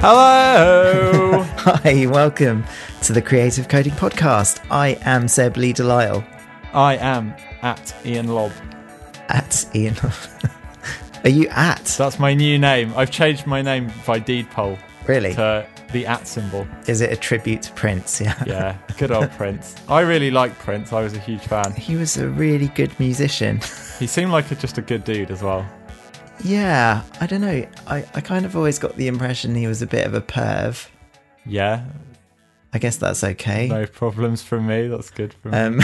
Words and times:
Hello. 0.00 1.42
Hi, 1.58 2.06
welcome 2.06 2.64
to 3.02 3.12
the 3.12 3.20
Creative 3.20 3.66
Coding 3.68 3.92
Podcast. 3.94 4.64
I 4.70 4.96
am 5.02 5.26
Seb 5.26 5.56
Lee 5.56 5.72
Delisle 5.72 6.24
I 6.72 6.96
am 6.96 7.34
at 7.62 7.94
Iain 8.06 8.28
Lobb. 8.28 8.52
at 9.28 9.66
Iain. 9.74 9.96
Are 11.24 11.28
you 11.30 11.48
at? 11.48 11.84
That's 11.98 12.18
my 12.20 12.32
new 12.32 12.58
name. 12.58 12.92
I've 12.96 13.10
changed 13.10 13.46
my 13.46 13.60
name 13.60 13.90
by 14.06 14.18
deed 14.20 14.48
poll 14.50 14.78
Really? 15.08 15.34
to 15.34 15.66
the 15.92 16.06
at 16.06 16.28
symbol. 16.28 16.66
Is 16.86 17.00
it 17.00 17.12
a 17.12 17.16
tribute 17.16 17.62
to 17.62 17.72
Prince? 17.72 18.20
Yeah. 18.24 18.44
Yeah, 18.46 18.76
good 18.98 19.10
old 19.10 19.30
Prince. 19.32 19.74
I 19.88 20.00
really 20.02 20.30
like 20.30 20.56
Prince. 20.60 20.92
I 20.92 21.02
was 21.02 21.14
a 21.14 21.18
huge 21.20 21.42
fan. 21.42 21.72
He 21.72 21.96
was 21.96 22.16
a 22.16 22.28
really 22.28 22.68
good 22.68 22.98
musician. 23.00 23.60
He 23.98 24.06
seemed 24.06 24.30
like 24.30 24.50
a, 24.50 24.54
just 24.54 24.78
a 24.78 24.82
good 24.82 25.02
dude 25.04 25.30
as 25.32 25.42
well. 25.42 25.66
Yeah, 26.44 27.02
I 27.20 27.26
don't 27.26 27.40
know. 27.40 27.66
I, 27.86 28.04
I 28.14 28.20
kind 28.20 28.44
of 28.44 28.56
always 28.56 28.78
got 28.78 28.96
the 28.96 29.08
impression 29.08 29.54
he 29.54 29.66
was 29.66 29.82
a 29.82 29.86
bit 29.86 30.06
of 30.06 30.14
a 30.14 30.20
perv. 30.20 30.88
Yeah, 31.46 31.84
I 32.72 32.78
guess 32.78 32.96
that's 32.96 33.24
okay. 33.24 33.68
no 33.68 33.86
problems 33.86 34.42
from 34.42 34.66
me. 34.66 34.88
That's 34.88 35.10
good 35.10 35.34
for 35.34 35.48
me. 35.48 35.58
Um, 35.58 35.80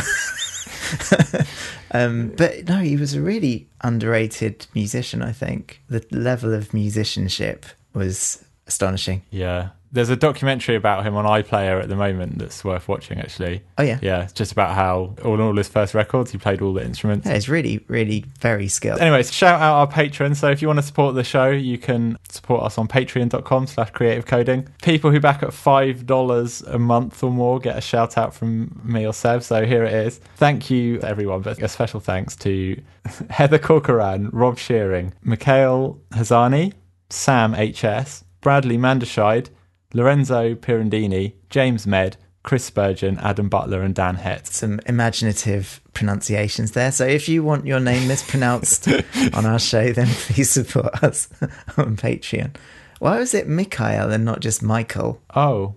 um, 1.93 2.33
but 2.37 2.69
no, 2.69 2.79
he 2.79 2.97
was 2.97 3.15
a 3.15 3.23
really 3.23 3.69
underrated 3.83 4.67
musician. 4.75 5.23
I 5.23 5.33
think 5.33 5.81
the 5.89 6.05
level 6.11 6.53
of 6.53 6.75
musicianship 6.75 7.67
was 7.95 8.45
astonishing. 8.67 9.23
yeah. 9.31 9.71
There's 9.95 10.11
a 10.11 10.17
documentary 10.17 10.75
about 10.77 11.07
him 11.07 11.15
on 11.17 11.25
iPlayer 11.25 11.81
at 11.83 11.89
the 11.89 11.97
moment 11.97 12.39
that's 12.39 12.65
worth 12.65 12.89
watching, 12.89 13.19
actually. 13.21 13.63
Oh 13.79 13.83
yeah, 13.83 13.99
Yeah, 14.03 14.25
it's 14.25 14.33
just 14.33 14.53
about 14.53 14.75
how 14.75 15.15
on 15.25 15.41
all 15.41 15.57
his 15.57 15.69
first 15.69 15.95
records 15.95 16.33
he 16.33 16.39
played 16.39 16.61
all 16.61 16.73
the 16.75 16.85
instruments. 16.85 17.27
yeah, 17.27 17.35
he's 17.35 17.49
really, 17.49 17.85
really 17.89 18.25
very 18.41 18.69
skilled. 18.69 19.01
Anyways, 19.01 19.33
shout 19.33 19.61
out 19.61 19.75
our 19.75 19.87
patrons. 19.87 20.41
So 20.41 20.51
if 20.51 20.61
you 20.61 20.69
want 20.69 20.79
to 20.79 20.83
support 20.83 21.15
the 21.15 21.25
show, 21.25 21.49
you 21.49 21.79
can 21.79 22.19
support 22.29 22.65
us 22.65 22.77
on 22.77 22.89
patreon.com 22.89 23.67
slash 23.69 23.91
creative 23.91 24.27
coding. 24.27 24.69
People 24.83 25.11
who 25.11 25.21
back 25.21 25.43
at 25.43 25.51
$5 25.51 26.67
a 26.75 26.79
month 26.79 27.23
or 27.23 27.31
more 27.31 27.59
get 27.59 27.77
a 27.79 27.81
shout 27.81 28.19
out 28.19 28.35
from 28.35 28.81
me 28.85 29.07
or 29.07 29.13
Seb. 29.13 29.43
So 29.43 29.65
here 29.65 29.85
it 29.85 29.93
is. 29.93 30.19
Thank 30.37 30.71
you 30.71 31.01
everyone, 31.01 31.43
but 31.43 31.63
a 31.63 31.69
special 31.69 32.01
thanks 32.01 32.37
to 32.37 32.81
Heather 33.31 33.59
Corcoran, 33.59 34.29
Rob 34.33 34.59
Shearing, 34.59 35.13
Mikhail 35.23 36.01
Hazani, 36.11 36.73
Sam 37.11 37.53
HS, 37.55 38.25
Bradley 38.41 38.77
Manderscheid, 38.77 39.49
Lorenzo 39.95 40.55
Pirandini, 40.55 41.33
James 41.49 41.87
Med, 41.87 42.17
Chris 42.43 42.65
Spurgeon, 42.65 43.19
Adam 43.21 43.49
Butler, 43.49 43.81
and 43.81 43.95
Dan 43.95 44.17
Hett. 44.17 44.47
Some 44.49 44.81
imaginative 44.85 45.81
pronunciations 45.95 46.73
there. 46.73 46.93
So 46.93 47.07
if 47.07 47.29
you 47.29 47.43
want 47.43 47.67
your 47.67 47.81
name 47.81 48.07
mispronounced 48.07 48.89
on 49.33 49.47
our 49.47 49.59
show, 49.59 49.93
then 49.93 50.09
please 50.09 50.51
support 50.51 51.03
us 51.03 51.29
on 51.79 51.97
Patreon. 51.97 52.55
Why 52.99 53.19
was 53.19 53.33
it 53.33 53.49
Mikhail 53.49 54.11
and 54.11 54.25
not 54.25 54.41
just 54.41 54.63
Michael? 54.63 55.23
Oh. 55.35 55.75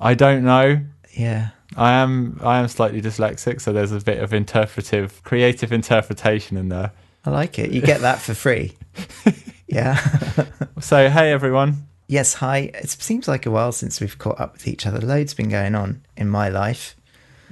I 0.00 0.14
don't 0.14 0.44
know. 0.44 0.80
Yeah. 1.12 1.48
I 1.76 1.94
am 1.94 2.38
I 2.42 2.60
am 2.60 2.68
slightly 2.68 3.02
dyslexic, 3.02 3.60
so 3.60 3.72
there's 3.72 3.92
a 3.92 4.00
bit 4.00 4.22
of 4.22 4.32
interpretive, 4.32 5.22
creative 5.24 5.72
interpretation 5.72 6.56
in 6.56 6.68
there. 6.68 6.92
I 7.24 7.30
like 7.30 7.58
it. 7.58 7.72
You 7.72 7.80
get 7.80 8.00
that 8.02 8.20
for 8.20 8.34
free. 8.34 8.76
Yeah. 9.68 9.96
So 10.80 11.10
hey 11.10 11.30
everyone, 11.30 11.86
yes, 12.08 12.34
hi. 12.34 12.70
It 12.74 12.90
seems 12.90 13.28
like 13.28 13.46
a 13.46 13.50
while 13.50 13.70
since 13.72 14.00
we've 14.00 14.18
caught 14.18 14.40
up 14.40 14.54
with 14.54 14.66
each 14.66 14.86
other. 14.86 14.98
Loads 15.00 15.34
been 15.34 15.48
going 15.48 15.74
on 15.76 16.02
in 16.16 16.28
my 16.28 16.48
life. 16.48 16.96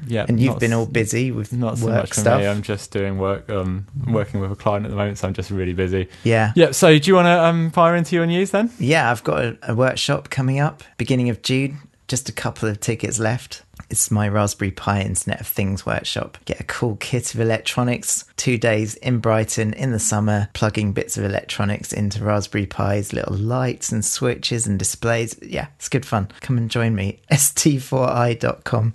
yeah, 0.07 0.27
And 0.29 0.39
you've 0.41 0.59
been 0.59 0.73
all 0.73 0.85
busy 0.87 1.31
with 1.31 1.53
not 1.53 1.79
so 1.79 1.87
work 1.87 1.95
much 1.97 2.09
for 2.09 2.21
stuff. 2.21 2.41
me. 2.41 2.47
I'm 2.49 2.63
just 2.63 2.91
doing 2.91 3.17
work. 3.19 3.49
Um, 3.49 3.87
I'm 4.07 4.13
working 4.13 4.41
with 4.41 4.51
a 4.53 4.57
client 4.57 4.85
at 4.85 4.91
the 4.91 4.97
moment, 4.97 5.19
so 5.19 5.29
I'm 5.29 5.35
just 5.35 5.51
really 5.51 5.73
busy. 5.75 6.09
yeah. 6.25 6.53
Yeah. 6.57 6.73
So 6.73 6.99
do 6.99 7.09
you 7.09 7.15
want 7.15 7.27
to 7.27 7.45
um 7.45 7.71
fire 7.71 7.95
into 7.97 8.15
your 8.17 8.27
news 8.27 8.51
then? 8.51 8.71
Yeah, 8.79 9.11
I've 9.11 9.25
got 9.25 9.45
a, 9.45 9.59
a 9.63 9.75
workshop 9.75 10.29
coming 10.31 10.59
up 10.59 10.83
beginning 10.99 11.31
of 11.31 11.43
June. 11.43 11.79
Just 12.09 12.29
a 12.29 12.33
couple 12.33 12.69
of 12.69 12.79
tickets 12.81 13.19
left. 13.19 13.63
It's 13.89 14.11
my 14.11 14.29
Raspberry 14.29 14.73
Pi 14.73 15.03
Internet 15.03 15.41
of 15.41 15.47
Things 15.47 15.87
workshop. 15.87 16.39
Get 16.45 16.61
a 16.61 16.65
cool 16.65 16.97
kit 16.97 17.35
of 17.35 17.41
electronics. 17.41 18.25
Two 18.37 18.59
days 18.59 18.97
in 18.97 19.19
Brighton 19.19 19.73
in 19.75 19.93
the 19.93 19.99
summer, 19.99 20.49
plugging 20.55 20.93
bits 20.93 21.17
of 21.17 21.25
electronics 21.25 21.93
into 21.93 22.25
Raspberry 22.25 22.67
Pis, 22.67 23.13
little 23.13 23.37
lights 23.37 23.93
and 23.93 24.05
switches 24.05 24.67
and 24.67 24.79
displays. 24.79 25.37
Yeah, 25.41 25.69
it's 25.77 25.89
good 25.89 26.05
fun. 26.05 26.29
Come 26.41 26.59
and 26.59 26.71
join 26.71 26.95
me. 26.95 27.21
st4i.com. 27.31 28.95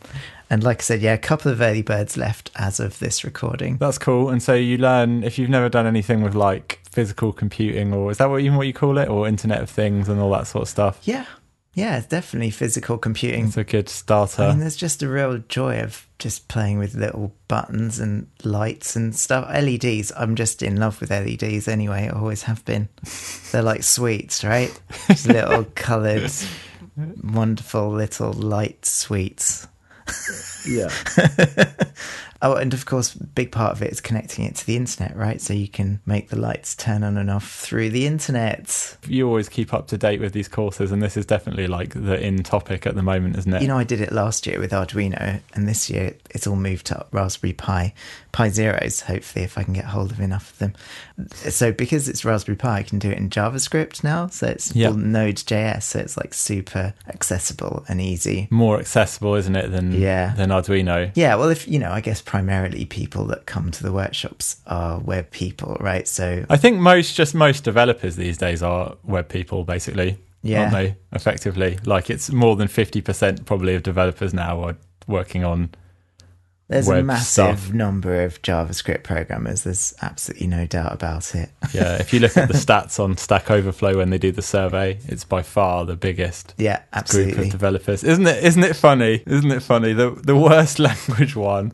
And 0.50 0.64
like 0.64 0.80
I 0.80 0.82
said, 0.82 1.02
yeah, 1.02 1.14
a 1.14 1.18
couple 1.18 1.50
of 1.50 1.62
early 1.62 1.82
birds 1.82 2.18
left 2.18 2.52
as 2.58 2.82
of 2.82 3.00
this 3.00 3.24
recording. 3.24 3.78
That's 3.78 3.98
cool. 3.98 4.30
And 4.30 4.44
so 4.44 4.54
you 4.54 4.78
learn 4.78 5.24
if 5.24 5.40
you've 5.40 5.50
never 5.50 5.70
done 5.70 5.88
anything 5.88 6.22
with 6.22 6.36
like 6.36 6.82
physical 6.92 7.32
computing, 7.32 7.94
or 7.94 8.12
is 8.12 8.18
that 8.18 8.30
what 8.30 8.42
even 8.42 8.58
what 8.58 8.68
you 8.68 8.74
call 8.74 8.98
it, 8.98 9.08
or 9.08 9.28
Internet 9.30 9.62
of 9.62 9.70
Things 9.70 10.10
and 10.10 10.20
all 10.20 10.30
that 10.32 10.48
sort 10.48 10.64
of 10.64 10.68
stuff. 10.68 11.00
Yeah, 11.04 11.26
yeah, 11.74 11.98
it's 11.98 12.08
definitely 12.08 12.50
physical 12.50 12.98
computing. 12.98 13.46
It's 13.46 13.56
a 13.58 13.64
good 13.64 13.88
starter. 13.88 14.44
I 14.44 14.50
mean, 14.50 14.60
there's 14.60 14.76
just 14.76 15.02
a 15.04 15.08
real 15.08 15.38
joy 15.38 15.80
of 15.80 16.06
just 16.20 16.50
playing 16.50 16.80
with 16.80 16.96
little 16.96 17.34
buttons 17.48 17.98
and 18.00 18.28
lights 18.44 18.98
and 18.98 19.16
stuff. 19.16 19.50
LEDs, 19.50 20.12
I'm 20.18 20.36
just 20.36 20.62
in 20.62 20.78
love 20.78 21.00
with 21.00 21.12
LEDs 21.12 21.70
anyway. 21.70 22.10
I 22.10 22.18
always 22.18 22.44
have 22.44 22.66
been. 22.66 22.90
They're 23.52 23.62
like 23.62 23.84
sweets, 23.84 24.44
right? 24.44 24.78
Just 25.08 25.28
little 25.28 25.64
coloured, 25.76 26.32
wonderful 27.24 27.90
little 27.90 28.34
light 28.34 28.86
sweets. 28.86 29.68
yeah. 30.68 30.90
Oh, 32.44 32.56
and 32.56 32.74
of 32.74 32.86
course, 32.86 33.14
big 33.14 33.52
part 33.52 33.74
of 33.74 33.82
it 33.84 33.92
is 33.92 34.02
connecting 34.02 34.46
it 34.46 34.56
to 34.56 34.66
the 34.66 34.76
internet, 34.76 35.16
right? 35.16 35.40
So 35.40 35.54
you 35.54 35.68
can 35.68 36.00
make 36.06 36.30
the 36.30 36.40
lights 36.40 36.76
turn 36.76 37.04
on 37.04 37.18
and 37.18 37.30
off 37.30 37.48
through 37.50 37.90
the 37.92 38.08
internet. 38.08 38.98
you 39.08 39.28
always 39.28 39.48
keep 39.50 39.74
up 39.74 39.88
to 39.88 39.98
date 39.98 40.20
with 40.20 40.34
these 40.34 40.48
courses, 40.48 40.92
and 40.92 41.02
this 41.04 41.16
is 41.18 41.26
definitely 41.26 41.68
like 41.68 41.94
the 41.94 42.20
in 42.20 42.42
topic 42.44 42.86
at 42.88 42.96
the 42.96 43.04
moment, 43.04 43.38
isn't 43.38 43.54
it? 43.54 43.62
You 43.62 43.68
know, 43.68 43.78
I 43.78 43.84
did 43.84 44.02
it 44.02 44.12
last 44.12 44.48
year 44.48 44.60
with 44.60 44.72
Arduino, 44.72 45.40
and 45.54 45.68
this 45.68 45.90
year 45.90 46.16
it's 46.32 46.48
all 46.48 46.56
moved 46.56 46.88
to 46.88 47.06
Raspberry 47.12 47.54
Pi, 47.54 47.94
Pi 48.32 48.50
Zeros, 48.50 49.02
hopefully, 49.02 49.46
if 49.46 49.58
I 49.58 49.64
can 49.64 49.74
get 49.74 49.86
hold 49.86 50.12
of 50.12 50.20
enough 50.20 50.52
of 50.54 50.58
them. 50.60 50.74
So, 51.34 51.72
because 51.72 52.10
it's 52.10 52.26
Raspberry 52.26 52.56
Pi, 52.56 52.78
I 52.80 52.84
can 52.84 52.98
do 53.00 53.12
it 53.12 53.18
in 53.18 53.30
JavaScript 53.30 54.04
now. 54.04 54.28
So, 54.28 54.48
it's 54.48 54.76
Yeah. 54.76 54.88
all 54.88 54.94
Node.js, 54.96 55.84
so 55.84 56.00
it's 56.00 56.18
like 56.18 56.34
super 56.34 56.94
accessible 57.08 57.86
and 57.88 58.02
easy. 58.02 58.48
More 58.50 58.80
accessible, 58.80 59.36
isn't 59.36 59.56
it, 59.56 59.70
than 59.72 59.92
Yeah. 59.92 60.34
than 60.36 60.50
Arduino? 60.50 61.12
Yeah, 61.14 61.36
well, 61.36 61.50
if 61.50 61.68
you 61.68 61.78
know, 61.78 61.92
I 61.92 62.02
guess 62.02 62.22
primarily 62.32 62.86
people 62.86 63.26
that 63.26 63.46
come 63.46 63.72
to 63.72 63.84
the 63.84 63.92
workshops 63.92 64.56
are 64.66 65.00
web 65.00 65.30
people, 65.32 65.76
right? 65.82 66.08
So, 66.08 66.46
I 66.50 66.56
think 66.56 66.80
most 66.80 67.14
just 67.14 67.36
most 67.36 67.66
developers 67.66 68.16
these 68.16 68.38
days 68.38 68.64
are 68.64 68.96
web 69.04 69.28
people, 69.28 69.66
basically. 69.66 70.18
Yeah. 70.42 70.62
Aren't 70.62 70.72
they? 70.72 70.96
Effectively, 71.12 71.78
like 71.86 72.10
it's 72.10 72.32
more 72.32 72.56
than 72.56 72.70
fifty 72.70 73.02
percent 73.02 73.46
probably 73.46 73.76
of 73.76 73.84
developers 73.84 74.34
now 74.34 74.64
are 74.64 74.78
working 75.08 75.44
on. 75.44 75.72
there's 76.70 76.88
a 76.88 77.04
massive 77.04 77.60
stuff. 77.60 77.74
number 77.74 78.24
of 78.24 78.42
JavaScript 78.44 79.04
programmers. 79.04 79.64
There's 79.64 79.94
absolutely 80.02 80.48
no 80.48 80.66
doubt 80.66 80.94
about 80.94 81.36
it. 81.36 81.50
Yeah, 81.74 81.98
if 82.00 82.14
you 82.14 82.20
look 82.22 82.38
at 82.38 82.48
the 82.48 82.54
stats 82.66 82.98
on 83.00 83.18
Stack 83.18 83.52
Overflow 83.52 83.98
when 83.98 84.10
they 84.10 84.18
do 84.18 84.32
the 84.32 84.42
survey, 84.42 85.00
it's 85.08 85.24
by 85.26 85.42
far 85.42 85.84
the 85.86 85.96
biggest 85.98 86.54
Yeah, 86.58 86.80
absolutely. 86.94 87.34
group 87.34 87.46
of 87.48 87.52
developers. 87.52 88.04
Isn't 88.06 88.26
it? 88.28 88.42
Isn't 88.44 88.64
it 88.64 88.76
funny? 88.78 89.22
Isn't 89.28 89.52
it 89.52 89.64
funny? 89.64 89.92
The 89.92 90.12
the 90.12 90.38
worst 90.38 90.80
language 90.90 91.36
one. 91.36 91.74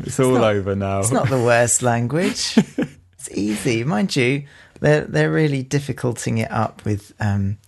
It's 0.00 0.18
all 0.20 0.32
not- 0.34 0.44
over 0.54 0.74
now. 0.76 1.00
It's 1.00 1.10
not 1.10 1.28
the 1.28 1.42
worst 1.42 1.82
language. 1.82 2.54
it's 3.12 3.30
easy, 3.32 3.84
mind 3.84 4.14
you. 4.16 4.44
They're 4.80 5.02
they're 5.04 5.32
really 5.32 5.62
difficulting 5.62 6.38
it 6.38 6.50
up 6.50 6.84
with 6.84 7.12
um, 7.20 7.58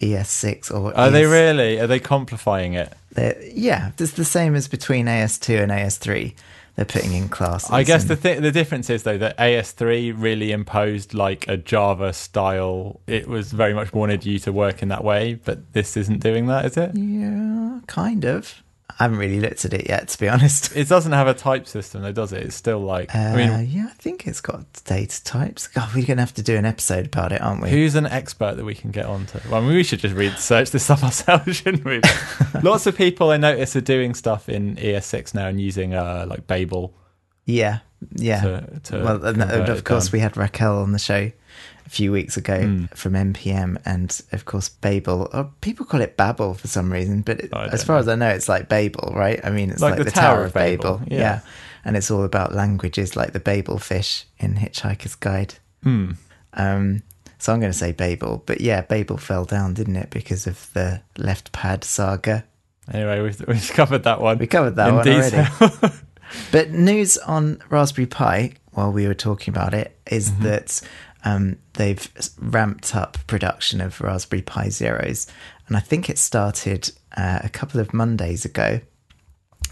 ES6 0.00 0.72
or 0.72 0.96
Are 0.96 1.10
they 1.10 1.26
really? 1.26 1.78
Are 1.80 1.86
they 1.86 2.00
complifying 2.00 2.74
it? 2.74 2.92
they're- 3.12 3.40
Yeah, 3.52 3.90
it's 3.98 4.12
the 4.12 4.24
same 4.24 4.54
as 4.54 4.68
between 4.68 5.06
AS2 5.06 5.62
and 5.62 5.72
AS3. 5.72 6.34
They're 6.74 6.84
putting 6.86 7.12
in 7.12 7.28
classes. 7.28 7.70
I 7.70 7.82
guess 7.82 8.02
and- 8.02 8.10
the 8.12 8.16
th- 8.16 8.40
the 8.40 8.50
difference 8.50 8.88
is 8.88 9.02
though 9.02 9.18
that 9.18 9.36
AS3 9.38 10.14
really 10.16 10.52
imposed 10.52 11.12
like 11.14 11.46
a 11.48 11.56
Java 11.58 12.12
style. 12.14 13.00
It 13.06 13.28
was 13.28 13.52
very 13.52 13.74
much 13.74 13.92
wanted 13.92 14.24
you 14.24 14.38
to 14.40 14.52
work 14.52 14.82
in 14.82 14.88
that 14.88 15.04
way, 15.04 15.34
but 15.34 15.72
this 15.74 15.96
isn't 15.98 16.20
doing 16.20 16.46
that, 16.46 16.64
is 16.64 16.76
it? 16.76 16.92
yeah, 16.94 17.80
kind 17.88 18.24
of. 18.24 18.62
I 18.90 19.04
haven't 19.04 19.18
really 19.18 19.40
looked 19.40 19.64
at 19.64 19.72
it 19.72 19.88
yet, 19.88 20.08
to 20.08 20.18
be 20.18 20.28
honest. 20.28 20.76
It 20.76 20.86
doesn't 20.88 21.12
have 21.12 21.26
a 21.26 21.34
type 21.34 21.66
system, 21.66 22.02
though, 22.02 22.12
does 22.12 22.32
it? 22.32 22.42
It's 22.42 22.54
still 22.54 22.80
like 22.80 23.14
Uh, 23.14 23.18
I 23.18 23.36
mean, 23.36 23.70
yeah, 23.70 23.86
I 23.86 23.94
think 23.94 24.26
it's 24.26 24.40
got 24.40 24.64
data 24.84 25.24
types. 25.24 25.66
God, 25.66 25.88
we're 25.94 26.04
gonna 26.06 26.20
have 26.20 26.34
to 26.34 26.42
do 26.42 26.56
an 26.56 26.66
episode 26.66 27.06
about 27.06 27.32
it, 27.32 27.40
aren't 27.40 27.62
we? 27.62 27.70
who's 27.70 27.94
an 27.94 28.06
expert 28.06 28.56
that 28.56 28.64
we 28.64 28.74
can 28.74 28.90
get 28.90 29.06
onto? 29.06 29.38
Well, 29.50 29.62
I 29.62 29.66
mean, 29.66 29.74
we 29.76 29.82
should 29.82 30.00
just 30.00 30.14
read 30.14 30.38
search 30.38 30.70
this 30.70 30.90
up 30.90 31.02
ourselves, 31.04 31.56
shouldn't 31.56 31.84
we? 31.84 32.00
Lots 32.62 32.86
of 32.86 32.96
people 32.96 33.30
I 33.30 33.38
notice 33.38 33.74
are 33.76 33.80
doing 33.80 34.14
stuff 34.14 34.48
in 34.48 34.76
ES6 34.76 35.34
now 35.34 35.48
and 35.48 35.60
using 35.60 35.94
uh, 35.94 36.26
like 36.28 36.46
Babel 36.46 36.94
Yeah, 37.46 37.78
yeah. 38.14 38.40
to, 38.42 38.80
to 38.84 38.98
well, 39.02 39.24
and, 39.24 39.42
of 39.42 39.84
course, 39.84 40.08
down. 40.08 40.12
we 40.12 40.20
had 40.20 40.36
Raquel 40.36 40.78
on 40.78 40.92
the 40.92 40.98
show 40.98 41.32
few 41.92 42.10
weeks 42.12 42.36
ago 42.36 42.60
Hmm. 42.62 42.84
from 42.94 43.12
NPM, 43.14 43.76
and 43.84 44.18
of 44.32 44.44
course, 44.44 44.68
Babel. 44.70 45.28
Or 45.32 45.50
people 45.60 45.84
call 45.86 46.00
it 46.00 46.16
Babel 46.16 46.54
for 46.54 46.66
some 46.68 46.90
reason, 46.92 47.20
but 47.22 47.40
it, 47.40 47.52
as 47.52 47.84
far 47.84 47.98
as 47.98 48.08
I 48.08 48.14
know, 48.14 48.28
it's 48.28 48.48
like 48.48 48.68
Babel, 48.68 49.12
right? 49.14 49.40
I 49.44 49.50
mean, 49.50 49.70
it's 49.70 49.80
Like 49.82 49.92
like, 49.92 49.98
the 49.98 50.04
the, 50.04 50.10
Tower, 50.10 50.44
of 50.44 50.54
Babel. 50.54 50.98
Babel, 50.98 51.06
yeah. 51.12 51.18
Yeah. 51.18 51.40
and 51.84 51.96
it's 51.96 52.10
all 52.10 52.24
about 52.24 52.54
languages, 52.54 53.14
like 53.16 53.32
the 53.32 53.40
Babel 53.40 53.78
fish 53.78 54.24
in 54.38 54.54
Hitchhiker's 54.54 55.14
Guide. 55.16 55.54
Hmm. 55.82 56.12
Um, 56.54 57.02
So 57.38 57.52
I'm 57.52 57.58
going 57.60 57.72
to 57.72 57.78
say 57.78 57.92
Babel. 57.92 58.42
But 58.46 58.60
yeah, 58.60 58.82
Babel 58.82 59.16
fell 59.18 59.44
down, 59.44 59.74
didn't 59.74 59.96
it, 59.96 60.10
because 60.10 60.46
of 60.46 60.72
the 60.74 61.00
left 61.18 61.50
pad 61.52 61.82
saga? 61.84 62.44
Anyway, 62.92 63.20
we've, 63.20 63.40
we've 63.48 63.70
covered 63.74 64.04
that 64.04 64.20
one. 64.20 64.38
We 64.38 64.46
covered 64.46 64.76
that 64.76 64.94
one 64.94 65.04
detail. 65.04 65.46
already. 65.60 65.94
But 66.50 66.70
news 66.70 67.18
on 67.18 67.60
Raspberry 67.68 68.06
Pi, 68.06 68.52
while 68.70 68.90
we 68.90 69.06
were 69.06 69.12
talking 69.28 69.52
about 69.52 69.74
it, 69.74 69.94
is 70.10 70.30
Mm-hmm. 70.30 70.44
that 70.44 70.80
um, 71.24 71.56
they've 71.74 72.08
ramped 72.38 72.94
up 72.94 73.18
production 73.26 73.80
of 73.80 74.00
Raspberry 74.00 74.42
Pi 74.42 74.68
Zeros. 74.68 75.26
And 75.68 75.76
I 75.76 75.80
think 75.80 76.10
it 76.10 76.18
started 76.18 76.90
uh, 77.16 77.40
a 77.42 77.48
couple 77.48 77.80
of 77.80 77.94
Mondays 77.94 78.44
ago. 78.44 78.80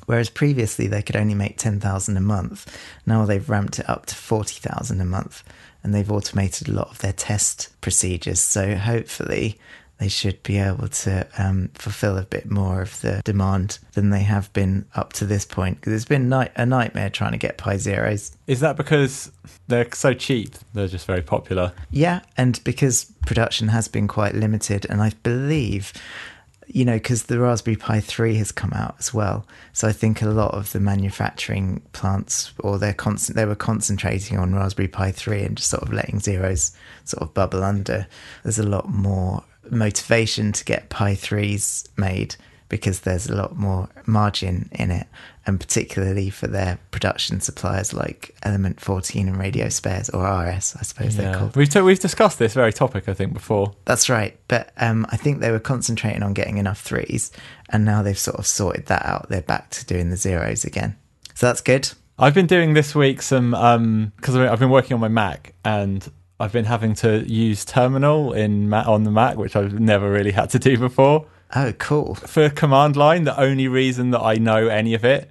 Whereas 0.07 0.31
previously 0.31 0.87
they 0.87 1.03
could 1.03 1.17
only 1.17 1.35
make 1.35 1.57
10,000 1.57 2.17
a 2.17 2.21
month. 2.21 2.77
Now 3.07 3.25
they've 3.27 3.49
ramped 3.49 3.79
it 3.79 3.89
up 3.89 4.07
to 4.07 4.15
40,000 4.15 5.01
a 5.01 5.05
month 5.05 5.45
and 5.83 5.95
they've 5.95 6.11
automated 6.11 6.69
a 6.69 6.73
lot 6.73 6.91
of 6.91 6.99
their 6.99 7.13
test 7.13 7.69
procedures. 7.81 8.41
So 8.41 8.75
hopefully 8.75 9.59
they 10.01 10.09
should 10.09 10.43
be 10.43 10.59
able 10.59 10.89
to 10.89 11.27
um, 11.39 11.69
fulfill 11.75 12.17
a 12.17 12.23
bit 12.23 12.51
more 12.51 12.81
of 12.81 12.99
the 13.03 13.21
demand 13.25 13.79
than 13.93 14.09
they 14.09 14.23
have 14.23 14.51
been 14.55 14.87
up 14.95 15.13
to 15.13 15.27
this 15.27 15.45
point. 15.45 15.77
Because 15.77 15.93
it's 15.93 16.07
been 16.07 16.31
night- 16.31 16.53
a 16.57 16.65
nightmare 16.65 17.11
trying 17.11 17.33
to 17.33 17.39
get 17.39 17.59
Pi 17.59 17.77
Zeros. 17.77 18.35
Is 18.47 18.61
that 18.61 18.79
because 18.79 19.31
they're 19.69 19.87
so 19.93 20.15
cheap? 20.15 20.55
They're 20.73 20.89
just 20.89 21.07
very 21.07 21.21
popular. 21.21 21.73
Yeah, 21.91 22.21
and 22.39 22.59
because 22.65 23.13
production 23.27 23.69
has 23.69 23.89
been 23.89 24.09
quite 24.09 24.35
limited, 24.35 24.87
and 24.89 25.03
I 25.03 25.13
believe, 25.23 25.93
you 26.67 26.87
know, 26.87 26.95
because 26.95 27.25
the 27.25 27.39
Raspberry 27.39 27.77
Pi 27.77 28.01
3 28.01 28.37
has 28.37 28.53
come 28.53 28.73
out 28.73 28.97
as 28.99 29.13
well. 29.13 29.47
So 29.75 29.87
I 29.87 29.93
think 29.93 30.23
a 30.23 30.31
lot 30.31 30.55
of 30.55 30.73
the 30.73 30.81
manufacturing 30.81 31.83
plants, 31.93 32.55
or 32.61 32.79
they're 32.79 32.95
constant, 32.95 33.37
they 33.37 33.45
were 33.45 33.55
concentrating 33.55 34.39
on 34.39 34.55
Raspberry 34.55 34.89
Pi 34.89 35.13
3 35.13 35.43
and 35.43 35.57
just 35.59 35.69
sort 35.69 35.83
of 35.83 35.93
letting 35.93 36.21
zeros 36.21 36.73
sort 37.05 37.23
of 37.23 37.35
bubble 37.35 37.63
under. 37.63 38.07
There's 38.45 38.59
a 38.59 38.67
lot 38.67 38.89
more 38.89 39.45
motivation 39.71 40.53
to 40.53 40.65
get 40.65 40.89
Pi 40.89 41.15
3s 41.15 41.89
made 41.97 42.37
because 42.71 43.01
there's 43.01 43.29
a 43.29 43.35
lot 43.35 43.57
more 43.57 43.89
margin 44.07 44.71
in 44.73 44.91
it, 44.91 45.07
and 45.45 45.59
particularly 45.61 46.31
for 46.31 46.47
their 46.47 46.79
production 46.93 47.41
suppliers 47.41 47.93
like 47.93 48.35
Element 48.45 48.81
14 48.81 49.29
and 49.29 49.37
Radio 49.37 49.69
Spares, 49.69 50.09
or 50.09 50.23
RS, 50.23 50.77
I 50.79 50.83
suppose 50.83 51.17
they're 51.17 51.35
called. 51.35 51.57
We've 51.57 51.69
t- 51.69 51.81
we've 51.81 51.99
discussed 51.99 52.39
this 52.39 52.55
very 52.55 52.73
topic, 52.73 53.09
I 53.09 53.15
think, 53.15 53.35
before. 53.35 53.75
That's 53.85 54.09
right. 54.09 54.39
But 54.47 54.73
um, 54.77 55.05
I 55.11 55.17
think 55.17 55.41
they 55.41 55.51
were 55.51 55.59
concentrating 55.59 56.23
on 56.23 56.33
getting 56.33 56.59
enough 56.59 56.81
threes, 56.81 57.33
and 57.69 57.85
now 57.85 58.03
they've 58.03 58.17
sort 58.17 58.39
of 58.39 58.47
sorted 58.47 58.87
that 58.87 59.05
out. 59.05 59.29
They're 59.29 59.43
back 59.43 59.71
to 59.71 59.85
doing 59.85 60.11
the 60.11 60.17
zeros 60.17 60.65
again. 60.65 60.97
So 61.35 61.47
that's 61.47 61.61
good. 61.61 61.91
I've 62.21 62.35
been 62.35 62.47
doing 62.47 62.75
this 62.75 62.95
week 62.95 63.21
some 63.21 64.13
because 64.17 64.37
I've 64.37 64.61
been 64.61 64.71
working 64.71 64.95
on 64.95 65.01
my 65.01 65.09
Mac 65.09 65.55
and 65.65 66.09
I've 66.41 66.53
been 66.53 66.65
having 66.65 66.95
to 66.97 67.23
use 67.31 67.67
Terminal 67.67 68.33
in 68.33 68.73
on 68.73 69.05
the 69.05 69.11
Mac, 69.11 69.37
which 69.37 69.55
I've 69.55 69.79
never 69.79 70.11
really 70.11 70.33
had 70.33 70.49
to 70.51 70.59
do 70.59 70.79
before. 70.79 71.27
Oh, 71.55 71.73
cool. 71.75 72.15
For 72.15 72.49
command 72.49 72.97
line, 72.97 73.25
the 73.25 73.39
only 73.39 73.69
reason 73.69 74.11
that 74.13 74.23
I 74.23 74.37
know 74.37 74.69
any 74.69 74.95
of 74.95 75.05
it 75.05 75.31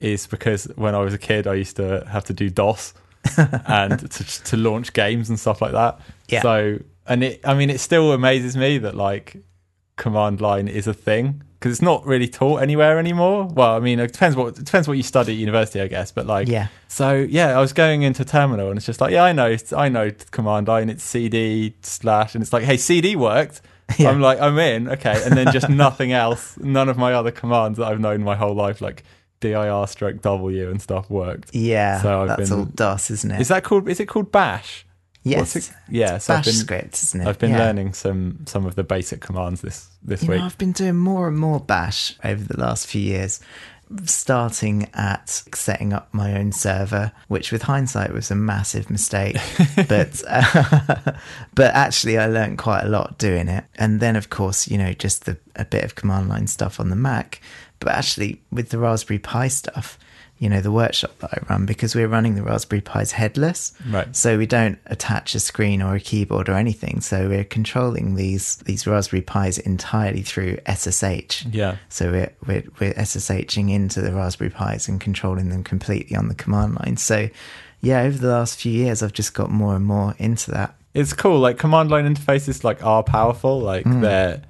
is 0.00 0.28
because 0.28 0.64
when 0.76 0.94
I 0.94 0.98
was 0.98 1.12
a 1.12 1.18
kid, 1.18 1.48
I 1.48 1.54
used 1.54 1.76
to 1.76 2.06
have 2.08 2.24
to 2.26 2.32
do 2.32 2.50
DOS 2.50 2.94
and 3.66 3.98
to, 4.10 4.44
to 4.44 4.56
launch 4.56 4.92
games 4.92 5.28
and 5.28 5.40
stuff 5.40 5.60
like 5.60 5.72
that. 5.72 6.00
Yeah. 6.28 6.42
So, 6.42 6.78
and 7.06 7.24
it, 7.24 7.40
I 7.44 7.54
mean, 7.54 7.68
it 7.68 7.80
still 7.80 8.12
amazes 8.12 8.56
me 8.56 8.78
that 8.78 8.94
like 8.94 9.42
command 9.96 10.40
line 10.40 10.68
is 10.68 10.86
a 10.86 10.94
thing 10.94 11.42
because 11.64 11.78
it's 11.78 11.82
not 11.82 12.04
really 12.04 12.28
taught 12.28 12.60
anywhere 12.60 12.98
anymore. 12.98 13.46
Well, 13.46 13.74
I 13.74 13.80
mean, 13.80 13.98
it 13.98 14.12
depends 14.12 14.36
what 14.36 14.48
it 14.58 14.64
depends 14.66 14.86
what 14.86 14.98
you 14.98 15.02
study 15.02 15.32
at 15.32 15.38
university, 15.38 15.80
I 15.80 15.86
guess. 15.88 16.12
But 16.12 16.26
like, 16.26 16.46
Yeah. 16.46 16.66
So 16.88 17.14
yeah, 17.14 17.56
I 17.56 17.60
was 17.62 17.72
going 17.72 18.02
into 18.02 18.22
terminal 18.22 18.68
and 18.68 18.76
it's 18.76 18.84
just 18.84 19.00
like, 19.00 19.12
yeah, 19.12 19.24
I 19.24 19.32
know, 19.32 19.56
I 19.74 19.88
know 19.88 20.10
command 20.30 20.68
line. 20.68 20.90
It's 20.90 21.02
CD 21.02 21.74
slash, 21.80 22.34
and 22.34 22.42
it's 22.42 22.52
like, 22.52 22.64
hey, 22.64 22.76
CD 22.76 23.16
worked. 23.16 23.62
Yeah. 23.98 24.10
I'm 24.10 24.20
like, 24.20 24.40
I'm 24.40 24.58
in, 24.58 24.88
okay, 24.88 25.22
and 25.24 25.36
then 25.36 25.52
just 25.52 25.68
nothing 25.68 26.12
else. 26.12 26.56
None 26.58 26.88
of 26.88 26.96
my 26.98 27.12
other 27.14 27.30
commands 27.30 27.78
that 27.78 27.86
I've 27.86 28.00
known 28.00 28.22
my 28.22 28.34
whole 28.34 28.54
life, 28.54 28.80
like 28.80 29.04
dir 29.40 29.86
stroke 29.86 30.20
w 30.22 30.70
and 30.70 30.80
stuff, 30.80 31.08
worked. 31.10 31.54
Yeah, 31.54 32.00
So 32.02 32.22
I've 32.22 32.28
that's 32.28 32.48
been- 32.50 32.58
all 32.60 32.64
DOS, 32.66 33.10
isn't 33.10 33.30
it? 33.30 33.40
Is 33.42 33.48
that 33.48 33.62
called? 33.64 33.88
Is 33.88 34.00
it 34.00 34.06
called 34.06 34.30
Bash? 34.32 34.86
Yes. 35.24 35.56
It- 35.56 35.72
yeah. 35.88 36.18
So 36.18 36.34
I've 36.34 36.38
Bash 36.38 36.44
been, 36.46 36.54
script, 36.54 36.94
isn't 37.02 37.20
it? 37.20 37.26
I've 37.26 37.38
been 37.38 37.50
Yeah. 37.50 37.58
learning 37.58 37.92
some 37.94 38.38
some 38.46 38.64
of 38.66 38.76
the 38.76 38.84
basic 38.84 39.20
commands 39.20 39.60
this 39.62 39.88
this 40.02 40.22
You 40.22 40.28
week. 40.30 40.38
know, 40.40 40.46
I've 40.46 40.58
been 40.58 40.72
doing 40.72 40.96
more 40.96 41.26
and 41.28 41.38
more 41.38 41.60
Bash 41.60 42.14
over 42.22 42.44
the 42.44 42.58
last 42.60 42.86
few 42.86 43.00
years, 43.02 43.40
starting 44.04 44.88
at 44.94 45.28
setting 45.54 45.92
up 45.92 46.08
my 46.12 46.34
own 46.34 46.52
server, 46.52 47.12
which 47.28 47.52
with 47.52 47.62
hindsight 47.62 48.12
was 48.12 48.30
a 48.30 48.34
massive 48.34 48.90
mistake. 48.90 49.36
but 49.88 50.22
uh, 50.28 51.12
but 51.54 51.74
actually, 51.74 52.18
I 52.18 52.26
learned 52.26 52.58
quite 52.58 52.82
a 52.84 52.88
lot 52.88 53.18
doing 53.18 53.48
it. 53.48 53.64
And 53.76 54.00
then, 54.00 54.16
of 54.16 54.30
course, 54.30 54.68
you 54.68 54.78
know, 54.78 54.92
just 54.92 55.24
the, 55.26 55.36
a 55.56 55.64
bit 55.64 55.84
of 55.84 55.94
command 55.94 56.28
line 56.28 56.46
stuff 56.46 56.80
on 56.80 56.90
the 56.90 56.96
Mac. 56.96 57.40
But 57.80 57.92
actually, 57.92 58.40
with 58.50 58.70
the 58.70 58.78
Raspberry 58.78 59.18
Pi 59.18 59.48
stuff, 59.48 59.98
you 60.38 60.48
know, 60.48 60.60
the 60.60 60.72
workshop 60.72 61.16
that 61.20 61.30
I 61.32 61.38
run, 61.48 61.64
because 61.64 61.94
we're 61.94 62.08
running 62.08 62.34
the 62.34 62.42
Raspberry 62.42 62.80
Pis 62.82 63.12
headless. 63.12 63.72
Right. 63.88 64.14
So 64.14 64.36
we 64.36 64.46
don't 64.46 64.78
attach 64.86 65.34
a 65.34 65.40
screen 65.40 65.80
or 65.80 65.94
a 65.94 66.00
keyboard 66.00 66.48
or 66.48 66.54
anything. 66.54 67.00
So 67.00 67.28
we're 67.28 67.44
controlling 67.44 68.16
these 68.16 68.56
these 68.56 68.86
Raspberry 68.86 69.22
Pis 69.22 69.58
entirely 69.58 70.22
through 70.22 70.58
SSH. 70.66 71.46
Yeah. 71.50 71.76
So 71.88 72.10
we're 72.10 72.32
we're, 72.46 72.64
we're 72.80 72.94
SSHing 72.94 73.70
into 73.70 74.00
the 74.02 74.12
Raspberry 74.12 74.50
Pis 74.50 74.88
and 74.88 75.00
controlling 75.00 75.48
them 75.50 75.62
completely 75.64 76.16
on 76.16 76.28
the 76.28 76.34
command 76.34 76.74
line. 76.80 76.96
So 76.96 77.28
yeah, 77.80 78.02
over 78.02 78.18
the 78.18 78.28
last 78.30 78.58
few 78.60 78.72
years, 78.72 79.02
I've 79.02 79.12
just 79.12 79.34
got 79.34 79.50
more 79.50 79.76
and 79.76 79.84
more 79.84 80.14
into 80.18 80.50
that. 80.52 80.74
it's 80.94 81.12
cool. 81.12 81.38
Like 81.38 81.58
command 81.58 81.90
line 81.90 82.12
interfaces, 82.12 82.64
like 82.64 82.82
are 82.84 83.02
powerful. 83.02 83.60
Like 83.60 83.84
Mm. 83.84 84.00
they're 84.00 84.42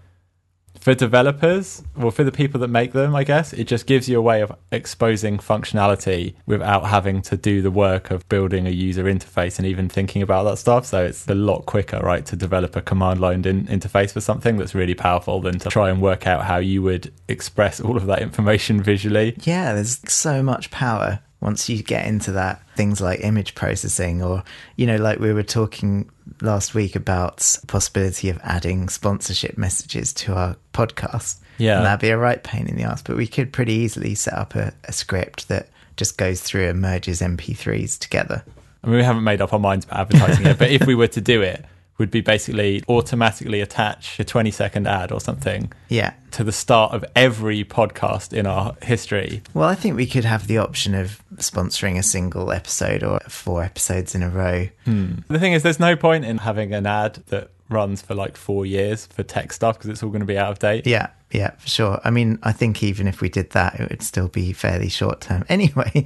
for 0.85 0.95
developers, 0.95 1.83
well, 1.97 2.11
for 2.11 2.25
the 2.25 2.31
people 2.31 2.61
that 2.61 2.69
make 2.69 2.93
them, 2.93 3.17
I 3.17 3.25
guess 3.25 3.55
it 3.55 3.65
just 3.65 3.87
gives 3.87 4.07
you 4.07 4.19
a 4.19 4.21
way 4.21 4.43
of 4.43 4.53
exposing 4.71 5.39
functionality 5.39 6.35
without 6.45 6.85
having 6.85 7.23
to 7.23 7.39
do 7.39 7.63
the 7.63 7.71
work 7.71 8.11
of 8.11 8.29
building 8.29 8.67
a 8.67 8.71
user 8.71 9.05
interface 9.05 9.57
and 9.57 9.67
even 9.67 9.89
thinking 9.89 10.21
about 10.21 10.43
that 10.43 10.59
stuff. 10.59 10.85
So 10.85 11.03
it's 11.03 11.27
a 11.27 11.35
lot 11.35 11.65
quicker, 11.65 12.01
right, 12.01 12.27
to 12.27 12.37
develop 12.37 12.77
a 12.77 12.83
command 12.83 13.19
line 13.19 13.47
in- 13.47 13.67
interface 13.67 14.13
for 14.13 14.21
something 14.21 14.59
that's 14.59 14.75
really 14.75 14.93
powerful 14.93 15.41
than 15.41 15.59
to 15.61 15.71
try 15.71 15.89
and 15.89 16.03
work 16.03 16.27
out 16.27 16.45
how 16.45 16.59
you 16.59 16.83
would 16.83 17.11
express 17.29 17.81
all 17.81 17.97
of 17.97 18.05
that 18.05 18.21
information 18.21 18.83
visually. 18.83 19.39
Yeah, 19.41 19.73
there's 19.73 20.01
so 20.13 20.43
much 20.43 20.71
power 20.71 21.21
once 21.45 21.69
you 21.69 21.83
get 21.83 22.07
into 22.07 22.33
that. 22.33 22.61
Things 22.75 23.01
like 23.01 23.21
image 23.21 23.55
processing, 23.55 24.23
or, 24.23 24.43
you 24.75 24.87
know, 24.87 24.97
like 24.97 25.21
we 25.21 25.33
were 25.33 25.45
talking 25.45 26.11
last 26.41 26.75
week 26.75 26.97
about 26.97 27.57
possibility 27.69 28.31
of 28.31 28.41
adding 28.43 28.89
sponsorship 28.89 29.57
messages 29.57 30.13
to 30.15 30.35
our 30.35 30.57
podcast. 30.73 31.37
Yeah. 31.59 31.77
And 31.77 31.87
that'd 31.87 32.01
be 32.01 32.09
a 32.09 32.19
right 32.19 32.43
pain 32.43 32.67
in 32.67 32.77
the 32.77 32.83
ass, 32.83 33.03
but 33.03 33.17
we 33.17 33.29
could 33.29 33.53
pretty 33.53 33.75
easily 33.75 34.17
set 34.17 34.35
up 34.35 34.57
a, 34.57 34.73
a 34.85 34.93
script 34.93 35.49
that 35.49 35.69
just 35.97 36.19
goes 36.19 36.41
through 36.41 36.69
and 36.69 36.81
merges 36.81 37.21
MP3s 37.21 37.99
together. 37.99 38.43
I 38.83 38.89
mean, 38.89 38.97
we 38.97 39.05
haven't 39.05 39.25
made 39.25 39.41
up 39.41 39.53
our 39.53 39.61
minds 39.61 39.85
about 39.85 40.01
advertising 40.01 40.47
it, 40.47 40.59
but 40.59 40.71
if 40.71 40.87
we 40.87 40.95
were 40.95 41.07
to 41.09 41.21
do 41.21 41.43
it, 41.43 41.65
would 41.99 42.11
be 42.11 42.21
basically 42.21 42.83
automatically 42.89 43.61
attach 43.61 44.19
a 44.19 44.25
20 44.25 44.51
second 44.51 44.89
ad 44.89 45.13
or 45.13 45.21
something 45.21 45.73
Yeah. 45.89 46.13
to 46.33 46.43
the 46.43 46.51
start 46.53 46.93
of 46.93 47.05
every 47.15 47.65
podcast 47.65 48.33
in 48.33 48.47
our 48.47 48.75
history. 48.83 49.43
Well, 49.55 49.69
I 49.69 49.75
think 49.77 49.97
we 49.97 50.07
could 50.07 50.25
have 50.25 50.47
the 50.49 50.59
option 50.59 50.95
of 50.95 51.23
sponsoring 51.37 51.97
a 51.99 52.03
single 52.03 52.51
episode 52.51 53.03
or 53.05 53.21
four 53.29 53.63
episodes 53.63 54.15
in 54.15 54.23
a 54.25 54.29
row. 54.31 54.69
Hmm. 54.85 55.13
The 55.29 55.39
thing 55.39 55.53
is, 55.53 55.63
there's 55.63 55.79
no 55.81 55.95
point 55.95 56.25
in 56.25 56.39
having 56.39 56.75
an 56.75 56.87
ad 56.87 57.23
that 57.29 57.51
runs 57.71 58.03
for 58.03 58.15
like 58.15 58.37
four 58.37 58.67
years 58.67 59.07
for 59.07 59.23
tech 59.23 59.53
stuff 59.53 59.79
because 59.79 59.89
it's 59.91 60.03
all 60.03 60.11
going 60.11 60.21
to 60.21 60.27
be 60.27 60.37
out 60.37 60.51
of 60.51 60.59
date. 60.59 60.87
Yeah, 60.87 61.09
yeah, 61.31 61.51
for 61.53 61.69
sure. 61.69 62.01
I 62.05 62.11
mean, 62.11 62.39
I 62.43 62.53
think 62.53 62.83
even 62.83 63.07
if 63.09 63.21
we 63.21 63.29
did 63.29 63.51
that, 63.51 63.79
it 63.81 63.89
would 63.91 64.03
still 64.03 64.29
be 64.29 64.53
fairly 64.53 64.89
short 64.89 65.21
term. 65.21 65.45
Anyway, 65.49 66.05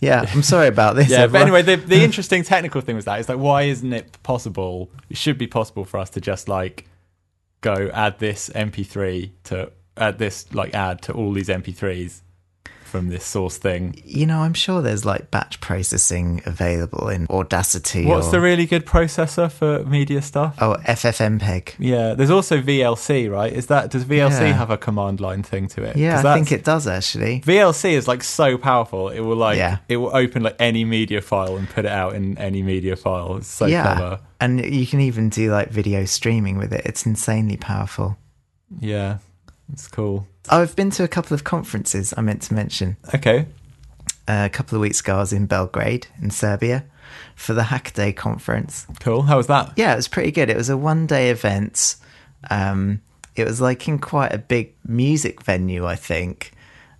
yeah, 0.00 0.24
I'm 0.34 0.42
sorry 0.42 0.68
about 0.68 0.96
this. 0.96 1.10
Yeah, 1.10 1.26
but 1.26 1.42
anyway, 1.42 1.62
the, 1.62 1.76
the 1.76 2.02
interesting 2.04 2.42
technical 2.42 2.80
thing 2.80 2.96
was 2.96 3.04
that 3.06 3.20
is 3.20 3.28
like, 3.28 3.38
why 3.38 3.62
isn't 3.62 3.92
it 3.92 4.22
possible? 4.22 4.90
It 5.10 5.16
should 5.16 5.38
be 5.38 5.46
possible 5.46 5.84
for 5.84 5.98
us 5.98 6.10
to 6.10 6.20
just 6.20 6.48
like 6.48 6.86
go 7.60 7.90
add 7.92 8.18
this 8.18 8.50
MP3 8.50 9.30
to 9.44 9.72
add 9.96 10.18
this 10.18 10.52
like 10.54 10.74
add 10.74 11.02
to 11.02 11.12
all 11.12 11.32
these 11.32 11.48
MP3s 11.48 12.22
from 12.88 13.08
this 13.08 13.24
source 13.24 13.56
thing. 13.58 14.00
you 14.04 14.26
know, 14.26 14.40
I'm 14.40 14.54
sure 14.54 14.82
there's 14.82 15.04
like 15.04 15.30
batch 15.30 15.60
processing 15.60 16.42
available 16.46 17.08
in 17.08 17.26
Audacity. 17.30 18.06
What's 18.06 18.28
or, 18.28 18.32
the 18.32 18.40
really 18.40 18.66
good 18.66 18.86
processor 18.86 19.50
for 19.50 19.84
media 19.84 20.22
stuff? 20.22 20.56
oh 20.60 20.76
FFmpeg? 20.86 21.74
Yeah, 21.78 22.14
there's 22.14 22.30
also 22.30 22.60
VLC, 22.60 23.30
right? 23.30 23.52
Is 23.52 23.66
that 23.66 23.90
does 23.90 24.04
VLC 24.04 24.40
Yeah. 24.40 24.52
have 24.54 24.70
a 24.70 24.78
command 24.78 25.20
line 25.20 25.42
thing 25.42 25.68
to 25.68 25.82
it? 25.84 25.96
Yeah, 25.96 26.22
I 26.24 26.34
think 26.34 26.50
it 26.52 26.64
does 26.64 26.86
actually. 26.86 27.40
VLC 27.40 27.92
is 27.92 28.08
like 28.08 28.24
so 28.24 28.58
powerful. 28.58 29.10
It 29.10 29.20
will 29.20 29.36
like 29.36 29.58
Yeah. 29.58 29.78
it 29.88 29.98
will 29.98 30.14
open 30.16 30.42
like 30.42 30.56
any 30.58 30.84
media 30.84 31.20
file 31.20 31.56
and 31.56 31.68
put 31.68 31.84
it 31.84 31.90
out 31.92 32.14
in 32.14 32.36
any 32.38 32.62
media 32.62 32.96
file. 32.96 33.36
It's 33.36 33.48
so 33.48 33.66
yeah, 33.66 33.82
clever. 33.94 34.20
and 34.40 34.64
you 34.64 34.86
can 34.86 35.00
even 35.00 35.28
do 35.28 35.52
like 35.52 35.70
video 35.70 36.04
streaming 36.04 36.56
with 36.58 36.72
it. 36.72 36.82
It's 36.84 37.04
insanely 37.06 37.56
powerful. 37.56 38.16
Yeah, 38.80 39.18
it's 39.72 39.88
cool. 39.88 40.26
Oh, 40.50 40.62
I've 40.62 40.76
been 40.76 40.90
to 40.92 41.04
a 41.04 41.08
couple 41.08 41.34
of 41.34 41.44
conferences. 41.44 42.14
I 42.16 42.22
meant 42.22 42.42
to 42.42 42.54
mention. 42.54 42.96
Okay, 43.14 43.46
uh, 44.28 44.44
a 44.44 44.50
couple 44.50 44.76
of 44.76 44.82
weeks 44.82 45.00
ago, 45.00 45.16
I 45.16 45.20
was 45.20 45.32
in 45.32 45.46
Belgrade 45.46 46.06
in 46.20 46.30
Serbia 46.30 46.84
for 47.34 47.54
the 47.54 47.62
Hackaday 47.62 48.14
conference. 48.14 48.86
Cool. 49.00 49.22
How 49.22 49.38
was 49.38 49.46
that? 49.46 49.72
Yeah, 49.76 49.94
it 49.94 49.96
was 49.96 50.08
pretty 50.08 50.30
good. 50.30 50.50
It 50.50 50.56
was 50.56 50.68
a 50.68 50.76
one 50.76 51.06
day 51.06 51.30
event. 51.30 51.96
Um, 52.50 53.00
it 53.34 53.46
was 53.46 53.60
like 53.60 53.88
in 53.88 53.98
quite 53.98 54.34
a 54.34 54.38
big 54.38 54.74
music 54.84 55.42
venue, 55.42 55.86
I 55.86 55.96
think. 55.96 56.52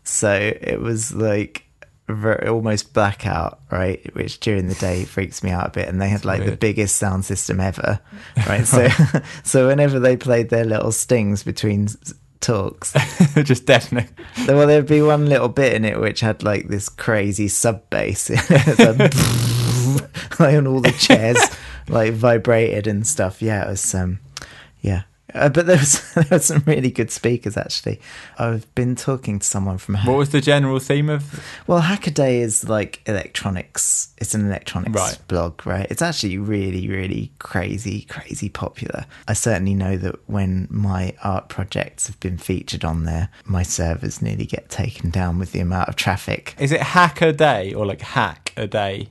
So 0.05 0.33
it 0.33 0.81
was 0.81 1.15
like 1.15 1.65
very, 2.09 2.49
almost 2.49 2.95
blackout, 2.95 3.61
right? 3.71 4.15
Which 4.15 4.41
during 4.41 4.69
the 4.69 4.75
day 4.77 5.05
freaks 5.05 5.43
me 5.43 5.51
out 5.51 5.67
a 5.67 5.71
bit. 5.71 5.89
And 5.89 6.01
they 6.01 6.09
had 6.09 6.25
like 6.25 6.47
the 6.47 6.57
biggest 6.57 6.97
sound 6.97 7.27
system 7.27 7.61
ever, 7.61 8.01
right? 8.47 8.67
So, 8.67 8.89
so 9.45 9.67
whenever 9.67 9.99
they 10.01 10.17
played 10.17 10.49
their 10.49 10.65
little 10.65 10.93
stings 10.93 11.43
between 11.43 11.89
talks, 12.41 12.93
Just 13.43 13.67
deafening. 13.67 14.09
there- 14.47 14.57
well, 14.57 14.67
there'd 14.67 14.87
be 14.87 15.03
one 15.03 15.27
little 15.27 15.49
bit 15.49 15.75
in 15.75 15.85
it 15.85 15.99
which 16.01 16.21
had 16.21 16.43
like 16.43 16.69
this 16.69 16.89
crazy 16.89 17.49
sub 17.49 17.89
bass, 17.91 18.31
like, 18.51 18.99
like 20.41 20.57
on 20.57 20.67
all 20.67 20.81
the 20.81 20.95
chairs, 20.99 21.39
like 21.89 22.13
vibrated 22.13 22.87
and 22.87 23.07
stuff. 23.07 23.43
Yeah, 23.43 23.67
it 23.67 23.71
was, 23.71 23.95
um, 23.95 24.21
yeah. 24.81 25.03
Uh, 25.35 25.49
but 25.51 25.67
there 25.67 25.77
was 25.77 26.13
there 26.15 26.25
were 26.31 26.39
some 26.39 26.63
really 26.67 26.91
good 26.91 27.11
speakers 27.11 27.57
actually. 27.57 28.01
I've 28.39 28.73
been 28.75 28.97
talking 28.97 29.39
to 29.39 29.47
someone 29.47 29.77
from 29.79 29.97
What 29.97 30.17
was 30.17 30.31
the 30.31 30.41
general 30.41 30.79
theme 30.79 31.11
of? 31.11 31.43
well, 31.67 31.83
Hackaday 31.83 32.41
is 32.41 32.69
like 32.69 33.03
electronics. 33.07 34.15
It's 34.17 34.35
an 34.35 34.47
electronics 34.47 34.93
Right. 34.95 35.19
blog, 35.29 35.67
right? 35.67 35.87
It's 35.91 36.01
actually 36.03 36.39
really, 36.39 36.89
really 36.89 37.33
crazy, 37.39 38.03
crazy 38.09 38.49
popular. 38.49 39.05
I 39.27 39.35
certainly 39.35 39.75
know 39.75 39.97
that 39.99 40.17
when 40.29 40.67
my 40.71 41.15
art 41.23 41.49
projects 41.51 42.07
have 42.07 42.19
been 42.21 42.39
featured 42.39 42.85
on 42.85 43.05
there, 43.05 43.29
my 43.45 43.63
servers 43.63 44.23
nearly 44.23 44.47
get 44.47 44.71
taken 44.71 45.11
down 45.11 45.39
with 45.39 45.53
the 45.53 45.61
amount 45.61 45.89
of 45.91 45.97
traffic. 45.97 46.55
Is 46.59 46.73
it 46.73 46.81
hack 46.81 47.21
a 47.21 47.33
day 47.33 47.75
or 47.75 47.85
like 47.85 48.01
hack 48.01 48.53
a 48.57 48.67
day? 48.67 49.09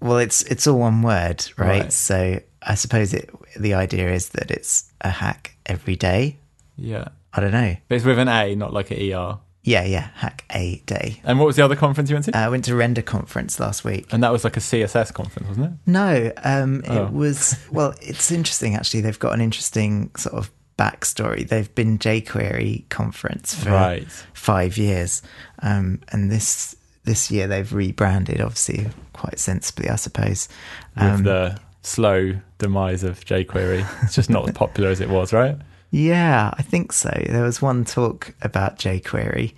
Well, 0.00 0.18
it's 0.18 0.42
it's 0.42 0.66
all 0.66 0.78
one 0.78 1.02
word, 1.02 1.44
right? 1.56 1.82
Right. 1.82 1.92
So 1.92 2.40
I 2.62 2.74
suppose 2.74 3.14
it 3.14 3.30
the 3.58 3.74
idea 3.74 4.12
is 4.12 4.30
that 4.30 4.50
it's 4.50 4.92
a 5.00 5.10
hack 5.10 5.56
every 5.66 5.96
day. 5.96 6.38
Yeah. 6.76 7.08
I 7.32 7.40
don't 7.40 7.52
know. 7.52 7.76
But 7.88 7.94
it's 7.96 8.04
with 8.04 8.18
an 8.18 8.28
A, 8.28 8.54
not 8.54 8.72
like 8.72 8.90
a 8.90 9.12
ER. 9.12 9.38
Yeah, 9.62 9.84
yeah, 9.84 10.08
hack 10.16 10.44
a 10.50 10.76
day. 10.86 11.20
And 11.24 11.38
what 11.38 11.46
was 11.46 11.56
the 11.56 11.64
other 11.64 11.74
conference 11.76 12.10
you 12.10 12.16
went 12.16 12.26
to? 12.26 12.36
Uh, 12.38 12.42
I 12.42 12.48
went 12.50 12.64
to 12.66 12.76
Render 12.76 13.00
conference 13.02 13.58
last 13.58 13.82
week. 13.84 14.06
and 14.12 14.22
that 14.22 14.30
was 14.30 14.44
like 14.44 14.56
a 14.58 14.60
CSS 14.60 15.12
conference, 15.14 15.48
wasn't 15.48 15.66
it? 15.66 15.72
No, 15.86 16.32
um, 16.44 16.80
it 16.84 16.90
Oh. 16.90 17.06
was 17.10 17.56
well. 17.72 17.94
It's 18.02 18.30
interesting 18.30 18.74
actually. 18.74 19.00
They've 19.00 19.18
got 19.18 19.32
an 19.32 19.40
interesting 19.40 20.10
sort 20.18 20.34
of 20.34 20.50
backstory. 20.78 21.48
They've 21.48 21.74
been 21.74 21.98
jQuery 21.98 22.88
conference 22.90 23.54
for 23.54 23.70
Right. 23.70 24.06
five 24.34 24.76
years, 24.76 25.22
um, 25.62 26.00
and 26.12 26.30
this 26.30 26.76
this 27.04 27.30
year 27.30 27.46
they've 27.46 27.70
rebranded, 27.72 28.40
obviously 28.40 28.86
quite 29.12 29.38
sensibly, 29.38 29.88
I 29.90 29.96
suppose. 29.96 30.48
With 30.94 31.04
Um, 31.04 31.22
the 31.24 31.58
slow 31.86 32.34
demise 32.58 33.04
of 33.04 33.24
jQuery. 33.24 33.86
It's 34.02 34.14
just 34.14 34.30
not 34.30 34.48
as 34.48 34.54
popular 34.54 34.90
as 34.90 35.00
it 35.00 35.08
was, 35.08 35.32
right? 35.32 35.56
yeah, 35.94 36.52
I 36.58 36.62
think 36.62 36.92
so. 36.92 37.10
There 37.28 37.44
was 37.44 37.62
one 37.62 37.84
talk 37.84 38.34
about 38.42 38.80
jQuery 38.80 39.54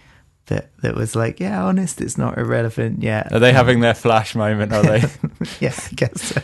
that 0.46 0.70
that 0.82 0.94
was 0.94 1.16
like, 1.16 1.40
yeah, 1.40 1.64
honest, 1.64 2.00
it's 2.00 2.18
not 2.18 2.36
irrelevant 2.36 3.02
yet. 3.02 3.32
Are 3.32 3.38
they 3.38 3.54
having 3.54 3.80
their 3.80 3.94
flash 3.94 4.34
moment? 4.34 4.70
Are 4.72 4.82
they? 4.82 4.98
yeah, 5.60 5.74
I 5.74 5.94
guess 5.94 6.22
so. 6.22 6.42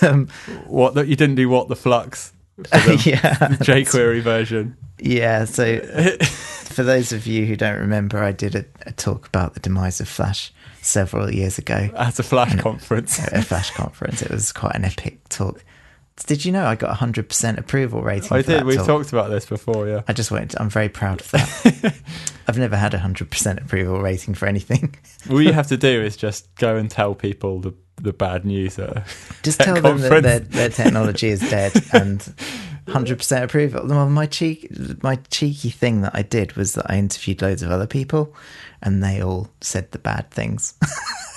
um, 0.06 0.28
what 0.66 0.94
that 0.94 1.08
you 1.08 1.16
didn't 1.16 1.36
do? 1.36 1.48
What 1.48 1.68
the 1.68 1.76
flux? 1.76 2.32
The 2.58 3.02
yeah, 3.06 3.34
jQuery 3.64 4.20
version. 4.20 4.76
Yeah, 4.98 5.46
so 5.46 5.80
for 6.20 6.82
those 6.82 7.12
of 7.12 7.26
you 7.26 7.46
who 7.46 7.56
don't 7.56 7.78
remember, 7.78 8.22
I 8.22 8.32
did 8.32 8.54
a, 8.54 8.64
a 8.84 8.92
talk 8.92 9.26
about 9.26 9.54
the 9.54 9.60
demise 9.60 10.00
of 10.00 10.08
Flash 10.08 10.52
several 10.82 11.32
years 11.32 11.58
ago 11.58 11.90
At 11.96 12.18
a 12.18 12.22
flash 12.22 12.54
conference. 12.60 13.18
a 13.32 13.42
Flash 13.42 13.70
conference. 13.70 14.20
It 14.22 14.30
was 14.30 14.52
quite 14.52 14.74
an 14.74 14.84
epic 14.84 15.28
talk. 15.28 15.64
Did 16.26 16.44
you 16.44 16.52
know 16.52 16.66
I 16.66 16.74
got 16.74 16.90
a 16.90 16.94
hundred 16.94 17.28
percent 17.28 17.58
approval 17.58 18.02
rating? 18.02 18.32
I 18.32 18.42
for 18.42 18.48
did. 18.50 18.64
We've 18.64 18.76
talk? 18.76 18.86
talked 18.86 19.12
about 19.12 19.30
this 19.30 19.46
before, 19.46 19.88
yeah. 19.88 20.02
I 20.06 20.12
just 20.12 20.30
went, 20.30 20.50
To, 20.52 20.60
I'm 20.60 20.68
very 20.68 20.90
proud 20.90 21.20
of 21.22 21.30
that. 21.30 21.94
I've 22.46 22.58
never 22.58 22.76
had 22.76 22.92
a 22.92 22.98
hundred 22.98 23.30
percent 23.30 23.60
approval 23.60 24.00
rating 24.00 24.34
for 24.34 24.46
anything. 24.46 24.94
All 25.30 25.40
you 25.40 25.52
have 25.52 25.68
to 25.68 25.76
do 25.76 26.02
is 26.02 26.16
just 26.16 26.54
go 26.56 26.76
and 26.76 26.90
tell 26.90 27.14
people 27.14 27.60
the 27.60 27.74
the 27.96 28.12
bad 28.12 28.44
news. 28.44 28.78
At 28.78 29.06
Just 29.42 29.60
tell 29.60 29.80
them 29.80 29.98
that 29.98 30.22
their, 30.22 30.40
their 30.40 30.68
technology 30.68 31.28
is 31.28 31.40
dead 31.40 31.72
and 31.92 32.34
hundred 32.88 33.18
percent 33.18 33.44
approval. 33.44 33.86
Well, 33.86 34.08
my 34.08 34.26
cheek, 34.26 34.68
my 35.02 35.16
cheeky 35.30 35.70
thing 35.70 36.02
that 36.02 36.12
I 36.14 36.22
did 36.22 36.54
was 36.54 36.74
that 36.74 36.90
I 36.90 36.96
interviewed 36.98 37.42
loads 37.42 37.62
of 37.62 37.70
other 37.70 37.86
people, 37.86 38.34
and 38.82 39.02
they 39.02 39.22
all 39.22 39.48
said 39.60 39.90
the 39.92 39.98
bad 39.98 40.30
things. 40.30 40.74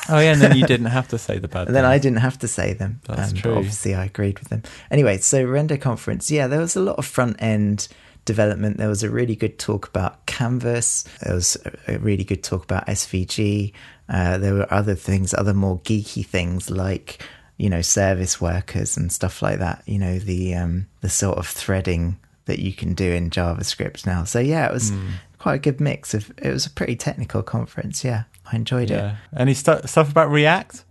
Oh 0.08 0.20
yeah, 0.20 0.34
and 0.34 0.42
then 0.42 0.56
you 0.56 0.68
didn't 0.68 0.86
have 0.86 1.08
to 1.08 1.18
say 1.18 1.40
the 1.40 1.48
bad. 1.48 1.66
And 1.66 1.76
then 1.76 1.84
thing. 1.84 1.92
I 1.92 1.98
didn't 1.98 2.20
have 2.20 2.38
to 2.38 2.48
say 2.48 2.74
them. 2.74 3.02
That's 3.08 3.32
um, 3.32 3.38
true. 3.38 3.56
Obviously, 3.56 3.96
I 3.96 4.06
agreed 4.06 4.38
with 4.38 4.50
them. 4.50 4.62
Anyway, 4.92 5.18
so 5.18 5.44
Render 5.44 5.78
Conference, 5.78 6.30
yeah, 6.30 6.46
there 6.46 6.60
was 6.60 6.76
a 6.76 6.80
lot 6.80 6.98
of 7.00 7.08
front 7.08 7.42
end 7.42 7.88
development. 8.26 8.78
There 8.78 8.88
was 8.88 9.02
a 9.02 9.10
really 9.10 9.36
good 9.36 9.58
talk 9.58 9.88
about 9.88 10.24
Canvas. 10.28 11.06
There 11.24 11.34
was 11.34 11.58
a- 11.66 11.96
a 11.96 11.98
really 11.98 12.24
good 12.24 12.44
talk 12.44 12.64
about 12.64 12.86
SVG. 12.86 13.74
Uh, 14.08 14.38
there 14.38 14.54
were 14.54 14.72
other 14.72 14.94
things, 14.94 15.34
other 15.34 15.56
more 15.56 15.80
geeky 15.80 16.24
things 16.24 16.70
like 16.70 17.20
you 17.58 17.70
know 17.70 17.82
service 17.82 18.40
workers 18.42 18.98
and 18.98 19.12
stuff 19.12 19.42
like 19.42 19.60
that. 19.60 19.84
You 19.86 20.00
know 20.00 20.20
the 20.20 20.56
um, 20.56 20.88
the 21.02 21.10
sort 21.10 21.38
of 21.38 21.48
threading 21.48 22.20
that 22.46 22.60
you 22.60 22.74
can 22.74 22.94
do 22.94 23.12
in 23.12 23.30
JavaScript 23.30 24.06
now. 24.06 24.24
So 24.24 24.40
yeah, 24.40 24.68
it 24.68 24.74
was 24.74 24.90
Hmm. 24.90 25.08
quite 25.40 25.56
a 25.56 25.60
good 25.60 25.80
mix 25.82 26.14
of. 26.14 26.32
It 26.38 26.52
was 26.52 26.66
a 26.66 26.70
pretty 26.70 26.96
technical 26.96 27.42
conference. 27.44 28.04
Yeah, 28.04 28.24
I 28.52 28.56
enjoyed 28.56 28.92
it. 28.92 28.96
Yeah. 28.98 29.16
Any 29.36 29.54
stu- 29.54 29.82
stuff 29.86 30.12
about 30.12 30.30
React? 30.30 30.84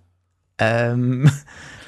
Um, 0.58 1.28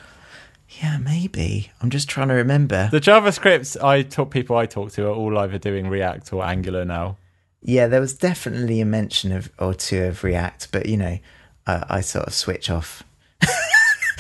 yeah, 0.83 0.99
maybe. 0.99 1.71
I'm 1.81 1.91
just 1.91 2.09
trying 2.09 2.29
to 2.29 2.35
remember. 2.35 2.89
The 2.91 3.01
JavaScripts 3.01 3.83
I 3.83 4.03
talk 4.03 4.31
people 4.31 4.57
I 4.57 4.67
talk 4.67 4.93
to 4.93 5.07
are 5.07 5.13
all 5.15 5.39
either 5.39 5.59
doing 5.59 5.89
React 5.89 6.33
or 6.33 6.45
Angular 6.45 6.85
now. 6.85 7.17
Yeah, 7.63 7.89
there 7.89 8.01
was 8.01 8.15
definitely 8.15 8.81
a 8.81 8.85
mention 8.85 9.33
of 9.33 9.51
or 9.59 9.75
two 9.75 10.03
of 10.05 10.23
React, 10.23 10.69
but 10.71 10.87
you 10.87 10.97
know, 10.97 11.19
I, 11.67 11.85
I 11.89 12.01
sort 12.03 12.27
of 12.27 12.35
switch 12.35 12.71
off. 12.71 13.03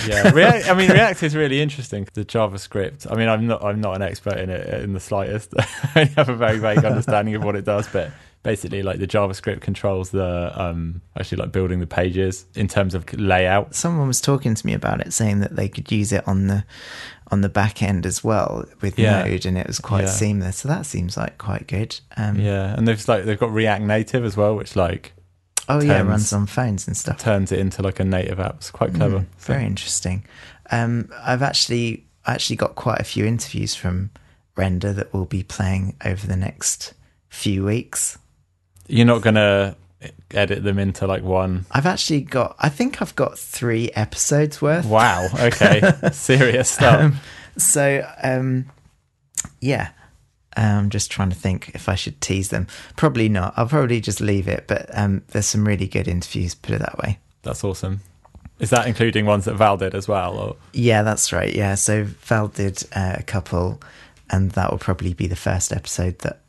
Yeah, 0.06 0.30
React. 0.32 0.68
I 0.70 0.74
mean, 0.74 0.90
React 0.90 1.22
is 1.22 1.34
really 1.36 1.60
interesting. 1.60 2.06
The 2.14 2.24
JavaScript. 2.24 3.10
I 3.10 3.16
mean, 3.16 3.28
I'm 3.28 3.46
not. 3.46 3.64
I'm 3.64 3.80
not 3.80 3.96
an 3.96 4.02
expert 4.02 4.38
in 4.38 4.50
it 4.50 4.82
in 4.82 4.92
the 4.92 5.00
slightest. 5.00 5.54
I 5.94 6.04
have 6.16 6.28
a 6.28 6.34
very 6.36 6.58
vague 6.58 6.84
understanding 6.84 7.34
of 7.34 7.42
what 7.44 7.56
it 7.56 7.64
does, 7.64 7.88
but 7.88 8.10
basically, 8.42 8.82
like 8.82 8.98
the 8.98 9.06
JavaScript 9.06 9.60
controls 9.62 10.10
the 10.10 10.52
um 10.54 11.00
actually 11.18 11.38
like 11.38 11.52
building 11.52 11.80
the 11.80 11.86
pages 11.86 12.44
in 12.54 12.68
terms 12.68 12.94
of 12.94 13.10
layout. 13.18 13.74
Someone 13.74 14.06
was 14.06 14.20
talking 14.20 14.54
to 14.54 14.66
me 14.66 14.74
about 14.74 15.00
it, 15.00 15.12
saying 15.12 15.40
that 15.40 15.56
they 15.56 15.68
could 15.68 15.90
use 15.90 16.12
it 16.12 16.26
on 16.28 16.46
the 16.48 16.64
on 17.32 17.40
the 17.40 17.48
back 17.48 17.82
end 17.82 18.06
as 18.06 18.22
well 18.22 18.64
with 18.82 18.98
Yeah. 18.98 19.24
Node, 19.24 19.46
and 19.46 19.58
it 19.58 19.66
was 19.66 19.80
quite 19.80 20.04
Yeah. 20.04 20.10
seamless. 20.10 20.58
So 20.58 20.68
that 20.68 20.86
seems 20.86 21.16
like 21.16 21.38
quite 21.38 21.66
good. 21.66 21.98
Um, 22.16 22.38
Yeah, 22.38 22.74
and 22.76 22.86
they've 22.86 23.08
like 23.08 23.24
they've 23.24 23.38
got 23.38 23.52
React 23.52 23.82
Native 23.82 24.24
as 24.24 24.36
well, 24.36 24.54
which 24.54 24.76
like 24.76 25.12
Oh 25.68 25.80
yeah, 25.80 26.00
it 26.00 26.04
runs 26.04 26.32
on 26.32 26.46
phones 26.46 26.86
and 26.86 26.96
stuff. 26.96 27.18
turns 27.18 27.50
it 27.52 27.58
into 27.58 27.82
like 27.82 28.00
a 28.00 28.04
native 28.04 28.38
app. 28.38 28.56
It's 28.56 28.70
quite 28.70 28.94
clever. 28.94 29.20
Mm, 29.20 29.26
very 29.38 29.64
interesting. 29.64 30.24
Um, 30.70 31.10
I've 31.22 31.42
actually 31.42 32.04
I 32.24 32.34
actually 32.34 32.56
got 32.56 32.74
quite 32.74 33.00
a 33.00 33.04
few 33.04 33.24
interviews 33.24 33.74
from 33.74 34.10
Render 34.56 34.92
that 34.92 35.12
we'll 35.12 35.24
be 35.24 35.42
playing 35.42 35.96
over 36.04 36.26
the 36.26 36.36
next 36.36 36.94
few 37.28 37.64
weeks. 37.64 38.18
You're 38.88 39.06
not 39.06 39.22
gonna 39.22 39.76
edit 40.32 40.62
them 40.62 40.78
into 40.78 41.06
like 41.06 41.22
one. 41.22 41.66
I've 41.70 41.86
actually 41.86 42.22
got 42.22 42.56
I 42.58 42.68
think 42.68 43.02
I've 43.02 43.16
got 43.16 43.38
three 43.38 43.90
episodes 43.92 44.62
worth. 44.62 44.86
Wow. 44.86 45.28
Okay. 45.34 45.82
Serious 46.12 46.70
stuff. 46.70 47.00
Um, 47.00 47.16
so 47.56 48.06
um, 48.22 48.66
yeah. 49.60 49.90
I'm 50.56 50.90
just 50.90 51.10
trying 51.10 51.30
to 51.30 51.36
think 51.36 51.70
if 51.74 51.88
I 51.88 51.94
should 51.94 52.20
tease 52.20 52.48
them. 52.48 52.66
Probably 52.96 53.28
not. 53.28 53.54
I'll 53.56 53.68
probably 53.68 54.00
just 54.00 54.20
leave 54.20 54.48
it. 54.48 54.64
But 54.66 54.86
um, 54.96 55.22
there's 55.28 55.46
some 55.46 55.66
really 55.66 55.86
good 55.86 56.08
interviews. 56.08 56.54
Put 56.54 56.74
it 56.74 56.80
that 56.80 56.98
way. 56.98 57.18
That's 57.42 57.62
awesome. 57.62 58.00
Is 58.58 58.70
that 58.70 58.86
including 58.86 59.26
ones 59.26 59.44
that 59.44 59.54
Val 59.54 59.76
did 59.76 59.94
as 59.94 60.08
well? 60.08 60.38
Or 60.38 60.56
Yeah, 60.72 61.02
that's 61.02 61.32
right. 61.32 61.54
Yeah, 61.54 61.74
so 61.74 62.04
Val 62.04 62.48
did 62.48 62.82
uh, 62.94 63.16
a 63.18 63.22
couple, 63.22 63.80
and 64.30 64.50
that 64.52 64.70
will 64.70 64.78
probably 64.78 65.12
be 65.12 65.26
the 65.26 65.36
first 65.36 65.72
episode 65.72 66.18
that 66.20 66.40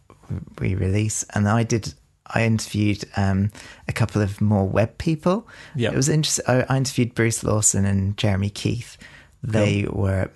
we 0.59 0.75
release. 0.75 1.25
And 1.33 1.47
I 1.47 1.63
did. 1.63 1.93
I 2.29 2.43
interviewed 2.43 3.05
um, 3.15 3.51
a 3.87 3.93
couple 3.93 4.21
of 4.21 4.41
more 4.41 4.67
web 4.67 4.97
people. 4.97 5.47
Yeah. 5.75 5.91
it 5.91 5.95
was 5.95 6.09
interesting. 6.09 6.45
I, 6.47 6.65
I 6.67 6.77
interviewed 6.77 7.15
Bruce 7.15 7.43
Lawson 7.43 7.85
and 7.85 8.17
Jeremy 8.17 8.49
Keith. 8.49 8.97
They 9.43 9.85
were, 9.89 10.29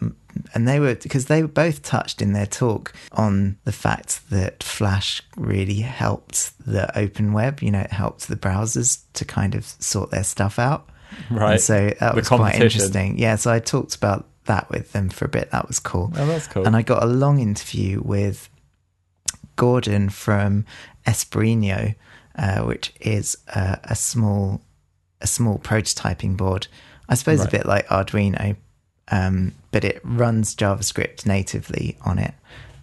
and 0.54 0.68
they 0.68 0.80
were 0.80 0.96
because 0.96 1.26
they 1.26 1.42
were 1.42 1.48
both 1.48 1.82
touched 1.84 2.22
in 2.22 2.34
their 2.34 2.46
talk 2.46 2.94
on 3.12 3.58
the 3.66 3.72
fact 3.72 4.30
that 4.30 4.64
Flash 4.64 5.22
really 5.38 5.82
helped 5.82 6.52
the 6.66 6.98
open 6.98 7.34
web. 7.34 7.62
You 7.62 7.72
know, 7.72 7.80
it 7.82 7.92
helped 7.92 8.28
the 8.28 8.36
browsers 8.36 9.02
to 9.14 9.26
kind 9.26 9.56
of 9.56 9.66
sort 9.66 10.12
their 10.12 10.24
stuff 10.24 10.58
out. 10.60 10.90
right? 11.30 11.54
And 11.54 11.62
so 11.62 11.90
that 12.00 12.12
The 12.12 12.16
was 12.16 12.28
quite 12.30 12.56
interesting. 12.56 13.18
Yeah, 13.20 13.36
so 13.36 13.52
I 13.52 13.60
talked 13.60 13.96
about 13.96 14.28
that 14.46 14.70
with 14.70 14.92
them 14.94 15.10
for 15.10 15.26
a 15.26 15.30
bit. 15.30 15.52
That 15.52 15.68
was 15.68 15.80
cool. 15.80 16.12
oh, 16.16 16.26
that's 16.26 16.48
cool. 16.48 16.66
And 16.66 16.76
I 16.76 16.82
got 16.82 17.04
a 17.04 17.06
long 17.08 17.40
interview 17.40 18.02
with 18.02 18.50
Gordon 19.56 20.10
from 20.10 20.66
Espruino, 21.06 21.96
uh, 22.38 22.62
which 22.64 22.94
is 23.02 23.38
uh, 23.54 23.76
a 23.84 23.96
small 23.96 24.62
a 25.22 25.28
small 25.28 25.60
prototyping 25.60 26.36
board. 26.36 26.68
I 27.08 27.16
suppose 27.16 27.40
Right. 27.40 27.48
a 27.48 27.52
bit 27.52 27.66
like 27.66 27.88
Arduino, 27.90 28.56
um, 29.12 29.54
but 29.72 29.84
it 29.84 30.00
runs 30.04 30.56
JavaScript 30.56 31.26
natively 31.26 31.98
on 32.02 32.18
it. 32.20 32.34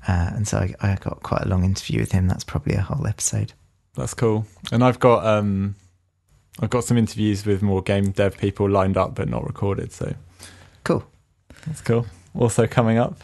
Uh, 0.07 0.31
and 0.35 0.49
so 0.49 0.59
I, 0.59 0.75
I 0.81 0.95
got 0.97 1.23
quite 1.23 1.43
a 1.43 1.49
long 1.49 1.65
interview 1.65 2.01
with 2.01 2.13
him. 2.13 2.29
That's 2.29 2.45
probably 2.45 2.75
a 2.75 2.81
whole 2.81 3.07
episode. 3.07 3.53
That's 3.95 4.15
cool. 4.15 4.47
And 4.73 4.83
I've 4.85 5.01
got 5.01 5.27
um, 5.27 5.75
I've 6.61 6.71
got 6.71 6.85
some 6.85 6.97
interviews 6.97 7.45
with 7.45 7.63
more 7.63 7.83
game 7.83 8.11
dev 8.13 8.39
people 8.39 8.69
lined 8.71 8.97
up 8.97 9.15
but 9.15 9.29
not 9.29 9.45
recorded. 9.47 9.93
So 9.93 10.15
Cool. 10.85 11.05
that's 11.67 11.81
cool. 11.81 12.07
Also 12.35 12.67
coming 12.67 12.97
up 12.99 13.19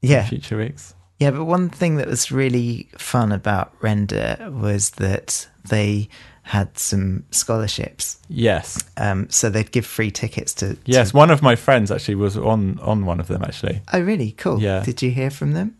Yeah. 0.00 0.22
in 0.22 0.28
future 0.28 0.56
weeks. 0.56 0.94
Yeah, 1.18 1.32
but 1.32 1.44
one 1.44 1.68
thing 1.68 1.96
that 1.96 2.06
was 2.08 2.32
really 2.32 2.88
fun 2.96 3.30
about 3.30 3.74
Render 3.82 4.48
was 4.50 4.90
that 4.92 5.48
they 5.68 6.08
had 6.42 6.76
some 6.78 7.24
scholarships. 7.30 8.18
Yes, 8.28 8.78
Um, 8.96 9.28
so 9.30 9.50
they'd 9.50 9.70
give 9.70 9.86
free 9.86 10.10
tickets 10.10 10.52
to. 10.54 10.74
to- 10.74 10.80
yes. 10.84 11.12
One 11.14 11.30
of 11.30 11.42
my 11.42 11.54
friends 11.56 11.90
actually 11.90 12.16
was 12.16 12.36
on 12.36 12.78
on 12.80 13.04
one 13.06 13.20
of 13.20 13.26
them. 13.28 13.42
Actually, 13.42 13.82
Oh, 13.92 14.00
really? 14.00 14.32
Cool. 14.32 14.60
Yeah. 14.60 14.82
Did 14.82 15.02
you 15.02 15.10
hear 15.10 15.30
from 15.30 15.52
them? 15.52 15.76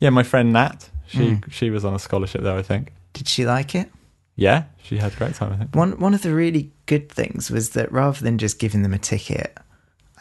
yeah. 0.00 0.10
My 0.10 0.22
friend 0.22 0.52
Nat. 0.52 0.88
She 1.06 1.18
Mm. 1.18 1.52
she 1.52 1.70
was 1.70 1.84
on 1.84 1.94
a 1.94 1.98
scholarship 1.98 2.42
there. 2.42 2.56
I 2.56 2.62
think. 2.62 2.92
Did 3.12 3.26
she 3.28 3.44
like 3.46 3.74
it? 3.74 3.90
Yeah, 4.36 4.64
she 4.82 4.96
had 4.96 5.12
a 5.12 5.16
great 5.16 5.34
time. 5.34 5.52
I 5.52 5.56
think. 5.56 5.74
One 5.76 5.98
one 5.98 6.14
of 6.14 6.22
the 6.22 6.32
really 6.34 6.72
good 6.86 7.10
things 7.10 7.50
was 7.50 7.70
that 7.70 7.90
rather 7.92 8.20
than 8.24 8.38
just 8.38 8.58
giving 8.58 8.82
them 8.82 8.94
a 8.94 8.98
ticket 8.98 9.58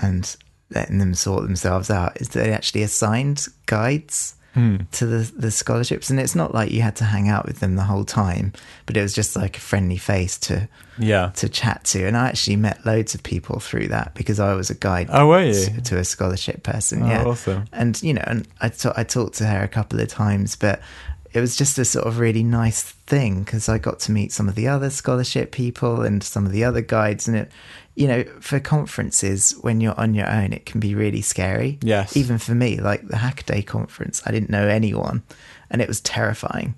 and 0.01 0.35
letting 0.71 0.97
them 0.99 1.13
sort 1.13 1.43
themselves 1.43 1.89
out, 1.89 2.19
is 2.21 2.29
they 2.29 2.51
actually 2.51 2.83
assigned 2.83 3.47
guides 3.67 4.35
Hmm. 4.55 4.77
to 4.93 5.05
the 5.05 5.31
the 5.37 5.51
scholarships, 5.51 6.09
and 6.09 6.19
it's 6.19 6.33
not 6.35 6.55
like 6.55 6.71
you 6.71 6.81
had 6.81 6.95
to 6.97 7.03
hang 7.03 7.29
out 7.29 7.45
with 7.45 7.59
them 7.59 7.75
the 7.75 7.83
whole 7.83 8.03
time, 8.03 8.51
but 8.87 8.97
it 8.97 9.01
was 9.03 9.13
just 9.13 9.35
like 9.35 9.57
a 9.57 9.59
friendly 9.59 9.97
face 9.97 10.39
to 10.39 10.67
Yeah. 10.97 11.29
to 11.35 11.47
chat 11.49 11.83
to. 11.85 12.05
And 12.07 12.17
I 12.17 12.29
actually 12.29 12.55
met 12.55 12.83
loads 12.85 13.13
of 13.13 13.21
people 13.21 13.59
through 13.59 13.89
that 13.89 14.15
because 14.15 14.39
I 14.39 14.53
was 14.55 14.71
a 14.71 14.75
guide 14.75 15.09
Oh, 15.11 15.27
were 15.27 15.43
you? 15.43 15.53
to, 15.53 15.81
to 15.81 15.97
a 15.99 16.03
scholarship 16.03 16.63
person. 16.63 17.03
Oh, 17.03 17.07
yeah, 17.07 17.23
awesome. 17.25 17.65
and 17.71 18.01
you 18.01 18.13
know, 18.15 18.23
and 18.25 18.47
I 18.59 18.69
ta- 18.69 18.93
I 18.97 19.03
talked 19.03 19.35
to 19.37 19.45
her 19.45 19.61
a 19.63 19.67
couple 19.67 19.99
of 19.99 20.07
times, 20.07 20.55
but 20.55 20.81
it 21.33 21.39
was 21.39 21.55
just 21.55 21.77
a 21.77 21.85
sort 21.85 22.07
of 22.07 22.19
really 22.19 22.43
nice 22.43 22.81
thing 22.81 23.43
because 23.43 23.69
I 23.69 23.77
got 23.77 23.99
to 24.01 24.11
meet 24.11 24.31
some 24.31 24.47
of 24.47 24.55
the 24.55 24.67
other 24.67 24.89
scholarship 24.89 25.51
people 25.51 26.01
and 26.01 26.23
some 26.23 26.45
of 26.45 26.51
the 26.51 26.63
other 26.63 26.81
guides, 26.81 27.27
and 27.27 27.37
it, 27.37 27.51
you 27.95 28.07
know, 28.07 28.23
for 28.39 28.59
conferences 28.59 29.51
when 29.61 29.81
you're 29.81 29.99
on 29.99 30.13
your 30.13 30.29
own, 30.29 30.53
it 30.53 30.65
can 30.65 30.79
be 30.79 30.95
really 30.95 31.21
scary. 31.21 31.77
Yes. 31.81 32.15
even 32.17 32.37
for 32.37 32.55
me, 32.55 32.79
like 32.79 33.07
the 33.07 33.17
Hackaday 33.17 33.65
conference, 33.65 34.21
I 34.25 34.31
didn't 34.31 34.49
know 34.49 34.67
anyone, 34.67 35.23
and 35.69 35.81
it 35.81 35.87
was 35.87 36.01
terrifying, 36.01 36.75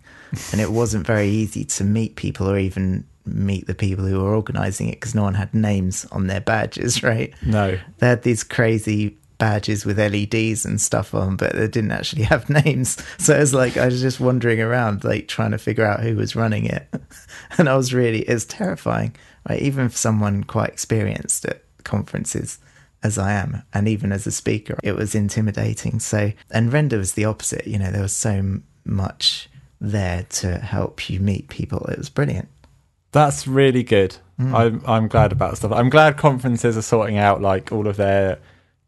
and 0.52 0.60
it 0.60 0.72
wasn't 0.72 1.06
very 1.06 1.30
easy 1.30 1.64
to 1.66 1.84
meet 1.84 2.16
people 2.16 2.50
or 2.50 2.58
even 2.58 3.06
meet 3.26 3.68
the 3.68 3.76
people 3.76 4.04
who 4.06 4.20
were 4.20 4.34
organizing 4.34 4.88
it 4.88 4.94
because 5.00 5.14
no 5.14 5.22
one 5.22 5.36
had 5.36 5.54
names 5.54 6.06
on 6.12 6.28
their 6.28 6.42
badges, 6.42 7.04
right? 7.12 7.34
No. 7.46 7.78
they 8.00 8.08
had 8.08 8.24
these 8.24 8.44
crazy 8.44 9.18
badges 9.42 9.88
with 9.88 9.98
LEDs 9.98 10.66
and 10.66 10.80
stuff 10.80 11.16
on, 11.16 11.36
but 11.36 11.54
they 11.54 11.68
didn't 11.68 11.92
actually 11.92 12.22
have 12.34 12.48
names. 12.48 13.04
So 13.18 13.36
it 13.36 13.40
was 13.40 13.56
like 13.56 13.76
I 13.76 13.88
was 13.88 14.00
just 14.00 14.20
wandering 14.20 14.62
around, 14.62 15.04
like 15.04 15.28
trying 15.28 15.50
to 15.50 15.58
figure 15.58 15.84
out 15.84 16.02
who 16.02 16.16
was 16.16 16.36
running 16.36 16.66
it, 16.66 16.88
and 17.58 17.68
I 17.68 17.76
was 17.76 17.92
really 17.92 18.20
it's 18.20 18.46
terrifying, 18.46 19.16
right? 19.50 19.60
Even 19.60 19.90
for 19.90 19.98
someone 19.98 20.44
quite 20.44 20.70
experienced 20.70 21.46
at 21.46 21.64
conferences 21.84 22.60
as 23.02 23.18
I 23.18 23.34
am, 23.34 23.64
and 23.74 23.88
even 23.88 24.12
as 24.12 24.28
a 24.28 24.32
speaker, 24.32 24.78
it 24.84 24.96
was 24.96 25.16
intimidating. 25.16 26.00
So, 26.00 26.34
and 26.52 26.72
Render 26.72 27.00
was 27.00 27.14
the 27.14 27.26
opposite. 27.26 27.66
You 27.66 27.80
know, 27.80 27.90
there 27.90 28.04
was 28.04 28.16
so 28.16 28.60
much 28.86 29.50
there 29.80 30.28
to 30.30 30.60
help 30.60 31.10
you 31.10 31.20
meet 31.20 31.50
people. 31.50 31.84
It 31.88 31.98
was 31.98 32.10
brilliant. 32.10 32.48
That's 33.12 33.48
really 33.48 33.82
good. 33.82 34.18
Hmm. 34.38 34.56
I'm 34.56 34.84
I'm 34.86 35.08
glad 35.08 35.32
about 35.32 35.58
stuff. 35.58 35.72
I'm 35.72 35.90
glad 35.90 36.18
conferences 36.18 36.78
are 36.78 36.84
sorting 36.84 37.18
out 37.18 37.42
like 37.42 37.72
all 37.72 37.88
of 37.88 37.98
their 37.98 38.38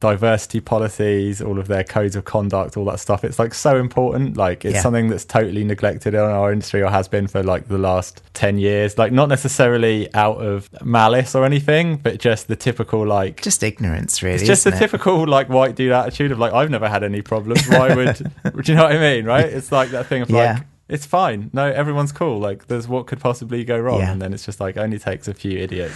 diversity 0.03 0.59
policies, 0.59 1.42
all 1.42 1.57
of 1.57 1.68
their 1.70 1.83
codes 1.85 2.18
of 2.18 2.25
conduct, 2.25 2.75
all 2.75 2.83
that 2.83 3.00
stuff. 3.00 3.24
It's 3.24 3.39
like 3.39 3.53
so 3.53 3.77
important. 3.77 4.35
Like 4.35 4.66
it's 4.66 4.75
Yeah. 4.75 4.81
something 4.81 5.07
that's 5.07 5.24
totally 5.24 5.63
neglected 5.63 6.13
in 6.13 6.20
our 6.20 6.51
industry 6.51 6.83
or 6.83 6.89
has 6.89 7.07
been 7.07 7.27
for 7.27 7.42
like 7.42 7.70
the 7.70 7.77
last 7.77 8.22
10 8.33 8.57
years. 8.57 8.98
Like 8.98 9.13
not 9.13 9.29
necessarily 9.29 10.13
out 10.13 10.42
of 10.42 10.70
malice 10.83 11.35
or 11.35 11.46
anything, 11.46 11.96
but 11.98 12.20
just 12.20 12.50
the 12.50 12.57
typical 12.57 13.05
like 13.07 13.42
Just 13.42 13.63
ignorance, 13.63 14.22
really. 14.22 14.35
it's 14.35 14.44
just 14.44 14.66
the 14.66 14.74
it? 14.75 14.77
typical 14.77 15.25
like 15.25 15.48
white 15.48 15.75
dude 15.75 15.94
attitude 15.94 16.33
of 16.33 16.37
like 16.39 16.51
I've 16.51 16.70
never 16.70 16.89
had 16.89 17.03
any 17.03 17.22
problems. 17.22 17.66
Why 17.68 17.96
would 17.96 18.16
do 18.44 18.72
you 18.72 18.75
know 18.75 18.83
what 18.83 18.92
I 18.92 19.00
mean? 19.00 19.24
Right? 19.25 19.46
It's 19.46 19.72
like 19.72 19.89
that 19.92 20.07
thing 20.07 20.22
of 20.22 20.29
Yeah. 20.29 20.53
like 20.55 20.63
it's 20.89 21.05
fine. 21.05 21.50
No, 21.53 21.66
everyone's 21.66 22.11
cool. 22.11 22.39
Like 22.39 22.68
there's 22.68 22.89
what 22.89 23.07
could 23.07 23.22
possibly 23.22 23.63
go 23.63 23.79
wrong, 23.79 24.00
Yeah. 24.01 24.11
and 24.11 24.22
then 24.22 24.33
it's 24.33 24.46
just 24.46 24.59
like 24.59 24.75
only 24.75 25.00
takes 25.00 25.29
a 25.29 25.33
few 25.33 25.57
idiots 25.57 25.96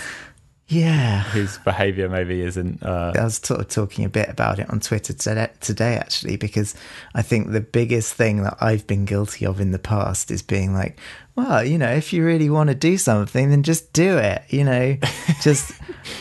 Yeah. 0.69 1.23
whose 1.23 1.57
behaviour 1.59 2.09
maybe 2.09 2.41
isn't. 2.41 2.83
Uh, 2.83 3.13
I 3.15 3.23
was 3.23 3.35
sort 3.35 3.61
of 3.61 3.69
talking 3.69 4.03
a 4.03 4.09
bit 4.09 4.27
about 4.27 4.59
it 4.59 4.69
on 4.69 4.81
Twitter 4.81 5.13
today, 5.13 5.49
today, 5.61 5.95
actually, 5.95 6.35
because 6.35 6.75
I 7.15 7.21
think 7.21 7.51
the 7.51 7.61
biggest 7.61 8.13
thing 8.13 8.43
that 8.43 8.57
I've 8.59 8.85
been 8.85 9.05
guilty 9.05 9.45
of 9.45 9.61
in 9.61 9.71
the 9.71 9.79
past 9.79 10.29
is 10.29 10.41
being 10.41 10.73
like, 10.73 10.99
well, 11.35 11.63
you 11.63 11.77
know, 11.77 11.91
if 11.91 12.11
you 12.11 12.25
really 12.25 12.49
want 12.49 12.67
to 12.67 12.75
do 12.75 12.97
something, 12.97 13.49
then 13.49 13.63
just 13.63 13.93
do 13.93 14.17
it, 14.17 14.43
you 14.49 14.65
know, 14.65 14.97
just 15.41 15.71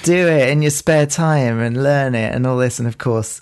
do 0.04 0.28
it 0.28 0.50
in 0.50 0.62
your 0.62 0.70
spare 0.70 1.06
time 1.06 1.59
and 1.59 1.82
learn 1.82 2.14
it 2.14 2.32
and 2.32 2.46
all 2.46 2.59
this. 2.59 2.78
And 2.78 2.87
of 2.87 2.98
course, 2.98 3.40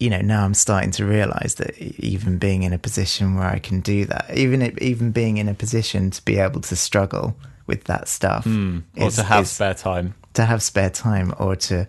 you 0.00 0.10
know, 0.10 0.20
now 0.20 0.44
I'm 0.44 0.54
starting 0.54 0.90
to 0.92 1.04
realize 1.04 1.54
that 1.56 1.78
even 1.78 2.38
being 2.38 2.64
in 2.64 2.72
a 2.72 2.78
position 2.78 3.36
where 3.36 3.46
I 3.46 3.60
can 3.60 3.80
do 3.80 4.04
that, 4.06 4.34
even 4.34 4.62
it, 4.62 4.82
even 4.82 5.12
being 5.12 5.36
in 5.36 5.48
a 5.48 5.54
position 5.54 6.10
to 6.10 6.24
be 6.24 6.38
able 6.38 6.60
to 6.62 6.74
struggle 6.74 7.36
with 7.66 7.84
that 7.84 8.08
stuff, 8.08 8.44
hmm, 8.44 8.80
or 8.96 9.08
is- 9.08 9.16
to 9.16 9.22
have 9.22 9.44
is- 9.44 9.50
spare 9.50 9.74
time. 9.74 10.14
to 10.34 10.44
have 10.44 10.62
spare 10.62 10.90
time 10.90 11.34
or 11.38 11.54
to 11.56 11.86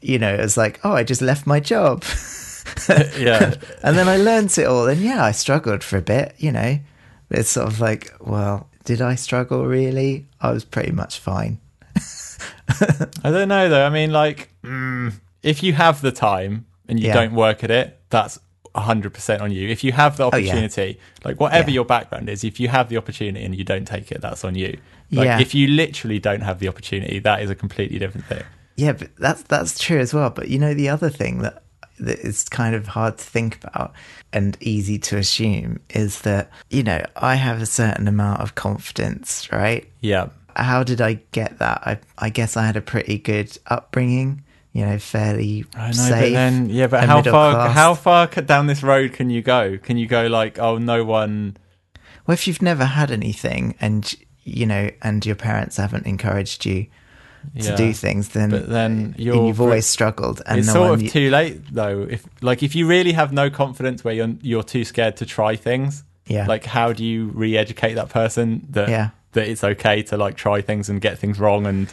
you 0.00 0.18
know 0.18 0.32
it's 0.32 0.56
like 0.56 0.78
oh 0.84 0.92
i 0.92 1.02
just 1.02 1.20
left 1.20 1.46
my 1.46 1.58
job 1.60 2.04
Yeah. 3.18 3.54
and 3.82 3.96
then 3.98 4.08
i 4.08 4.16
learned 4.16 4.56
it 4.56 4.64
all 4.66 4.86
and 4.86 5.00
yeah 5.00 5.24
i 5.24 5.32
struggled 5.32 5.82
for 5.82 5.96
a 5.98 6.02
bit 6.02 6.34
you 6.38 6.52
know 6.52 6.78
it's 7.30 7.50
sort 7.50 7.66
of 7.66 7.80
like 7.80 8.14
well 8.20 8.68
did 8.84 9.02
i 9.02 9.14
struggle 9.16 9.66
really 9.66 10.26
i 10.40 10.50
was 10.52 10.64
pretty 10.64 10.92
much 10.92 11.18
fine 11.18 11.58
I 13.24 13.30
don't 13.30 13.48
know 13.48 13.68
though. 13.68 13.84
I 13.84 13.90
mean, 13.90 14.12
like, 14.12 14.50
mm, 14.62 15.12
if 15.42 15.62
you 15.62 15.72
have 15.72 16.00
the 16.00 16.12
time 16.12 16.66
and 16.88 17.00
you 17.00 17.08
Yeah. 17.08 17.14
don't 17.14 17.34
work 17.34 17.64
at 17.64 17.70
it, 17.70 17.98
that's 18.10 18.38
hundred 18.80 19.14
percent 19.14 19.42
on 19.42 19.50
you. 19.52 19.68
If 19.68 19.82
you 19.84 19.92
have 19.92 20.16
the 20.16 20.24
Oh, 20.24 20.36
yeah. 20.36 20.50
opportunity, 20.50 20.98
like 21.24 21.40
whatever 21.40 21.70
Yeah. 21.70 21.74
your 21.74 21.84
background 21.84 22.28
is, 22.28 22.44
if 22.44 22.58
you 22.60 22.68
have 22.68 22.88
the 22.88 22.96
opportunity 22.96 23.44
and 23.44 23.54
you 23.54 23.64
don't 23.64 23.86
take 23.86 24.10
it, 24.12 24.20
that's 24.20 24.44
on 24.44 24.54
you. 24.54 24.78
Like, 25.10 25.26
Yeah. 25.26 25.40
if 25.40 25.54
you 25.54 25.68
literally 25.68 26.18
don't 26.18 26.42
have 26.42 26.58
the 26.58 26.68
opportunity, 26.68 27.18
that 27.20 27.42
is 27.42 27.50
a 27.50 27.54
completely 27.54 27.98
different 27.98 28.26
thing. 28.26 28.42
yeah 28.76 28.92
but 28.92 29.08
that's 29.18 29.42
that's 29.44 29.76
true 29.76 29.98
as 29.98 30.14
well 30.14 30.30
but 30.30 30.46
you 30.48 30.56
know 30.56 30.72
the 30.72 30.88
other 30.88 31.10
thing 31.10 31.38
that 31.42 31.62
that 31.98 32.18
is 32.20 32.48
kind 32.48 32.76
of 32.76 32.86
hard 32.86 33.18
to 33.18 33.24
think 33.24 33.58
about 33.64 33.92
and 34.32 34.56
easy 34.60 35.00
to 35.00 35.16
assume 35.16 35.80
is 35.90 36.20
that 36.20 36.48
you 36.70 36.84
know 36.84 37.02
i 37.16 37.34
have 37.34 37.60
a 37.60 37.66
certain 37.66 38.06
amount 38.06 38.40
of 38.40 38.54
confidence 38.54 39.48
right 39.50 39.88
Yeah. 40.00 40.28
how 40.54 40.84
did 40.84 41.00
I 41.00 41.14
get 41.32 41.58
that? 41.58 41.82
I 41.84 41.98
I 42.18 42.28
guess 42.30 42.56
I 42.56 42.64
had 42.66 42.76
a 42.76 42.80
pretty 42.80 43.18
good 43.18 43.50
upbringing, 43.66 44.44
you 44.72 44.84
know, 44.84 44.98
fairly 44.98 45.64
I 45.74 45.86
know, 45.88 45.92
safe. 45.92 46.10
but 46.10 46.32
then 46.32 46.68
yeah, 46.70 46.86
but 46.86 47.04
how 47.04 47.22
far 47.22 47.52
class. 47.52 47.74
how 47.74 47.94
far 47.94 48.26
down 48.26 48.66
this 48.66 48.82
road 48.82 49.12
can 49.12 49.30
you 49.30 49.42
go? 49.42 49.78
Can 49.78 49.96
you 49.96 50.06
go 50.06 50.26
like, 50.26 50.58
oh, 50.58 50.78
no 50.78 51.04
one? 51.04 51.56
Well, 52.26 52.34
if 52.34 52.46
you've 52.46 52.62
never 52.62 52.84
had 52.84 53.10
anything, 53.10 53.74
and 53.80 54.14
you 54.44 54.66
know, 54.66 54.90
and 55.02 55.24
your 55.24 55.36
parents 55.36 55.76
haven't 55.78 56.06
encouraged 56.06 56.64
you 56.66 56.86
to 57.58 57.68
Yeah. 57.70 57.76
do 57.76 57.92
things, 57.92 58.30
then 58.30 58.50
But 58.50 58.68
then 58.68 59.14
you're 59.16 59.46
you've 59.46 59.60
always 59.60 59.86
struggled, 59.86 60.42
and 60.46 60.58
it's 60.58 60.66
no 60.68 60.74
sort 60.74 61.02
of 61.02 61.10
too 61.10 61.30
late 61.30 61.62
though. 61.72 62.06
If 62.08 62.26
like 62.42 62.62
if 62.62 62.74
you 62.74 62.86
really 62.86 63.12
have 63.12 63.32
no 63.32 63.48
confidence, 63.50 64.04
where 64.04 64.12
you're 64.14 64.34
you're 64.42 64.62
too 64.62 64.84
scared 64.84 65.16
to 65.18 65.26
try 65.26 65.56
things, 65.56 66.04
yeah, 66.26 66.46
like 66.46 66.66
how 66.66 66.92
do 66.92 67.04
you 67.04 67.28
re-educate 67.28 67.94
that 67.94 68.10
person 68.10 68.66
that 68.70 68.88
Yeah. 68.90 69.10
that 69.32 69.48
it's 69.48 69.64
okay 69.64 70.02
to 70.04 70.16
like 70.18 70.36
try 70.36 70.60
things 70.60 70.88
and 70.90 71.00
get 71.00 71.18
things 71.18 71.38
wrong 71.38 71.66
and 71.66 71.88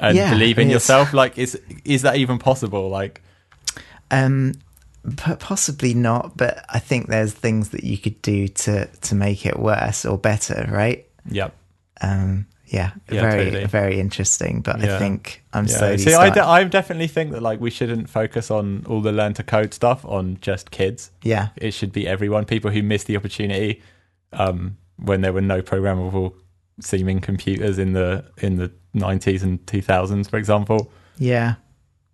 and 0.00 0.16
Yeah, 0.16 0.30
believe 0.30 0.58
in 0.58 0.70
yourself? 0.70 1.12
Like, 1.12 1.38
is 1.38 1.60
is 1.84 2.02
that 2.02 2.16
even 2.16 2.38
possible? 2.38 2.88
Like, 2.88 3.22
um, 4.10 4.54
possibly 5.38 5.94
not, 5.94 6.36
but 6.36 6.64
I 6.68 6.78
think 6.78 7.08
there's 7.08 7.32
things 7.32 7.70
that 7.70 7.84
you 7.84 7.98
could 7.98 8.20
do 8.22 8.48
to 8.48 8.86
to 8.86 9.14
make 9.14 9.46
it 9.46 9.58
worse 9.58 10.04
or 10.04 10.18
better, 10.18 10.68
right? 10.70 11.06
Yep. 11.30 11.54
Um, 12.00 12.46
yeah, 12.66 12.92
Yeah, 13.10 13.20
very 13.22 13.44
totally. 13.46 13.64
very 13.66 14.00
interesting. 14.00 14.60
But 14.60 14.80
Yeah. 14.80 14.94
I 14.96 14.98
think 14.98 15.42
I'm 15.52 15.66
yeah. 15.66 15.76
slowly. 15.76 15.98
See, 15.98 16.14
I, 16.14 16.30
de- 16.30 16.44
I 16.44 16.64
definitely 16.64 17.08
think 17.08 17.32
that 17.32 17.42
like 17.42 17.60
we 17.60 17.70
shouldn't 17.70 18.08
focus 18.08 18.50
on 18.50 18.84
all 18.88 19.00
the 19.00 19.12
learn 19.12 19.34
to 19.34 19.42
code 19.42 19.74
stuff 19.74 20.04
on 20.04 20.38
just 20.40 20.70
kids. 20.70 21.10
yeah, 21.22 21.48
it 21.56 21.72
should 21.72 21.92
be 21.92 22.06
everyone. 22.06 22.44
People 22.44 22.70
who 22.70 22.82
missed 22.82 23.06
the 23.06 23.16
opportunity 23.16 23.82
um, 24.32 24.76
when 24.96 25.20
there 25.20 25.32
were 25.32 25.40
no 25.40 25.62
programmable 25.62 26.34
seeming 26.80 27.20
computers 27.20 27.78
in 27.78 27.92
the 27.92 28.24
in 28.38 28.56
the 28.56 28.70
nineties 28.94 29.42
and 29.42 29.64
two 29.66 29.82
thousands, 29.82 30.28
for 30.28 30.36
example. 30.38 30.90
yeah. 31.18 31.54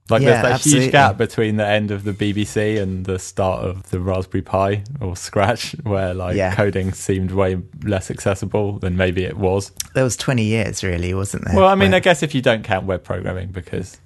Like 0.09 0.23
Yeah, 0.23 0.29
there's 0.31 0.43
that 0.43 0.53
absolutely. 0.53 0.83
huge 0.85 0.93
gap 0.93 1.17
between 1.19 1.57
the 1.57 1.67
end 1.67 1.91
of 1.91 2.05
the 2.05 2.13
BBC 2.13 2.81
and 2.81 3.05
the 3.07 3.19
start 3.19 3.65
of 3.65 3.91
the 3.91 3.99
Raspberry 3.99 4.41
Pi 4.41 4.85
or 5.01 5.17
Scratch, 5.17 5.73
where 5.83 6.15
like 6.15 6.37
Yeah. 6.37 6.55
coding 6.55 6.93
seemed 6.93 7.33
way 7.33 7.59
less 7.83 8.09
accessible 8.09 8.79
than 8.79 8.97
maybe 8.97 9.25
it 9.25 9.37
was. 9.37 9.73
There 9.95 10.05
was 10.05 10.17
20 10.17 10.45
years, 10.45 10.85
really, 10.85 11.13
wasn't 11.13 11.45
there? 11.47 11.57
Well, 11.57 11.67
I 11.67 11.75
mean, 11.75 11.91
where- 11.91 11.97
I 11.97 12.01
guess 12.01 12.23
if 12.23 12.37
you 12.37 12.41
don't 12.41 12.63
count 12.63 12.87
web 12.87 13.03
programming, 13.03 13.49
because 13.49 13.99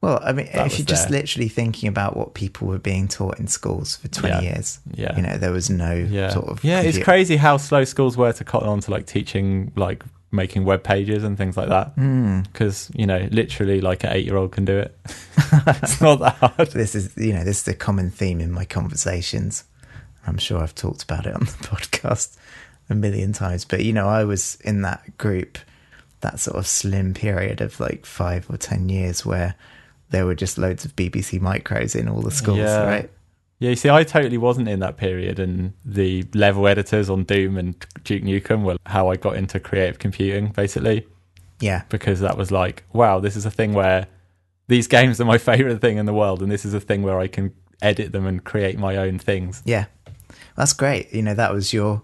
well, 0.00 0.20
I 0.22 0.30
mean, 0.30 0.46
if 0.52 0.78
you're 0.78 0.86
just 0.86 1.08
there. 1.08 1.20
literally 1.20 1.48
thinking 1.48 1.88
about 1.88 2.16
what 2.16 2.34
people 2.34 2.68
were 2.68 2.78
being 2.78 3.08
taught 3.08 3.40
in 3.40 3.48
schools 3.48 3.96
for 3.96 4.06
20 4.06 4.44
Yeah. 4.44 4.52
years, 4.52 4.78
yeah, 4.94 5.16
you 5.16 5.22
know, 5.22 5.36
there 5.38 5.50
was 5.50 5.68
no 5.68 5.92
yeah, 5.92 6.28
sort 6.30 6.46
of. 6.46 6.62
yeah, 6.62 6.82
it's 6.82 6.98
crazy 6.98 7.36
how 7.36 7.56
slow 7.56 7.82
schools 7.82 8.16
were 8.16 8.32
to 8.32 8.44
cotton 8.44 8.68
on 8.68 8.78
to 8.82 8.92
like 8.92 9.06
teaching 9.06 9.72
like 9.74 10.04
making 10.36 10.64
web 10.64 10.82
pages 10.84 11.24
and 11.24 11.36
things 11.36 11.56
like 11.56 11.68
that. 11.70 11.88
Hmm. 11.94 12.42
Because 12.42 12.90
you 12.94 13.06
know, 13.06 13.26
literally, 13.32 13.80
like 13.80 14.04
an 14.04 14.12
eight-year-old 14.12 14.52
can 14.52 14.64
do 14.64 14.78
it. 14.78 14.96
it's 15.52 16.00
not 16.00 16.20
that 16.20 16.34
hard. 16.36 16.68
This 16.70 16.94
is, 16.94 17.16
you 17.16 17.32
know, 17.32 17.42
this 17.42 17.62
is 17.62 17.68
a 17.68 17.74
common 17.74 18.10
theme 18.10 18.40
in 18.40 18.52
my 18.52 18.64
conversations. 18.64 19.64
I'm 20.26 20.38
sure 20.38 20.60
I've 20.62 20.74
talked 20.74 21.02
about 21.02 21.26
it 21.26 21.34
on 21.34 21.40
the 21.40 21.46
podcast 21.66 22.36
a 22.88 22.94
million 22.94 23.32
times, 23.32 23.64
but 23.64 23.84
you 23.84 23.92
know, 23.92 24.06
I 24.08 24.24
was 24.24 24.56
in 24.64 24.82
that 24.82 25.18
group, 25.18 25.58
that 26.20 26.38
sort 26.38 26.56
of 26.56 26.66
slim 26.66 27.14
period 27.14 27.60
of 27.60 27.78
like 27.80 28.06
five 28.06 28.48
or 28.50 28.56
10 28.56 28.88
years 28.88 29.24
where 29.26 29.54
there 30.10 30.24
were 30.26 30.34
just 30.36 30.56
loads 30.58 30.84
of 30.84 30.94
BBC 30.94 31.40
micros 31.40 31.96
in 31.98 32.08
all 32.08 32.22
the 32.22 32.30
schools, 32.30 32.58
Yeah. 32.58 32.84
right? 32.86 33.10
Yeah, 33.58 33.70
you 33.70 33.76
see, 33.76 33.88
I 33.88 34.04
totally 34.04 34.36
wasn't 34.38 34.68
in 34.68 34.80
that 34.80 34.96
period, 34.98 35.38
and 35.38 35.72
the 35.84 36.24
level 36.34 36.66
editors 36.68 37.08
on 37.08 37.24
Doom 37.24 37.56
and 37.56 37.74
Duke 38.04 38.22
Nukem 38.22 38.62
were 38.64 38.76
how 38.84 39.08
I 39.08 39.16
got 39.16 39.36
into 39.36 39.58
creative 39.58 39.98
computing, 39.98 40.48
basically, 40.48 41.06
Yeah. 41.60 41.82
because 41.88 42.20
that 42.20 42.36
was 42.36 42.50
like, 42.50 42.84
wow, 42.92 43.18
this 43.18 43.34
is 43.34 43.46
a 43.46 43.50
thing 43.50 43.72
where 43.72 44.08
these 44.68 44.86
games 44.86 45.20
are 45.20 45.24
my 45.24 45.38
favorite 45.50 45.80
thing 45.80 45.96
in 45.96 46.04
the 46.04 46.12
world, 46.12 46.42
and 46.42 46.52
this 46.52 46.64
is 46.66 46.74
a 46.74 46.80
thing 46.80 47.02
where 47.02 47.18
I 47.18 47.28
can 47.28 47.54
edit 47.80 48.12
them 48.12 48.26
and 48.26 48.44
create 48.44 48.78
my 48.78 48.96
own 48.98 49.18
things. 49.18 49.62
Yeah. 49.64 49.86
That's 50.56 50.72
great. 50.74 51.12
You 51.14 51.22
know, 51.22 51.34
that 51.34 51.52
was 51.54 51.72
your, 51.72 52.02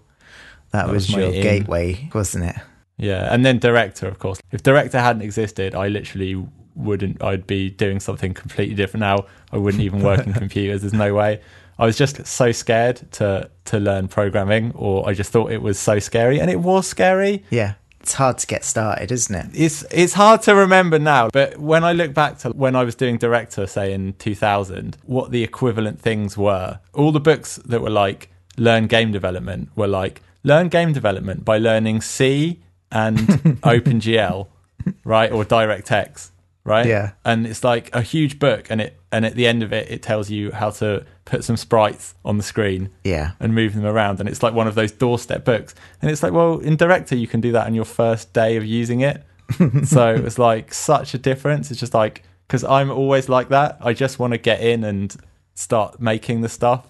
that, 0.71 0.87
That 0.87 0.91
was, 0.93 1.07
was 1.07 1.15
your 1.17 1.33
in. 1.33 1.41
gateway, 1.43 2.09
wasn't 2.15 2.45
it? 2.45 2.55
Yeah, 2.97 3.31
and 3.33 3.45
then 3.45 3.59
director, 3.59 4.07
of 4.07 4.17
course. 4.17 4.39
If 4.51 4.63
director 4.63 4.99
hadn't 4.99 5.21
existed, 5.23 5.75
I 5.75 5.87
literally 5.87 6.47
wouldn't. 6.75 7.23
I'd 7.23 7.47
be 7.47 7.69
doing 7.69 7.99
something 7.99 8.33
completely 8.33 8.75
different 8.75 9.01
now. 9.01 9.25
I 9.51 9.57
wouldn't 9.57 9.83
even 9.83 10.01
work 10.01 10.25
in 10.25 10.33
computers. 10.43 10.81
There's 10.81 10.93
no 10.93 11.13
way. 11.13 11.41
I 11.79 11.85
was 11.85 11.97
just 11.97 12.25
so 12.25 12.51
scared 12.51 13.01
to 13.13 13.49
to 13.65 13.79
learn 13.79 14.07
programming, 14.07 14.71
or 14.75 15.07
I 15.07 15.13
just 15.13 15.31
thought 15.31 15.51
it 15.51 15.61
was 15.61 15.79
so 15.79 15.99
scary, 15.99 16.39
and 16.39 16.49
it 16.49 16.59
was 16.59 16.87
scary. 16.87 17.43
Yeah. 17.49 17.73
It's 17.99 18.15
hard 18.15 18.37
to 18.39 18.47
get 18.47 18.65
started, 18.65 19.13
isn't 19.13 19.33
it? 19.33 19.45
It's 19.53 19.83
it's 19.89 20.11
hard 20.11 20.41
to 20.41 20.53
remember 20.53 20.99
now, 20.99 21.29
but 21.31 21.57
when 21.57 21.85
I 21.85 21.93
look 21.93 22.13
back 22.13 22.37
to 22.39 22.49
when 22.49 22.75
I 22.75 22.83
was 22.83 22.95
doing 22.95 23.17
director, 23.17 23.65
say 23.65 23.93
in 23.93 24.11
2000, 24.13 24.97
what 25.05 25.31
the 25.31 25.41
equivalent 25.41 26.01
things 26.01 26.37
were, 26.37 26.79
all 26.93 27.13
the 27.13 27.21
books 27.21 27.55
that 27.63 27.81
were 27.81 27.89
like 27.89 28.29
learn 28.57 28.87
game 28.87 29.13
development 29.13 29.69
were 29.77 29.87
like 29.87 30.21
learn 30.43 30.67
game 30.67 30.91
development 30.91 31.45
by 31.45 31.57
learning 31.57 32.01
C 32.01 32.61
and 32.91 33.17
OpenGL, 33.63 34.47
right, 35.05 35.31
or 35.31 35.45
DirectX, 35.45 36.31
right? 36.63 36.85
Yeah. 36.85 37.11
and 37.25 37.45
it's 37.45 37.63
like 37.63 37.93
a 37.93 38.01
huge 38.01 38.39
book, 38.39 38.67
and 38.69 38.79
it 38.81 38.99
and 39.11 39.25
at 39.25 39.35
the 39.35 39.45
end 39.47 39.63
of 39.63 39.71
it, 39.73 39.89
it 39.91 40.01
tells 40.01 40.29
you 40.29 40.51
how 40.51 40.69
to 40.71 41.05
put 41.25 41.43
some 41.43 41.55
sprites 41.57 42.15
on 42.25 42.37
the 42.37 42.43
screen 42.43 42.89
Yeah. 43.03 43.31
and 43.39 43.53
move 43.53 43.75
them 43.75 43.85
around 43.85 44.19
and 44.19 44.27
it's 44.27 44.41
like 44.43 44.53
one 44.53 44.67
of 44.67 44.75
those 44.75 44.91
doorstep 44.91 45.45
books 45.45 45.73
and 46.01 46.11
it's 46.11 46.21
like 46.23 46.33
well 46.33 46.59
in 46.59 46.75
director 46.75 47.15
you 47.15 47.27
can 47.27 47.39
do 47.41 47.51
that 47.53 47.65
on 47.65 47.73
your 47.73 47.85
first 47.85 48.33
day 48.33 48.57
of 48.57 48.65
using 48.65 48.99
it 49.01 49.23
so 49.85 50.13
it 50.15 50.21
was 50.23 50.37
like 50.37 50.73
such 50.73 51.13
a 51.13 51.17
difference 51.17 51.71
it's 51.71 51.79
just 51.79 51.93
like 51.93 52.23
because 52.47 52.63
i'm 52.65 52.91
always 52.91 53.29
like 53.29 53.47
that 53.49 53.77
i 53.79 53.93
just 53.93 54.19
want 54.19 54.31
to 54.33 54.37
get 54.37 54.59
in 54.61 54.83
and 54.83 55.15
start 55.53 56.01
making 56.01 56.41
the 56.41 56.49
stuff 56.49 56.87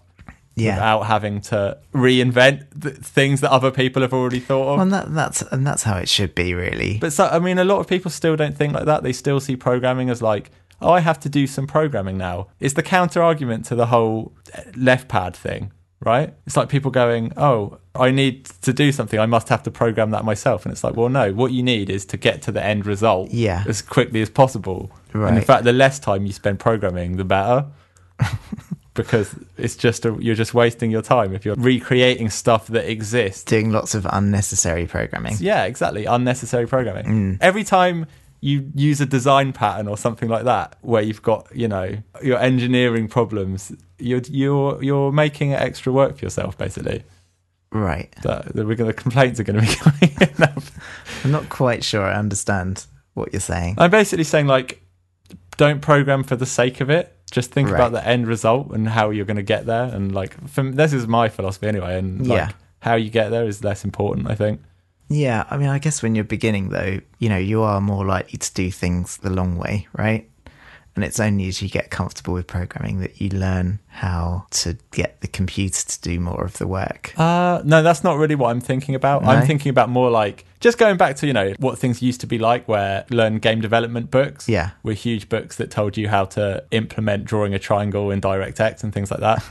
Yeah. 0.55 0.75
without 0.75 1.01
having 1.03 1.41
to 1.41 1.77
reinvent 1.93 2.67
the 2.75 2.91
things 2.91 3.41
that 3.41 3.51
other 3.51 3.71
people 3.71 4.01
have 4.03 4.13
already 4.13 4.39
thought 4.39 4.67
of 4.73 4.77
Well, 4.77 4.81
and 4.81 4.93
that, 4.93 5.13
that's, 5.13 5.41
and 5.41 5.65
that's 5.65 5.83
how 5.83 5.97
it 5.97 6.07
should 6.07 6.35
be, 6.35 6.53
really. 6.53 6.97
but 6.99 7.11
so, 7.11 7.25
I 7.25 7.39
mean, 7.39 7.57
a 7.57 7.63
lot 7.65 7.79
of 7.79 7.87
people 7.87 8.11
still 8.11 8.35
don't 8.35 8.55
think 8.55 8.73
like 8.73 8.85
that. 8.85 9.01
They 9.03 9.13
still 9.13 9.39
see 9.39 9.55
programming 9.55 10.09
as 10.11 10.21
like, 10.21 10.51
oh, 10.81 10.91
I 10.91 10.99
have 10.99 11.19
to 11.21 11.29
do 11.29 11.47
some 11.47 11.65
programming 11.65 12.17
now. 12.17 12.47
It's 12.59 12.73
the 12.75 12.83
counter 12.83 13.23
argument 13.23 13.65
to 13.65 13.75
the 13.75 13.87
whole 13.87 14.33
left 14.75 15.07
pad 15.07 15.35
thing, 15.35 15.71
right? 16.01 16.33
It's 16.45 16.55
like 16.57 16.69
people 16.69 16.91
going, 16.91 17.31
oh, 17.37 17.79
I 17.95 18.11
need 18.11 18.45
to 18.61 18.73
do 18.73 18.91
something. 18.91 19.19
I 19.19 19.25
must 19.25 19.49
have 19.49 19.63
to 19.63 19.71
program 19.71 20.11
that 20.11 20.25
myself. 20.25 20.65
And 20.65 20.71
it's 20.73 20.83
like, 20.83 20.95
well, 20.95 21.09
no, 21.09 21.31
what 21.33 21.51
you 21.51 21.63
need 21.63 21.89
is 21.89 22.05
to 22.07 22.17
get 22.17 22.41
to 22.43 22.51
the 22.51 22.63
end 22.63 22.85
result 22.85 23.31
Yeah. 23.31 23.63
as 23.67 23.81
quickly 23.81 24.21
as 24.21 24.29
possible. 24.29 24.91
And 25.13 25.37
in 25.37 25.43
fact, 25.43 25.63
the 25.63 25.73
less 25.73 25.99
time 25.99 26.25
you 26.25 26.31
spend 26.33 26.59
programming, 26.59 27.17
the 27.17 27.23
better. 27.25 27.65
because 28.93 29.35
it's 29.57 29.75
just 29.75 30.05
a, 30.05 30.15
you're 30.19 30.35
just 30.35 30.53
wasting 30.53 30.91
your 30.91 31.01
time 31.01 31.33
if 31.33 31.45
you're 31.45 31.55
recreating 31.55 32.29
stuff 32.29 32.67
that 32.67 32.89
exists 32.89 33.43
Doing 33.43 33.71
lots 33.71 33.95
of 33.95 34.05
unnecessary 34.09 34.85
programming. 34.87 35.35
yeah, 35.39 35.65
exactly. 35.65 36.05
Unnecessary 36.05 36.67
programming. 36.67 37.05
Mm. 37.05 37.37
Every 37.41 37.63
time 37.63 38.05
you 38.41 38.69
use 38.75 38.99
a 38.99 39.05
design 39.05 39.53
pattern 39.53 39.87
or 39.87 39.97
something 39.97 40.29
like 40.29 40.43
that, 40.43 40.75
where 40.81 41.01
you've 41.01 41.21
got 41.23 41.47
you 41.55 41.67
know 41.67 41.97
your 42.21 42.39
engineering 42.39 43.07
problems, 43.07 43.71
you're 43.99 44.21
you're 44.29 44.83
you're 44.83 45.11
making 45.11 45.53
extra 45.53 45.91
work 45.91 46.17
for 46.17 46.25
yourself 46.25 46.57
basically. 46.57 47.03
Right. 47.71 48.13
That 48.21 48.53
the, 48.53 48.63
the 48.63 48.93
complaints 48.93 49.39
are 49.39 49.43
going 49.43 49.59
to 49.59 49.67
be 49.67 49.75
coming 49.75 50.15
in. 50.21 50.63
I'm 51.23 51.31
not 51.31 51.49
quite 51.49 51.83
sure 51.83 52.03
I 52.03 52.13
understand 52.13 52.85
what 53.15 53.33
you're 53.33 53.39
saying. 53.39 53.75
I'm 53.79 53.89
basically 53.89 54.25
saying 54.25 54.45
like, 54.47 54.81
don't 55.57 55.81
program 55.81 56.23
for 56.23 56.35
the 56.35 56.45
sake 56.45 56.81
of 56.81 56.89
it. 56.89 57.15
Just 57.33 57.51
think 57.51 57.67
Right. 57.69 57.75
about 57.79 57.91
the 57.91 58.07
end 58.07 58.27
result 58.27 58.71
and 58.75 58.87
how 58.87 59.09
you're 59.09 59.25
going 59.25 59.37
to 59.45 59.49
get 59.55 59.65
there. 59.65 59.85
And 59.85 60.13
like, 60.13 60.33
from, 60.47 60.73
this 60.73 60.93
is 60.93 61.07
my 61.07 61.29
philosophy 61.29 61.67
anyway. 61.67 61.97
And 61.97 62.27
like, 62.27 62.37
Yeah. 62.37 62.49
how 62.79 62.93
you 62.95 63.09
get 63.09 63.29
there 63.31 63.45
is 63.45 63.63
less 63.63 63.83
important, 63.83 64.29
I 64.29 64.35
think. 64.35 64.61
Yeah, 65.09 65.43
I 65.49 65.57
mean, 65.57 65.69
I 65.69 65.79
guess 65.79 66.01
when 66.03 66.13
you're 66.15 66.23
beginning, 66.37 66.69
though, 66.69 66.99
you 67.19 67.29
know, 67.29 67.37
you 67.51 67.61
are 67.63 67.81
more 67.81 68.05
likely 68.05 68.37
to 68.37 68.53
do 68.53 68.69
things 68.71 69.17
the 69.17 69.29
long 69.31 69.57
way, 69.57 69.87
right? 69.97 70.29
And 70.95 71.03
it's 71.03 71.19
only 71.19 71.47
as 71.47 71.59
you 71.59 71.69
get 71.69 71.89
comfortable 71.89 72.35
with 72.35 72.45
programming 72.45 72.99
that 72.99 73.19
you 73.19 73.29
learn 73.29 73.79
how 73.87 74.45
to 74.51 74.77
get 74.91 75.21
the 75.21 75.27
computer 75.27 75.83
to 75.87 76.01
do 76.01 76.19
more 76.19 76.43
of 76.45 76.59
the 76.59 76.67
work. 76.67 77.13
Uh, 77.17 77.61
no, 77.65 77.81
that's 77.81 78.03
not 78.03 78.17
really 78.17 78.35
what 78.35 78.51
I'm 78.51 78.61
thinking 78.61 78.93
about. 78.93 79.23
No? 79.23 79.29
I'm 79.29 79.47
thinking 79.47 79.71
about 79.71 79.89
more 79.89 80.11
like 80.11 80.45
just 80.59 80.77
going 80.77 80.97
back 80.97 81.15
to, 81.17 81.27
you 81.27 81.33
know, 81.33 81.53
what 81.57 81.79
things 81.79 82.03
used 82.03 82.21
to 82.21 82.27
be 82.27 82.37
like 82.37 82.67
where 82.67 83.05
learn 83.09 83.39
game 83.39 83.59
development 83.59 84.11
books 84.11 84.47
Yeah. 84.47 84.71
were 84.83 84.93
huge 84.93 85.29
books 85.29 85.55
that 85.55 85.71
told 85.71 85.97
you 85.97 86.09
how 86.09 86.25
to 86.25 86.63
implement 86.69 87.25
drawing 87.25 87.55
a 87.55 87.59
triangle 87.59 88.11
in 88.11 88.21
DirectX 88.21 88.83
and 88.83 88.93
things 88.93 89.09
like 89.09 89.19
that. 89.21 89.43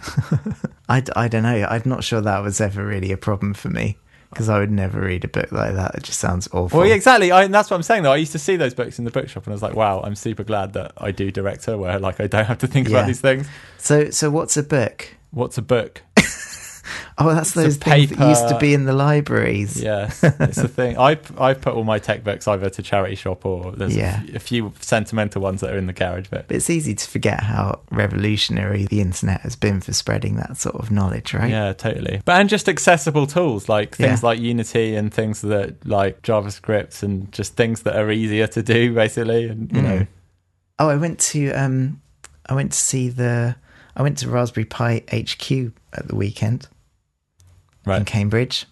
I, 0.89 1.01
d- 1.01 1.13
I 1.17 1.27
don't 1.27 1.43
know. 1.43 1.67
I'm 1.69 1.83
not 1.87 2.05
sure 2.05 2.21
that 2.21 2.39
was 2.43 2.61
ever 2.61 2.87
really 2.87 3.11
a 3.11 3.17
problem 3.17 3.53
for 3.55 3.69
me 3.69 3.97
because 4.33 4.49
I 4.49 4.59
would 4.59 4.71
never 4.71 5.01
read 5.01 5.25
a 5.25 5.29
book 5.29 5.53
like 5.53 5.75
that. 5.75 5.95
It 5.95 6.03
just 6.05 6.19
sounds 6.19 6.49
awful. 6.53 6.79
well, 6.81 6.89
yeah, 6.89 6.95
exactly. 6.95 7.31
I, 7.31 7.45
and 7.45 7.53
that's 7.55 7.71
what 7.71 7.77
I'm 7.77 7.83
saying 7.83 8.03
though. 8.03 8.13
I 8.13 8.17
used 8.17 8.33
to 8.33 8.39
see 8.39 8.57
those 8.57 8.75
books 8.75 8.99
in 8.99 9.05
the 9.05 9.11
bookshop 9.11 9.45
and 9.47 9.53
I 9.53 9.55
was 9.55 9.63
like, 9.63 9.75
wow, 9.75 10.01
I'm 10.03 10.15
super 10.15 10.43
glad 10.45 10.73
that 10.73 10.93
I 10.99 11.11
do 11.13 11.31
director 11.31 11.77
where 11.79 11.99
like 11.99 12.21
I 12.21 12.27
don't 12.27 12.47
have 12.47 12.59
to 12.59 12.67
think 12.67 12.89
Yeah. 12.89 12.97
about 12.99 13.07
these 13.07 13.21
things. 13.21 13.47
So, 13.79 14.11
so 14.11 14.31
what's 14.31 14.57
a 14.57 14.63
book? 14.63 15.09
What's 15.31 15.57
a 15.59 15.63
book? 15.63 16.03
Oh, 17.19 17.33
that's 17.35 17.53
those 17.53 17.77
things 17.77 18.11
that 18.11 18.29
used 18.29 18.49
to 18.49 18.59
be 18.59 18.75
in 18.75 18.85
the 18.85 18.93
libraries. 18.93 19.81
Yes, 19.81 20.23
it's 20.25 20.59
a 20.59 20.67
thing. 20.69 20.99
I 20.99 21.19
I 21.39 21.55
put 21.55 21.75
all 21.75 21.85
my 21.85 21.99
tech 21.99 22.25
books 22.25 22.49
either 22.49 22.69
to 22.71 22.83
charity 22.83 23.15
shop 23.15 23.47
or 23.47 23.73
there's 23.73 23.97
Yeah. 23.97 24.21
a, 24.23 24.29
f- 24.31 24.35
a 24.37 24.39
few 24.41 24.73
sentimental 24.81 25.41
ones 25.43 25.61
that 25.61 25.71
are 25.73 25.79
in 25.79 25.87
the 25.87 25.93
garage. 25.93 26.27
But 26.31 26.49
But 26.49 26.57
it's 26.57 26.71
easy 26.71 26.95
to 26.95 27.09
forget 27.09 27.41
how 27.43 27.81
revolutionary 27.91 28.85
the 28.87 29.01
internet 29.01 29.41
has 29.43 29.57
been 29.57 29.81
for 29.81 29.93
spreading 29.93 30.37
that 30.37 30.57
sort 30.57 30.75
of 30.77 30.91
knowledge, 30.91 31.35
right? 31.35 31.51
Yeah, 31.51 31.73
totally. 31.73 32.21
But 32.25 32.41
and 32.41 32.49
just 32.49 32.69
accessible 32.69 33.27
tools 33.27 33.69
like 33.69 33.97
things 33.97 34.23
Yeah. 34.23 34.29
like 34.29 34.41
Unity 34.41 34.97
and 34.97 35.13
things 35.13 35.41
that 35.43 35.87
like 35.87 36.23
JavaScript 36.23 37.03
and 37.03 37.31
just 37.33 37.55
things 37.57 37.83
that 37.83 37.97
are 37.97 38.11
easier 38.11 38.47
to 38.49 38.63
do 38.63 38.95
basically. 38.95 39.49
And 39.49 39.71
you 39.73 39.83
know, 39.83 39.99
Mm. 39.99 40.09
Oh, 40.79 40.89
I 40.89 40.97
went 40.97 41.21
to 41.21 41.53
um, 41.53 42.01
I 42.49 42.55
went 42.55 42.73
to 42.73 42.79
see 42.79 43.09
the 43.09 43.55
I 43.95 44.03
went 44.03 44.19
to 44.19 44.29
Raspberry 44.31 44.65
Pi 44.65 45.03
HQ 45.13 45.73
at 45.93 46.09
the 46.09 46.17
weekend 46.17 46.67
in? 47.87 48.05
Cambridge. 48.05 48.67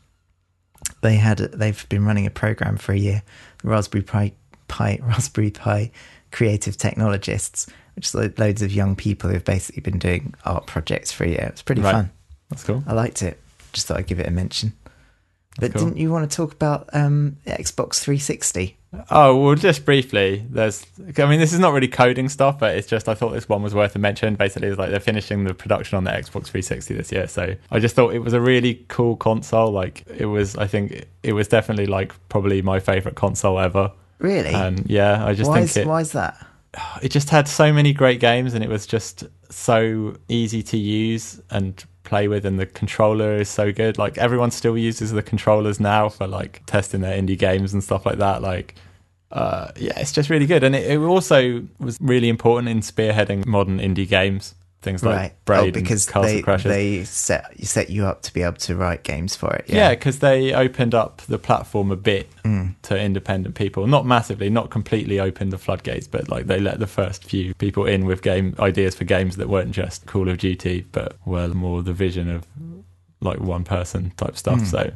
They 1.02 1.16
had 1.16 1.38
they've 1.38 1.88
been 1.88 2.04
running 2.04 2.26
a 2.26 2.30
program 2.30 2.76
for 2.76 2.92
a 2.92 2.96
year, 2.98 3.22
the 3.62 3.68
Raspberry 3.68 4.02
Pi 4.02 4.32
Pi 4.68 4.98
Raspberry 5.02 5.50
Pi 5.50 5.90
Creative 6.30 6.76
Technologists, 6.76 7.66
which 7.96 8.06
is 8.06 8.14
lo- 8.14 8.30
loads 8.38 8.62
of 8.62 8.72
young 8.72 8.96
people 8.96 9.30
who've 9.30 9.44
basically 9.44 9.80
been 9.82 9.98
doing 9.98 10.34
art 10.44 10.66
projects 10.66 11.10
for 11.12 11.24
a 11.24 11.28
year. 11.28 11.46
It's 11.52 11.62
pretty 11.62 11.82
Right. 11.82 11.92
fun. 11.92 12.10
That's 12.50 12.64
cool. 12.64 12.82
I 12.86 12.92
liked 12.94 13.22
it. 13.22 13.38
Just 13.72 13.86
thought 13.86 13.98
I'd 13.98 14.06
give 14.06 14.20
it 14.20 14.26
a 14.26 14.30
mention. 14.30 14.72
But 15.58 15.72
cool. 15.72 15.86
didn't 15.86 15.98
you 15.98 16.10
want 16.10 16.30
to 16.30 16.36
talk 16.36 16.52
about 16.52 16.88
um, 16.92 17.36
Xbox 17.46 18.00
360? 18.00 18.76
Oh 19.10 19.36
well, 19.36 19.54
just 19.54 19.84
briefly. 19.84 20.44
There's, 20.48 20.84
I 21.16 21.26
mean, 21.26 21.38
this 21.38 21.52
is 21.52 21.60
not 21.60 21.72
really 21.72 21.88
coding 21.88 22.28
stuff, 22.28 22.58
but 22.58 22.76
it's 22.76 22.88
just 22.88 23.08
I 23.08 23.14
thought 23.14 23.30
this 23.30 23.48
one 23.48 23.62
was 23.62 23.74
worth 23.74 23.94
a 23.94 24.00
mention. 24.00 24.34
Basically, 24.34 24.68
it's 24.68 24.78
like 24.78 24.90
they're 24.90 24.98
finishing 24.98 25.44
the 25.44 25.54
production 25.54 25.96
on 25.96 26.04
the 26.04 26.10
Xbox 26.10 26.46
360 26.46 26.94
this 26.94 27.12
year, 27.12 27.28
so 27.28 27.54
I 27.70 27.78
just 27.78 27.94
thought 27.94 28.14
it 28.14 28.18
was 28.18 28.32
a 28.32 28.40
really 28.40 28.84
cool 28.88 29.16
console. 29.16 29.70
Like 29.70 30.04
it 30.08 30.26
was, 30.26 30.56
I 30.56 30.66
think 30.66 31.06
it 31.22 31.34
was 31.34 31.46
definitely 31.46 31.86
like 31.86 32.12
probably 32.28 32.62
my 32.62 32.80
favorite 32.80 33.14
console 33.14 33.60
ever. 33.60 33.92
Really? 34.18 34.50
And 34.52 34.88
yeah, 34.90 35.24
I 35.24 35.34
just 35.34 35.48
why, 35.50 35.58
think 35.58 35.70
is, 35.70 35.76
it. 35.76 35.86
why 35.86 36.00
is 36.00 36.12
that? 36.12 36.46
it 37.02 37.10
just 37.10 37.30
had 37.30 37.48
so 37.48 37.72
many 37.72 37.92
great 37.92 38.18
games, 38.18 38.54
and 38.54 38.64
it 38.64 38.70
was 38.70 38.86
just 38.86 39.24
so 39.50 40.16
easy 40.28 40.62
to 40.64 40.76
use 40.76 41.40
and 41.50 41.84
play 42.02 42.28
with, 42.28 42.44
and 42.44 42.58
the 42.58 42.66
controller 42.66 43.36
is 43.36 43.48
so 43.48 43.72
good. 43.72 43.98
Like 43.98 44.18
everyone 44.18 44.50
still 44.50 44.76
uses 44.76 45.12
the 45.12 45.22
controllers 45.22 45.80
now 45.80 46.08
for 46.08 46.26
like 46.26 46.62
testing 46.66 47.00
their 47.00 47.20
indie 47.20 47.38
games 47.38 47.72
and 47.72 47.82
stuff 47.82 48.06
like 48.06 48.18
that. 48.18 48.42
Like 48.42 48.74
uh, 49.32 49.70
yeah, 49.76 49.98
it's 49.98 50.12
just 50.12 50.28
really 50.28 50.46
good, 50.46 50.64
and 50.64 50.74
it, 50.74 50.90
it 50.90 50.98
also 50.98 51.62
was 51.78 51.98
really 52.00 52.28
important 52.28 52.68
in 52.68 52.80
spearheading 52.80 53.46
modern 53.46 53.78
indie 53.78 54.08
games. 54.08 54.54
Things 54.82 55.02
like 55.04 55.14
right. 55.16 55.44
Braid 55.44 55.76
oh, 55.76 55.80
because 55.80 56.06
Castle 56.06 56.22
they, 56.22 56.42
Crashers. 56.42 56.62
they 56.62 57.04
set 57.04 57.44
set 57.66 57.90
you 57.90 58.06
up 58.06 58.22
to 58.22 58.32
be 58.32 58.40
able 58.42 58.56
to 58.56 58.74
write 58.76 59.02
games 59.02 59.36
for 59.36 59.52
it. 59.54 59.66
yeah, 59.68 59.76
Yeah. 59.76 59.90
because 59.90 60.20
they 60.20 60.54
opened 60.54 60.94
up 60.94 61.18
the 61.28 61.38
platform 61.38 61.90
a 61.90 61.96
bit 61.96 62.30
Mm. 62.44 62.74
to 62.82 62.98
independent 62.98 63.54
people. 63.54 63.86
Not 63.86 64.06
massively, 64.06 64.48
not 64.48 64.70
completely 64.70 65.20
opened 65.20 65.52
the 65.52 65.58
floodgates, 65.58 66.06
but 66.08 66.30
like 66.30 66.46
they 66.46 66.58
let 66.58 66.78
the 66.78 66.86
first 66.86 67.24
few 67.24 67.52
people 67.54 67.84
in 67.84 68.06
with 68.06 68.22
game 68.22 68.54
ideas 68.58 68.94
for 68.94 69.04
games 69.04 69.36
that 69.36 69.50
weren't 69.50 69.72
just 69.72 70.06
Call 70.06 70.28
of 70.30 70.38
Duty, 70.38 70.86
but 70.92 71.16
were 71.26 71.48
more 71.48 71.82
the 71.82 71.92
vision 71.92 72.30
of 72.30 72.46
like 73.20 73.38
one 73.38 73.64
person 73.64 74.12
type 74.16 74.36
stuff. 74.38 74.60
Mm. 74.60 74.66
So 74.66 74.92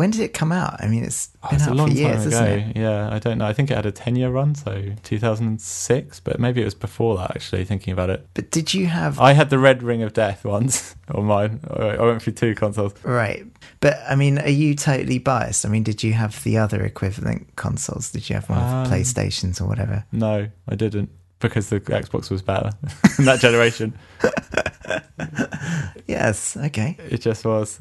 When 0.00 0.10
did 0.10 0.22
it 0.22 0.32
come 0.32 0.50
out? 0.50 0.82
I 0.82 0.88
mean, 0.88 1.04
it's 1.04 1.28
oh, 1.42 1.50
been 1.50 1.56
it's 1.58 1.66
out 1.68 1.72
a 1.72 1.74
long 1.74 1.90
for 1.90 1.94
years, 1.96 2.24
time 2.24 2.28
isn't 2.28 2.46
ago. 2.46 2.66
it? 2.70 2.76
Yeah, 2.76 3.10
I 3.14 3.18
don't 3.18 3.36
know. 3.36 3.44
I 3.46 3.52
think 3.52 3.70
it 3.70 3.74
had 3.74 3.84
a 3.84 3.92
ten 3.92 4.16
year 4.16 4.30
run, 4.30 4.54
so 4.54 4.94
two 5.02 5.18
thousand 5.18 5.46
and 5.48 5.60
six, 5.60 6.20
but 6.20 6.40
maybe 6.40 6.62
it 6.62 6.64
was 6.64 6.74
before 6.74 7.18
that. 7.18 7.32
Actually, 7.36 7.66
thinking 7.66 7.92
about 7.92 8.08
it. 8.08 8.26
But 8.32 8.50
did 8.50 8.72
you 8.72 8.86
have 8.86 9.20
I 9.20 9.32
had 9.34 9.50
the 9.50 9.58
Red 9.58 9.82
Ring 9.82 10.02
of 10.02 10.14
Death 10.14 10.46
once 10.46 10.96
on 11.14 11.26
mine. 11.26 11.60
I 11.70 12.02
went 12.02 12.22
through 12.22 12.32
two 12.32 12.54
consoles. 12.54 12.94
right? 13.04 13.44
But 13.80 13.98
I 14.08 14.14
mean, 14.16 14.38
are 14.38 14.48
you 14.48 14.74
totally 14.74 15.18
biased? 15.18 15.66
I 15.66 15.68
mean, 15.68 15.82
did 15.82 16.02
you 16.02 16.14
have 16.14 16.42
the 16.44 16.56
other 16.56 16.82
equivalent 16.82 17.54
consoles? 17.56 18.10
Did 18.10 18.26
you 18.30 18.36
have 18.36 18.48
one 18.48 18.58
of 18.58 18.64
Um, 18.64 18.84
the 18.84 18.96
PlayStations 18.96 19.60
or 19.60 19.66
whatever? 19.66 20.04
No, 20.12 20.48
I 20.66 20.74
didn't 20.76 21.10
because 21.40 21.68
the 21.68 21.80
Xbox 21.80 22.30
was 22.30 22.40
better 22.40 22.70
in 23.18 23.26
that 23.26 23.40
generation. 23.40 23.98
Yes. 26.06 26.56
Okay. 26.56 26.96
It 27.08 27.20
just 27.20 27.44
was. 27.44 27.80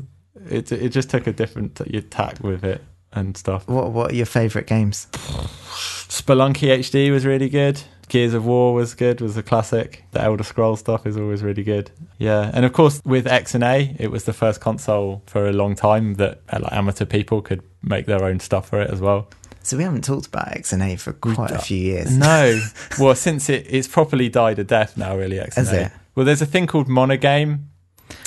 It 0.49 0.71
it 0.71 0.89
just 0.89 1.09
took 1.09 1.27
a 1.27 1.33
different 1.33 1.81
tack 2.11 2.39
with 2.41 2.63
it 2.63 2.81
and 3.11 3.35
stuff. 3.35 3.67
What 3.67 3.91
What 3.91 4.11
are 4.11 4.15
your 4.15 4.25
favourite 4.25 4.67
games? 4.67 5.07
Spelunky 5.11 6.69
HD 6.79 7.11
was 7.11 7.25
really 7.25 7.49
good. 7.49 7.81
Gears 8.07 8.33
of 8.33 8.43
War 8.43 8.73
was 8.73 8.95
good, 8.95 9.21
was 9.21 9.37
a 9.37 9.43
classic. 9.43 10.03
The 10.11 10.21
Elder 10.21 10.43
Scroll 10.43 10.75
stuff 10.75 11.05
is 11.05 11.15
always 11.15 11.43
really 11.43 11.63
good. 11.63 11.91
Yeah, 12.17 12.49
and 12.53 12.65
of 12.65 12.73
course 12.73 13.01
with 13.05 13.25
XNA, 13.25 13.99
it 13.99 14.09
was 14.09 14.23
the 14.23 14.33
first 14.33 14.59
console 14.59 15.21
for 15.27 15.47
a 15.47 15.53
long 15.53 15.75
time 15.75 16.15
that 16.15 16.41
uh, 16.49 16.59
like, 16.61 16.73
amateur 16.73 17.05
people 17.05 17.41
could 17.43 17.61
make 17.83 18.07
their 18.07 18.23
own 18.23 18.39
stuff 18.39 18.69
for 18.69 18.81
it 18.81 18.89
as 18.89 18.99
well. 18.99 19.29
So 19.61 19.77
we 19.77 19.83
haven't 19.83 20.03
talked 20.03 20.25
about 20.25 20.47
XNA 20.47 20.99
for 20.99 21.13
quite 21.13 21.51
a 21.51 21.59
few 21.59 21.77
years. 21.77 22.17
No, 22.17 22.59
well 22.99 23.13
since 23.13 23.49
it 23.49 23.67
it's 23.69 23.87
properly 23.87 24.27
died 24.27 24.57
a 24.57 24.63
death 24.63 24.97
now, 24.97 25.15
really. 25.15 25.37
XNA. 25.37 25.91
Well, 26.15 26.25
there's 26.25 26.41
a 26.41 26.47
thing 26.47 26.65
called 26.65 26.87
Monogame. 26.87 27.65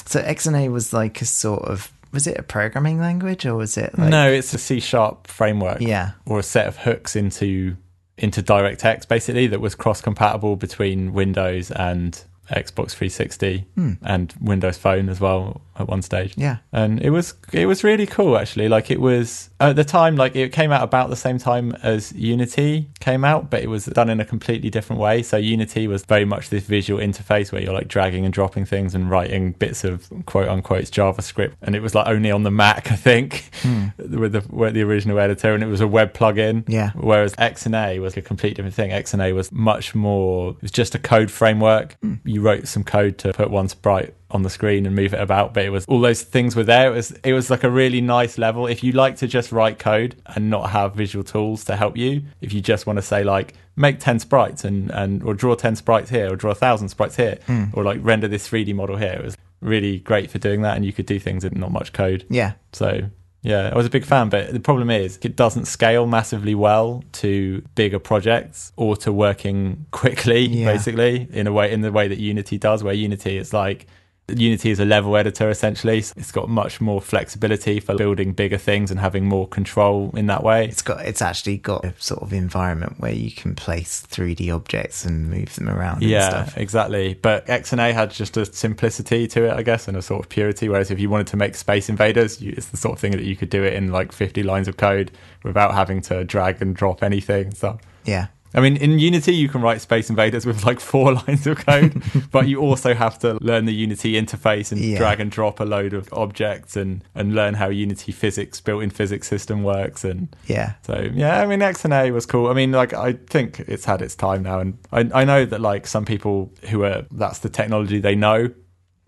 So 0.06 0.20
X 0.20 0.46
and 0.46 0.54
A 0.54 0.68
was 0.68 0.92
like 0.92 1.20
a 1.20 1.24
sort 1.24 1.64
of 1.64 1.90
was 2.12 2.26
it 2.26 2.38
a 2.38 2.42
programming 2.42 3.00
language 3.00 3.44
or 3.46 3.54
was 3.56 3.76
it 3.76 3.96
like 3.98 4.10
no, 4.10 4.30
it's 4.30 4.52
a 4.54 4.58
C 4.58 4.80
sharp 4.80 5.26
framework. 5.26 5.80
Yeah. 5.80 6.12
or 6.26 6.38
a 6.38 6.42
set 6.42 6.66
of 6.66 6.76
hooks 6.78 7.16
into 7.16 7.76
into 8.18 8.42
DirectX 8.42 9.08
basically 9.08 9.46
that 9.48 9.60
was 9.60 9.74
cross 9.74 10.00
compatible 10.00 10.54
between 10.56 11.12
Windows 11.12 11.70
and 11.70 12.22
Xbox 12.50 12.90
360 12.92 13.66
Hmm. 13.74 13.92
and 14.02 14.34
Windows 14.40 14.76
Phone 14.76 15.08
as 15.08 15.18
well 15.20 15.62
at 15.78 15.88
one 15.88 16.02
stage. 16.02 16.34
Yeah. 16.36 16.58
And 16.72 17.00
it 17.00 17.10
was 17.10 17.34
it 17.52 17.66
was 17.66 17.82
really 17.84 18.06
cool 18.06 18.36
actually. 18.38 18.68
Like 18.68 18.90
it 18.90 19.00
was 19.00 19.50
at 19.60 19.76
the 19.76 19.84
time 19.84 20.16
like 20.16 20.36
it 20.36 20.52
came 20.52 20.72
out 20.72 20.82
about 20.82 21.10
the 21.10 21.16
same 21.16 21.38
time 21.38 21.72
as 21.82 22.12
Unity 22.12 22.88
came 23.00 23.24
out, 23.24 23.50
but 23.50 23.62
it 23.62 23.68
was 23.68 23.86
done 23.86 24.08
in 24.10 24.20
a 24.20 24.24
completely 24.24 24.70
different 24.70 25.00
way. 25.00 25.22
So 25.22 25.36
Unity 25.36 25.86
was 25.86 26.04
very 26.04 26.24
much 26.24 26.50
this 26.50 26.64
visual 26.64 27.00
interface 27.00 27.52
where 27.52 27.62
you're 27.62 27.72
like 27.72 27.88
dragging 27.88 28.24
and 28.24 28.32
dropping 28.34 28.64
things 28.64 28.94
and 28.94 29.10
writing 29.10 29.52
bits 29.52 29.84
of 29.84 30.08
quote 30.26 30.48
unquote 30.48 30.84
JavaScript 30.84 31.52
and 31.62 31.74
it 31.74 31.80
was 31.80 31.94
like 31.94 32.06
only 32.06 32.30
on 32.30 32.42
the 32.42 32.50
Mac 32.50 32.90
I 32.92 32.96
think 32.96 33.50
Hmm. 33.62 33.86
with 33.98 34.32
the 34.32 34.44
with 34.50 34.74
the 34.74 34.82
original 34.82 35.18
editor 35.18 35.54
and 35.54 35.62
it 35.62 35.66
was 35.68 35.80
a 35.80 35.86
web 35.88 36.12
plugin. 36.12 36.64
Yeah. 36.68 36.90
Whereas 36.94 37.34
XNA 37.36 38.00
was 38.00 38.16
a 38.16 38.22
complete 38.22 38.56
different 38.56 38.74
thing. 38.74 38.90
XNA 38.90 39.34
was 39.34 39.50
much 39.52 39.94
more, 39.94 40.50
it 40.50 40.62
was 40.62 40.70
just 40.70 40.94
a 40.94 40.98
code 40.98 41.30
framework. 41.30 41.96
You 42.24 42.40
wrote 42.40 42.66
some 42.68 42.84
code 42.84 43.18
to 43.18 43.32
put 43.32 43.50
one 43.50 43.68
sprite 43.68 44.14
on 44.32 44.42
the 44.42 44.50
screen 44.50 44.86
and 44.86 44.96
move 44.96 45.14
it 45.14 45.20
about, 45.20 45.54
but 45.54 45.64
it 45.64 45.70
was 45.70 45.84
all 45.86 46.00
those 46.00 46.22
things 46.22 46.56
were 46.56 46.64
there. 46.64 46.90
It 46.90 46.94
was, 46.94 47.10
it 47.22 47.32
was 47.32 47.50
like 47.50 47.64
a 47.64 47.70
really 47.70 48.00
nice 48.00 48.38
level. 48.38 48.66
If 48.66 48.82
you 48.82 48.92
like 48.92 49.16
to 49.18 49.28
just 49.28 49.52
write 49.52 49.78
code 49.78 50.16
and 50.26 50.50
not 50.50 50.70
have 50.70 50.94
visual 50.94 51.22
tools 51.22 51.64
to 51.66 51.76
help 51.76 51.96
you, 51.96 52.22
if 52.40 52.52
you 52.52 52.60
just 52.60 52.86
want 52.86 52.96
to 52.96 53.02
say 53.02 53.22
like, 53.22 53.54
make 53.76 54.00
10 54.00 54.18
sprites 54.18 54.64
and, 54.64 54.90
and, 54.90 55.22
or 55.22 55.34
draw 55.34 55.54
10 55.54 55.76
sprites 55.76 56.10
here 56.10 56.32
or 56.32 56.36
draw 56.36 56.50
a 56.50 56.54
thousand 56.54 56.88
sprites 56.88 57.16
here 57.16 57.38
hmm. 57.46 57.64
or 57.74 57.84
like 57.84 57.98
render 58.02 58.28
this 58.28 58.48
3D 58.48 58.74
model 58.74 58.96
here, 58.96 59.12
it 59.12 59.24
was 59.24 59.36
really 59.60 59.98
great 59.98 60.30
for 60.30 60.38
doing 60.38 60.62
that. 60.62 60.76
And 60.76 60.84
you 60.84 60.92
could 60.92 61.06
do 61.06 61.18
things 61.18 61.44
in 61.44 61.58
not 61.58 61.70
much 61.70 61.92
code. 61.92 62.26
Yeah. 62.28 62.54
So 62.72 63.10
yeah, 63.42 63.70
I 63.72 63.76
was 63.76 63.86
a 63.86 63.90
big 63.90 64.04
fan, 64.04 64.28
but 64.28 64.52
the 64.52 64.60
problem 64.60 64.88
is 64.88 65.18
it 65.20 65.34
doesn't 65.34 65.64
scale 65.64 66.06
massively 66.06 66.54
well 66.54 67.02
to 67.12 67.62
bigger 67.74 67.98
projects 67.98 68.72
or 68.76 68.96
to 68.98 69.12
working 69.12 69.86
quickly, 69.90 70.46
Yeah. 70.46 70.72
basically, 70.72 71.28
in 71.32 71.46
a 71.48 71.52
way 71.52 71.72
in 71.72 71.80
the 71.80 71.90
way 71.90 72.06
that 72.08 72.18
Unity 72.18 72.56
does, 72.56 72.84
where 72.84 72.94
Unity 72.94 73.36
is 73.36 73.52
like 73.52 73.88
Unity 74.28 74.70
is 74.70 74.78
a 74.78 74.84
level 74.84 75.16
editor 75.16 75.50
essentially. 75.50 76.00
So 76.00 76.14
It's 76.16 76.32
got 76.32 76.48
much 76.48 76.80
more 76.80 77.00
flexibility 77.00 77.80
for 77.80 77.96
building 77.96 78.32
bigger 78.32 78.56
things 78.56 78.90
and 78.90 79.00
having 79.00 79.26
more 79.26 79.48
control 79.48 80.12
in 80.16 80.26
that 80.26 80.42
way. 80.42 80.66
It's 80.66 80.82
got 80.82 81.04
it's 81.04 81.20
actually 81.20 81.58
got 81.58 81.84
a 81.84 81.92
sort 81.98 82.22
of 82.22 82.32
environment 82.32 82.98
where 82.98 83.12
you 83.12 83.30
can 83.30 83.54
place 83.54 84.06
3D 84.08 84.54
objects 84.54 85.04
and 85.04 85.28
move 85.28 85.54
them 85.56 85.68
around 85.68 86.02
and 86.02 86.10
Yeah, 86.10 86.48
exactly. 86.56 87.14
But 87.14 87.46
XNA 87.46 87.92
had 87.92 88.10
just 88.10 88.36
a 88.36 88.46
simplicity 88.46 89.26
to 89.28 89.46
it, 89.46 89.52
I 89.52 89.62
guess, 89.62 89.88
and 89.88 89.96
a 89.96 90.02
sort 90.02 90.24
of 90.24 90.28
purity. 90.28 90.68
Whereas 90.68 90.90
if 90.90 91.00
you 91.00 91.10
wanted 91.10 91.26
to 91.28 91.36
make 91.36 91.54
Space 91.56 91.88
Invaders, 91.88 92.40
you, 92.40 92.54
it's 92.56 92.66
the 92.66 92.76
sort 92.76 92.94
of 92.94 93.00
thing 93.00 93.12
that 93.12 93.24
you 93.24 93.36
could 93.36 93.50
do 93.50 93.64
it 93.64 93.74
in 93.74 93.90
like 93.90 94.12
50 94.12 94.42
lines 94.44 94.68
of 94.68 94.76
code 94.76 95.10
without 95.42 95.74
having 95.74 96.00
to 96.02 96.24
drag 96.24 96.62
and 96.62 96.74
drop 96.76 97.02
anything 97.02 97.52
stuff. 97.52 97.80
Yeah. 98.04 98.28
I 98.54 98.60
mean, 98.60 98.76
in 98.76 98.98
Unity, 98.98 99.34
you 99.34 99.48
can 99.48 99.62
write 99.62 99.80
Space 99.80 100.10
Invaders 100.10 100.44
with 100.46 100.64
like 100.64 100.78
four 100.80 101.14
lines 101.26 101.46
of 101.46 101.64
code, 101.64 102.02
but 102.30 102.48
you 102.48 102.60
also 102.60 102.94
have 102.94 103.18
to 103.20 103.34
learn 103.40 103.64
the 103.64 103.72
Unity 103.74 104.12
interface 104.20 104.72
and 104.72 104.80
Yeah. 104.80 104.98
drag 104.98 105.20
and 105.20 105.30
drop 105.30 105.60
a 105.60 105.64
load 105.64 105.94
of 105.94 106.12
objects 106.12 106.76
and, 106.76 107.02
and 107.14 107.34
learn 107.34 107.54
how 107.54 107.68
Unity 107.68 108.12
physics, 108.12 108.60
built 108.60 108.82
in 108.82 108.90
physics 108.90 109.26
system 109.28 109.62
works. 109.62 110.04
And 110.04 110.34
Yeah. 110.46 110.74
so, 110.82 111.08
yeah, 111.14 111.40
I 111.40 111.46
mean, 111.46 111.60
XNA 111.60 112.12
was 112.12 112.26
cool. 112.26 112.48
I 112.48 112.52
mean, 112.54 112.72
like, 112.72 112.92
I 112.92 113.12
think 113.14 113.60
it's 113.60 113.84
had 113.86 114.02
its 114.02 114.14
time 114.14 114.42
now. 114.42 114.60
And 114.60 114.78
I, 114.92 115.22
I 115.22 115.24
know 115.24 115.44
that, 115.44 115.60
like, 115.60 115.86
some 115.86 116.04
people 116.04 116.52
who 116.70 116.84
are, 116.84 117.04
that's 117.10 117.38
the 117.40 117.48
technology 117.48 118.00
they 118.00 118.14
know, 118.14 118.50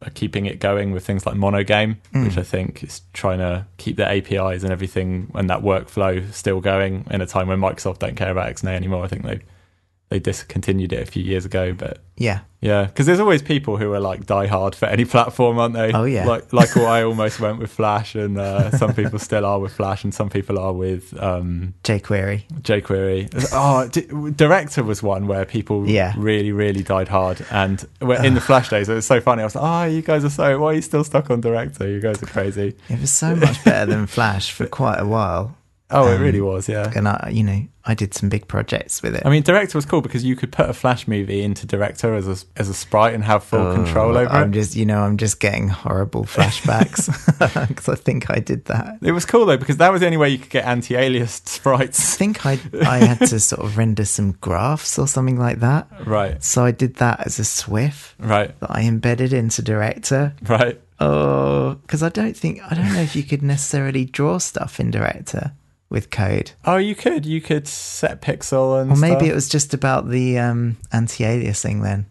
are 0.07 0.11
keeping 0.11 0.47
it 0.47 0.61
going 0.61 0.93
with 0.93 1.07
things 1.07 1.27
like 1.27 1.37
Monogame, 1.37 1.97
hmm. 2.12 2.25
which 2.25 2.38
I 2.38 2.43
think 2.43 2.83
is 2.83 3.03
trying 3.12 3.38
to 3.38 3.67
keep 3.79 3.97
the 3.97 4.07
APIs 4.07 4.62
and 4.62 4.73
everything 4.73 5.31
and 5.35 5.49
that 5.51 5.61
workflow 5.61 6.33
still 6.33 6.61
going 6.61 7.07
in 7.11 7.21
a 7.21 7.27
time 7.27 7.49
when 7.49 7.61
Microsoft 7.61 7.99
don't 7.99 8.17
care 8.17 8.31
about 8.31 8.53
XNA 8.55 8.75
anymore. 8.75 9.05
I 9.05 9.09
think 9.09 9.25
they 9.25 9.40
they 10.11 10.19
discontinued 10.21 10.93
it 10.93 11.03
a 11.03 11.11
few 11.11 11.23
years 11.23 11.45
ago, 11.45 11.73
but 11.73 11.99
Yeah. 12.17 12.40
yeah, 12.61 12.85
because 12.85 13.07
there's 13.07 13.19
always 13.21 13.43
people 13.43 13.79
who 13.79 13.93
are 13.95 14.01
like 14.01 14.27
die 14.27 14.47
hard 14.47 14.75
for 14.77 14.87
any 14.87 15.05
platform, 15.14 15.59
aren't 15.59 15.75
they? 15.75 15.93
Oh, 15.93 16.05
yeah. 16.05 16.27
like 16.27 16.53
like 16.53 16.77
I 16.77 17.03
almost 17.03 17.40
went 17.40 17.59
with 17.59 17.73
Flash, 17.73 18.14
and 18.14 18.38
uh, 18.38 18.71
some 18.73 18.95
people 18.95 19.19
still 19.19 19.45
are 19.45 19.59
with 19.59 19.73
Flash, 19.73 20.05
and 20.05 20.14
some 20.14 20.29
people 20.29 20.59
are 20.59 20.73
with 20.73 21.21
um, 21.21 21.75
jQuery. 21.85 22.45
jQuery. 22.61 23.49
Oh, 23.53 23.88
D- 23.88 24.31
Director 24.37 24.85
was 24.85 25.03
one 25.03 25.27
where 25.27 25.45
people 25.47 25.88
Yeah. 25.88 26.12
really, 26.17 26.53
really 26.53 26.83
died 26.83 27.09
hard. 27.09 27.45
And 27.51 27.85
in 28.01 28.35
the 28.35 28.40
Flash 28.43 28.69
days, 28.69 28.88
it 28.88 28.95
was 28.95 29.07
so 29.07 29.21
funny. 29.21 29.40
I 29.43 29.47
was 29.47 29.55
like, 29.55 29.64
oh, 29.64 29.90
you 29.90 30.03
guys 30.03 30.25
are 30.25 30.31
so, 30.31 30.59
why 30.59 30.69
are 30.69 30.75
you 30.75 30.83
still 30.83 31.03
stuck 31.03 31.31
on 31.31 31.40
Director? 31.40 31.88
You 31.88 32.01
guys 32.01 32.23
are 32.23 32.27
crazy. 32.27 32.77
It 32.88 33.01
was 33.01 33.11
so 33.11 33.35
much 33.35 33.64
better 33.64 33.87
than 33.87 34.07
Flash 34.07 34.53
for 34.53 34.67
quite 34.67 34.99
a 35.01 35.07
while. 35.07 35.57
Oh, 35.90 36.09
it 36.11 36.16
Um, 36.16 36.23
really 36.23 36.40
was, 36.40 36.68
yeah. 36.68 36.90
And 36.97 37.07
I, 37.07 37.29
you 37.31 37.42
know, 37.44 37.62
I 37.85 37.92
did 37.94 38.14
some 38.14 38.31
big 38.31 38.49
projects 38.49 39.03
with 39.03 39.14
it. 39.14 39.23
I 39.27 39.29
mean, 39.31 39.42
Director 39.42 39.77
was 39.77 39.85
cool 39.85 40.01
because 40.01 40.25
you 40.25 40.35
could 40.35 40.51
put 40.51 40.68
a 40.70 40.73
Flash 40.73 41.07
movie 41.07 41.42
into 41.42 41.66
Director 41.66 42.14
as 42.14 42.27
a, 42.27 42.37
as 42.59 42.70
a 42.70 42.75
sprite 42.75 43.12
and 43.12 43.23
have 43.25 43.44
full 43.44 43.61
Oh, 43.61 43.75
control 43.75 44.16
over 44.16 44.25
it. 44.25 44.35
I'm 44.35 44.51
it. 44.51 44.55
just, 44.55 44.75
you 44.77 44.87
know, 44.87 45.03
I'm 45.03 45.18
just 45.18 45.40
getting 45.40 45.68
horrible 45.68 46.25
flashbacks 46.25 47.09
because 47.68 47.88
I 47.90 47.94
think 47.97 48.31
I 48.31 48.38
did 48.40 48.64
that. 48.64 48.97
It 49.03 49.12
was 49.12 49.27
cool 49.27 49.44
though 49.44 49.59
because 49.59 49.77
that 49.77 49.92
was 49.92 50.01
the 50.01 50.07
only 50.07 50.16
way 50.16 50.31
you 50.31 50.38
could 50.38 50.49
get 50.51 50.64
anti-aliased 50.64 51.47
sprites. 51.49 52.14
I 52.14 52.16
think 52.16 52.47
I 52.47 52.59
I 52.87 52.99
had 53.05 53.18
to 53.29 53.38
sort 53.38 53.62
of 53.66 53.77
render 53.77 54.07
some 54.07 54.33
graphs 54.40 54.99
or 54.99 55.07
something 55.07 55.38
like 55.38 55.61
that. 55.61 55.87
Right, 56.07 56.42
So 56.42 56.64
I 56.64 56.70
did 56.70 56.97
that 56.97 57.27
as 57.27 57.38
a 57.38 57.42
SWF 57.42 58.14
right, 58.18 58.59
that 58.61 58.70
I 58.70 58.83
embedded 58.85 59.33
into 59.35 59.61
Director. 59.62 60.35
right. 60.49 60.81
Oh, 61.01 61.75
because 61.83 62.03
I 62.03 62.09
don't 62.09 62.37
think 62.37 62.61
I 62.62 62.75
don't 62.75 62.92
know 62.94 63.01
if 63.01 63.14
you 63.14 63.25
could 63.25 63.42
necessarily 63.42 64.07
draw 64.07 64.38
stuff 64.38 64.81
in 64.81 64.90
Director 64.90 65.53
with 65.94 66.11
code, 66.11 66.50
Oh, 66.66 66.76
you 66.76 66.94
could, 66.94 67.24
you 67.24 67.40
could 67.40 67.66
set 67.66 68.20
pixel 68.20 68.80
and 68.83 68.90
or 68.92 68.96
maybe 68.96 69.20
stuff. 69.20 69.28
it 69.30 69.35
was 69.35 69.48
just 69.48 69.72
about 69.72 70.11
the 70.11 70.38
um, 70.38 70.76
anti-aliasing. 70.92 71.83
Then 71.83 72.04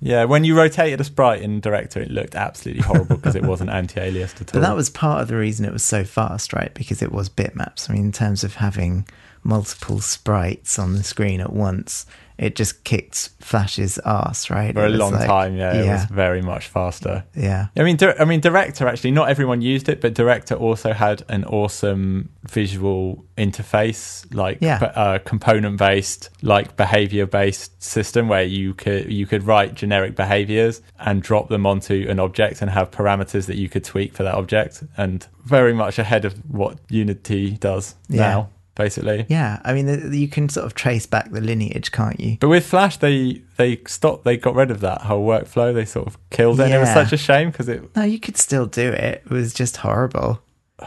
Yeah, 0.00 0.24
when 0.24 0.44
you 0.44 0.56
rotated 0.56 1.00
a 1.00 1.04
sprite 1.04 1.42
in 1.42 1.58
Director, 1.60 2.00
it 2.00 2.10
looked 2.10 2.34
absolutely 2.36 2.82
horrible 2.84 3.16
because 3.16 3.34
it 3.34 3.42
wasn't 3.42 3.70
anti-aliased 3.80 4.40
at 4.40 4.54
all. 4.54 4.60
But 4.60 4.60
that 4.60 4.76
was 4.76 4.90
part 4.90 5.22
of 5.22 5.28
the 5.28 5.36
reason 5.36 5.64
it 5.64 5.72
was 5.72 5.82
so 5.82 6.04
fast, 6.04 6.52
right? 6.52 6.72
Because 6.74 7.02
it 7.02 7.10
was 7.10 7.28
bitmaps. 7.28 7.90
I 7.90 7.94
mean, 7.94 8.04
in 8.06 8.12
terms 8.12 8.44
of 8.44 8.54
having 8.54 9.06
multiple 9.42 10.00
sprites 10.00 10.78
on 10.78 10.94
the 10.94 11.02
screen 11.02 11.40
at 11.40 11.52
once, 11.52 12.06
it 12.38 12.56
just 12.56 12.84
kicked 12.84 13.28
Flash's 13.40 13.98
ass, 14.06 14.48
right? 14.48 14.72
For 14.72 14.86
a 14.86 14.88
long 14.88 15.12
like- 15.12 15.26
time, 15.26 15.56
yeah, 15.56 15.74
it 15.74 15.86
was 15.86 16.04
very 16.06 16.40
much 16.40 16.68
faster. 16.68 17.24
yeah, 17.34 17.66
I 17.76 17.82
mean, 17.82 17.98
I 18.18 18.24
mean, 18.24 18.40
Director 18.40 18.88
actually. 18.88 19.10
Not 19.10 19.28
everyone 19.28 19.60
used 19.60 19.90
it, 19.90 20.00
but 20.00 20.14
Director 20.14 20.54
also 20.54 20.94
had 20.94 21.22
an 21.28 21.44
awesome 21.44 22.30
visual 22.48 23.26
interface, 23.36 24.24
like 24.34 24.56
Yeah. 24.62 24.78
uh, 24.94 25.18
component-based, 25.18 26.30
like 26.42 26.76
behavior-based 26.76 27.82
system, 27.82 28.28
where 28.28 28.42
you 28.44 28.72
could 28.74 29.12
you 29.12 29.26
could 29.26 29.42
write 29.42 29.74
generic 29.74 30.16
behaviors 30.16 30.80
and 30.98 31.22
drop 31.22 31.48
them 31.48 31.66
onto 31.66 32.06
an 32.08 32.18
object 32.18 32.62
and 32.62 32.70
have 32.70 32.90
parameters 32.90 33.46
that 33.46 33.56
you 33.56 33.68
could 33.68 33.84
tweak 33.84 34.14
for 34.14 34.22
that 34.22 34.34
object, 34.34 34.82
and 34.96 35.26
very 35.44 35.74
much 35.74 35.98
ahead 35.98 36.24
of 36.24 36.34
what 36.50 36.78
Unity 36.88 37.50
does 37.52 37.96
Yeah. 38.08 38.20
now, 38.22 38.48
basically. 38.84 39.26
yeah. 39.28 39.60
I 39.64 39.72
mean, 39.74 39.86
the- 39.86 40.16
you 40.16 40.28
can 40.28 40.48
sort 40.48 40.66
of 40.66 40.74
trace 40.74 41.06
back 41.06 41.30
the 41.30 41.40
lineage, 41.40 41.92
can't 41.92 42.18
you? 42.18 42.36
But 42.40 42.48
with 42.48 42.66
Flash, 42.66 42.96
they 42.96 43.42
they 43.56 43.80
stopped. 43.86 44.24
They 44.24 44.36
got 44.36 44.54
rid 44.54 44.70
of 44.70 44.80
that 44.80 45.02
whole 45.02 45.26
workflow. 45.26 45.74
They 45.74 45.84
sort 45.84 46.06
of 46.06 46.18
killed 46.30 46.60
it. 46.60 46.64
And 46.64 46.74
it 46.74 46.78
was 46.78 46.88
Yeah. 46.88 46.94
such 47.04 47.12
a 47.12 47.16
shame 47.18 47.50
because 47.50 47.68
it 47.68 47.94
No, 47.94 48.02
you 48.04 48.18
could 48.18 48.36
still 48.36 48.66
do 48.66 48.88
it. 48.90 49.22
It 49.26 49.30
was 49.30 49.52
just 49.54 49.76
horrible. 49.78 50.40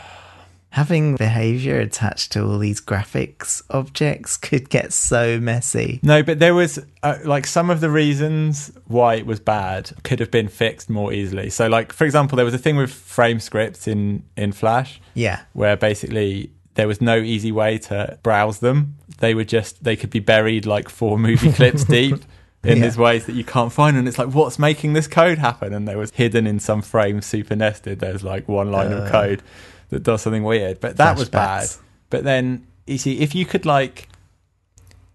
Having 0.72 1.18
behavior 1.18 1.80
attached 1.80 2.32
to 2.32 2.44
all 2.44 2.58
these 2.58 2.82
graphics 2.82 3.62
objects 3.70 4.38
could 4.38 4.72
get 4.72 4.92
so 4.92 5.40
messy. 5.40 6.00
No, 6.02 6.24
but 6.24 6.40
there 6.40 6.56
was 6.56 6.80
uh, 7.04 7.20
like 7.24 7.46
some 7.46 7.70
of 7.70 7.80
the 7.80 7.92
reasons 7.92 8.72
why 8.88 9.14
it 9.16 9.28
was 9.28 9.40
bad 9.40 9.92
could 10.04 10.20
have 10.20 10.32
been 10.32 10.48
fixed 10.48 10.90
more 10.90 11.14
easily. 11.14 11.52
So, 11.52 11.68
like 11.68 11.94
for 11.94 12.06
example, 12.06 12.38
there 12.38 12.46
was 12.46 12.56
a 12.56 12.58
thing 12.58 12.76
with 12.76 12.92
frame 12.92 13.40
scripts 13.40 13.88
in 13.88 14.24
in 14.36 14.52
Flash 14.52 15.00
Yeah, 15.14 15.42
where 15.54 15.78
basically 15.78 16.50
there 16.76 16.88
was 16.88 17.02
no 17.02 17.18
easy 17.18 17.52
way 17.52 17.78
to 17.78 18.18
browse 18.24 18.60
them. 18.60 18.96
They 19.20 19.34
were 19.36 19.44
just 19.44 19.84
they 19.84 19.96
could 19.96 20.10
be 20.10 20.20
buried 20.20 20.66
like 20.66 20.90
four 20.90 21.18
movie 21.20 21.52
clips 21.54 21.84
deep. 22.00 22.16
In 22.64 22.78
Yeah. 22.78 22.86
these 22.86 22.98
ways 22.98 23.26
that 23.26 23.34
you 23.36 23.44
can't 23.44 23.74
find, 23.74 23.98
and 23.98 24.08
it's 24.08 24.18
like, 24.18 24.30
what's 24.34 24.58
making 24.58 24.94
this 24.94 25.06
code 25.06 25.38
happen? 25.38 25.74
And 25.74 25.86
there 25.86 25.98
was 25.98 26.12
hidden 26.12 26.48
in 26.48 26.62
some 26.62 26.82
frame, 26.82 27.22
super 27.22 27.58
nested. 27.58 28.00
There's 28.00 28.24
like 28.24 28.48
one 28.48 28.72
line 28.72 28.94
of 28.94 29.00
Uh. 29.04 29.12
code 29.12 29.44
that 29.90 30.02
does 30.04 30.22
something 30.22 30.44
weird, 30.46 30.80
but 30.80 30.96
that 30.96 31.18
was 31.18 31.28
bad. 31.28 31.64
Flashbacks. 31.64 31.78
But 32.10 32.24
then 32.24 32.66
you 32.88 32.98
see, 32.98 33.20
if 33.20 33.36
you 33.36 33.46
could 33.46 33.66
like, 33.66 34.08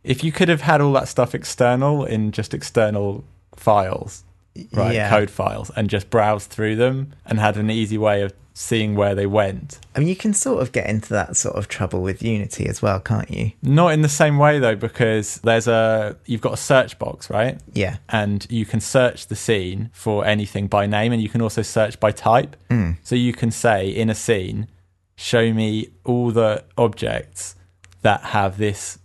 if 0.04 0.22
you 0.22 0.30
could 0.30 0.48
have 0.50 0.60
had 0.60 0.82
all 0.82 0.92
that 0.92 1.08
stuff 1.08 1.34
external 1.34 2.04
in 2.04 2.32
just 2.32 2.52
external 2.52 3.24
files, 3.56 4.24
right, 4.72 4.94
Yeah. 4.94 5.08
code 5.08 5.30
files, 5.30 5.70
and 5.74 5.88
just 5.88 6.10
browse 6.10 6.44
through 6.46 6.76
them, 6.76 7.14
and 7.26 7.38
had 7.40 7.56
an 7.56 7.70
easy 7.70 7.96
way 7.98 8.20
of 8.22 8.32
seeing 8.58 8.96
where 8.96 9.14
they 9.14 9.24
went. 9.24 9.78
I 9.94 10.00
mean, 10.00 10.08
you 10.08 10.16
can 10.16 10.34
sort 10.34 10.60
of 10.60 10.72
get 10.72 10.88
into 10.88 11.10
that 11.10 11.36
sort 11.36 11.54
of 11.54 11.68
trouble 11.68 12.02
with 12.02 12.24
Unity 12.24 12.66
as 12.66 12.82
well, 12.82 12.98
can't 12.98 13.30
you? 13.30 13.52
Not 13.62 13.92
in 13.92 14.02
the 14.02 14.08
same 14.08 14.36
way 14.36 14.58
though, 14.58 14.74
because 14.74 15.36
there's 15.44 15.68
a 15.68 16.16
you've 16.26 16.40
got 16.40 16.54
a 16.54 16.56
search 16.56 16.98
box, 16.98 17.30
right? 17.30 17.60
Yeah, 17.72 17.98
and 18.08 18.44
you 18.50 18.66
can 18.66 18.80
search 18.80 19.28
the 19.28 19.36
scene 19.36 19.90
for 19.92 20.26
anything 20.26 20.66
by 20.66 20.86
name 20.86 21.12
and 21.12 21.22
you 21.22 21.28
can 21.28 21.40
also 21.40 21.62
search 21.62 22.00
by 22.00 22.10
type. 22.10 22.56
Mm. 22.68 22.96
So 23.04 23.14
you 23.14 23.32
can 23.32 23.52
say 23.52 23.88
in 23.88 24.10
a 24.10 24.14
scene, 24.14 24.66
show 25.14 25.52
me 25.52 25.90
all 26.04 26.32
the 26.32 26.64
objects 26.76 27.54
that 28.02 28.22
have 28.22 28.58
this 28.58 28.98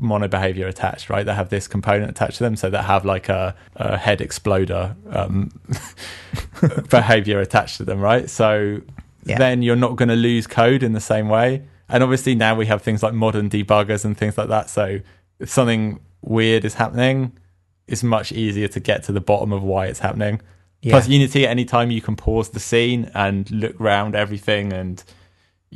MonoBehaviour 0.00 0.66
attached, 0.68 1.10
right? 1.10 1.24
That 1.26 1.34
have 1.34 1.48
this 1.48 1.66
component 1.68 2.10
attached 2.10 2.38
to 2.38 2.44
them. 2.44 2.56
So 2.56 2.70
that 2.70 2.82
have 2.84 3.04
like 3.04 3.28
a, 3.28 3.54
a 3.76 3.96
head 3.96 4.20
exploder 4.20 4.94
um, 5.10 5.50
behavior 6.90 7.40
attached 7.40 7.76
to 7.78 7.84
them, 7.84 8.00
right? 8.00 8.28
So 8.30 8.80
Yeah. 9.24 9.38
then 9.38 9.62
you're 9.62 9.76
not 9.76 9.96
going 9.96 10.08
to 10.08 10.16
lose 10.16 10.46
code 10.46 10.82
in 10.82 10.92
the 10.92 11.00
same 11.00 11.28
way. 11.28 11.62
And 11.88 12.02
obviously 12.02 12.34
now 12.34 12.54
we 12.54 12.66
have 12.66 12.82
things 12.82 13.02
like 13.02 13.14
modern 13.14 13.48
debuggers 13.48 14.04
and 14.04 14.16
things 14.16 14.36
like 14.38 14.48
that. 14.48 14.68
So 14.70 15.00
if 15.38 15.48
something 15.50 16.00
weird 16.22 16.64
is 16.64 16.74
happening, 16.74 17.32
it's 17.86 18.02
much 18.02 18.32
easier 18.32 18.68
to 18.68 18.80
get 18.80 19.04
to 19.04 19.12
the 19.12 19.20
bottom 19.20 19.52
of 19.52 19.62
why 19.62 19.86
it's 19.86 20.00
happening. 20.00 20.40
yeah, 20.82 20.92
Plus, 20.92 21.08
Unity, 21.08 21.44
at 21.44 21.50
any 21.50 21.64
time 21.64 21.90
you 21.90 22.00
can 22.00 22.16
pause 22.16 22.48
the 22.50 22.60
scene 22.60 23.10
and 23.14 23.48
look 23.50 23.80
around 23.80 24.16
everything, 24.16 24.72
and 24.72 25.02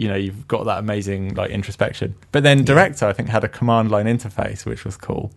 you 0.01 0.09
know 0.09 0.17
you've 0.17 0.49
got 0.49 0.65
that 0.65 0.79
amazing 0.79 1.35
like 1.35 1.51
introspection. 1.51 2.15
But 2.33 2.43
then 2.43 2.65
Director, 2.65 3.07
I 3.07 3.13
think, 3.13 3.29
had 3.29 3.45
a 3.45 3.49
command 3.49 3.91
line 3.91 4.07
interface, 4.07 4.65
which 4.65 4.85
was 4.85 4.97
cool. 4.97 5.31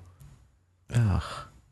Ugh. 0.96 1.24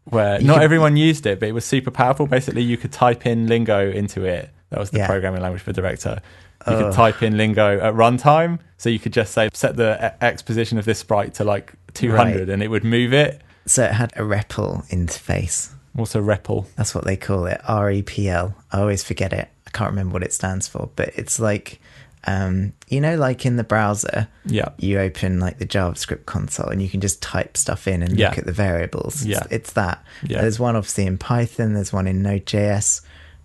Where 0.05 0.41
You 0.41 0.47
not 0.47 0.55
could- 0.55 0.63
everyone 0.63 0.97
used 0.97 1.25
it, 1.25 1.39
but 1.39 1.47
it 1.47 1.53
was 1.53 1.63
super 1.65 1.91
powerful. 1.91 2.27
Basically, 2.27 2.63
you 2.63 2.75
could 2.77 2.91
type 2.91 3.25
in 3.25 3.47
lingo 3.47 3.89
into 3.89 4.25
it. 4.25 4.49
That 4.71 4.79
was 4.79 4.89
the 4.89 4.99
Yeah. 4.99 5.07
programming 5.07 5.41
language 5.41 5.61
for 5.61 5.71
Director. 5.73 6.19
You 6.67 6.73
Ugh. 6.73 6.83
could 6.85 6.93
type 6.93 7.23
in 7.23 7.37
lingo 7.37 7.79
at 7.79 7.93
runtime, 7.93 8.59
so 8.77 8.89
you 8.89 8.99
could 8.99 9.13
just 9.13 9.31
say 9.33 9.49
set 9.53 9.75
the 9.77 10.13
X 10.23 10.41
position 10.41 10.77
of 10.77 10.85
this 10.85 10.99
sprite 10.99 11.33
to 11.35 11.43
like 11.43 11.73
200, 11.93 12.49
and 12.49 12.61
it 12.63 12.67
would 12.69 12.83
move 12.83 13.13
it. 13.13 13.41
So 13.65 13.83
it 13.83 13.91
had 13.93 14.11
a 14.15 14.23
REPL 14.23 14.83
interface. 14.89 15.69
Also, 15.97 16.21
REPL. 16.21 16.65
That's 16.75 16.93
what 16.95 17.03
they 17.05 17.15
call 17.17 17.45
it. 17.45 17.59
R 17.67 17.91
E 17.91 18.01
P 18.01 18.29
L. 18.29 18.55
I 18.71 18.79
always 18.79 19.03
forget 19.03 19.33
it. 19.33 19.47
I 19.67 19.69
can't 19.71 19.89
remember 19.91 20.13
what 20.13 20.23
it 20.23 20.33
stands 20.33 20.67
for, 20.67 20.89
but 20.95 21.11
it's 21.15 21.39
like, 21.39 21.79
um, 22.25 22.73
you 22.87 23.01
know, 23.01 23.15
like 23.15 23.45
in 23.45 23.55
the 23.55 23.63
browser, 23.63 24.27
Yeah, 24.45 24.69
you 24.77 24.99
open 24.99 25.39
like 25.39 25.57
the 25.57 25.65
JavaScript 25.65 26.25
console 26.25 26.67
and 26.69 26.81
you 26.81 26.87
can 26.89 27.01
just 27.01 27.21
type 27.21 27.57
stuff 27.57 27.87
in 27.87 28.03
and 28.03 28.17
Yeah. 28.17 28.29
look 28.29 28.37
at 28.37 28.45
the 28.45 28.51
variables. 28.51 29.25
Yeah. 29.25 29.39
It's, 29.45 29.51
it's 29.51 29.73
that. 29.73 30.03
Yeah. 30.23 30.41
There's 30.41 30.59
one 30.59 30.75
obviously 30.75 31.05
in 31.07 31.17
Python, 31.17 31.73
there's 31.73 31.91
one 31.93 32.07
in 32.07 32.21
Node.js, 32.21 33.01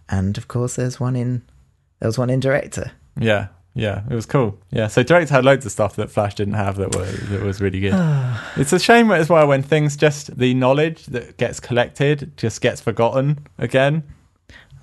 and 0.08 0.36
of 0.38 0.48
course 0.48 0.76
there's 0.76 1.00
one 1.00 1.16
in 1.16 1.42
there 2.00 2.08
was 2.08 2.18
one 2.18 2.28
in 2.30 2.40
Director. 2.40 2.92
Yeah, 3.18 3.48
yeah, 3.74 4.02
it 4.10 4.14
was 4.14 4.26
cool. 4.26 4.58
Yeah, 4.70 4.88
so 4.88 5.02
Director 5.02 5.32
had 5.34 5.44
loads 5.44 5.64
of 5.64 5.72
stuff 5.72 5.96
that 5.96 6.10
Flash 6.10 6.34
didn't 6.34 6.54
have 6.54 6.76
that 6.76 6.94
was 6.94 7.28
that 7.30 7.40
was 7.42 7.60
really 7.62 7.80
good. 7.80 7.94
it's 8.56 8.72
a 8.74 8.78
shame 8.78 9.10
as 9.10 9.28
well 9.30 9.46
when 9.46 9.62
things 9.62 9.96
just 9.96 10.36
the 10.38 10.52
knowledge 10.54 11.06
that 11.06 11.38
gets 11.38 11.60
collected 11.60 12.32
just 12.36 12.60
gets 12.60 12.80
forgotten 12.82 13.46
again. 13.58 14.02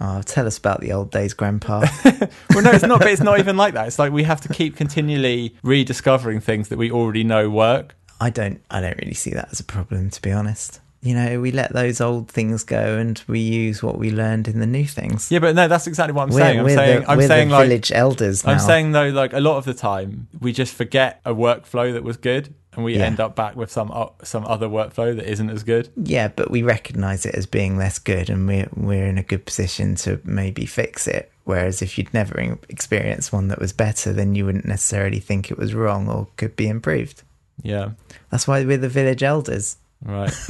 Oh, 0.02 0.22
tell 0.22 0.48
us 0.48 0.58
about 0.58 0.82
the 0.82 0.92
old 0.92 1.12
days, 1.12 1.34
Grandpa. 1.34 1.86
Well, 2.54 2.64
no, 2.64 2.72
it's 2.72 2.84
not. 2.84 3.00
But 3.00 3.10
it's 3.10 3.22
not 3.22 3.40
even 3.40 3.58
like 3.58 3.74
that. 3.74 3.88
It's 3.88 3.98
like 3.98 4.12
we 4.12 4.24
have 4.24 4.42
to 4.42 4.50
keep 4.50 4.76
continually 4.76 5.56
rediscovering 5.64 6.40
things 6.40 6.70
that 6.70 6.78
we 6.78 6.92
already 6.92 7.24
know 7.24 7.50
work. 7.50 7.96
I 8.22 8.30
don't 8.30 8.62
I 8.70 8.80
don't 8.80 8.98
really 8.98 9.16
see 9.16 9.32
that 9.32 9.50
as 9.52 9.60
a 9.60 9.64
problem 9.64 10.10
to 10.12 10.22
be 10.22 10.32
honest. 10.32 10.80
You 11.02 11.16
know, 11.16 11.42
we 11.42 11.52
let 11.52 11.74
those 11.74 12.00
old 12.00 12.30
things 12.30 12.64
go 12.64 12.98
and 12.98 13.22
we 13.28 13.40
use 13.40 13.84
what 13.84 13.98
we 13.98 14.10
learned 14.10 14.48
in 14.48 14.60
the 14.60 14.66
new 14.66 14.86
things. 14.86 15.30
Yeah, 15.30 15.40
but 15.40 15.54
no, 15.54 15.68
that's 15.68 15.86
exactly 15.86 16.14
what 16.14 16.24
I'm 16.24 16.30
we're 16.30 16.40
saying. 16.40 16.60
I'm 16.60 16.70
saying, 16.70 17.02
the, 17.02 17.12
I'm 17.12 17.22
saying 17.22 17.50
like, 17.50 17.68
village 17.68 17.92
elders 17.92 18.46
now. 18.46 18.54
I'm 18.54 18.60
saying 18.60 18.94
though, 18.94 19.10
like 19.10 19.34
a 19.34 19.42
lot 19.42 19.58
of 19.58 19.66
the 19.66 19.74
time, 19.74 20.28
we 20.40 20.54
just 20.54 20.74
forget 20.74 21.20
a 21.26 21.34
workflow 21.34 21.92
that 21.92 22.04
was 22.04 22.16
good, 22.16 22.54
and 22.76 22.84
we 22.86 22.98
Yeah. 22.98 23.06
end 23.06 23.20
up 23.20 23.36
back 23.36 23.56
with 23.56 23.72
some 23.72 23.92
o- 23.92 24.14
some 24.24 24.46
other 24.46 24.68
workflow 24.68 25.16
that 25.16 25.30
isn't 25.30 25.50
as 25.50 25.64
good. 25.64 25.90
Yeah, 25.96 26.28
but 26.30 26.50
we 26.52 26.62
recognise 26.64 27.26
it 27.26 27.36
as 27.36 27.46
being 27.46 27.78
less 27.78 28.00
good, 28.00 28.30
and 28.30 28.48
we're 28.48 28.68
we're 28.76 29.08
in 29.08 29.18
a 29.18 29.24
good 29.24 29.46
position 29.46 29.96
to 29.96 30.20
maybe 30.24 30.66
fix 30.66 31.08
it. 31.08 31.32
Whereas 31.46 31.82
if 31.82 31.98
you'd 31.98 32.14
never 32.14 32.40
experienced 32.70 33.34
one 33.34 33.50
that 33.50 33.60
was 33.60 33.74
better, 33.74 34.14
then 34.14 34.34
you 34.36 34.46
wouldn't 34.46 34.66
necessarily 34.66 35.20
think 35.20 35.52
it 35.52 35.58
was 35.58 35.74
wrong 35.74 36.08
or 36.08 36.28
could 36.38 36.56
be 36.56 36.68
improved. 36.68 37.22
Yeah, 37.62 37.90
That's 38.30 38.48
why 38.48 38.64
we're 38.66 38.78
the 38.78 38.90
village 38.90 39.22
elders, 39.24 39.78
right. 40.04 40.30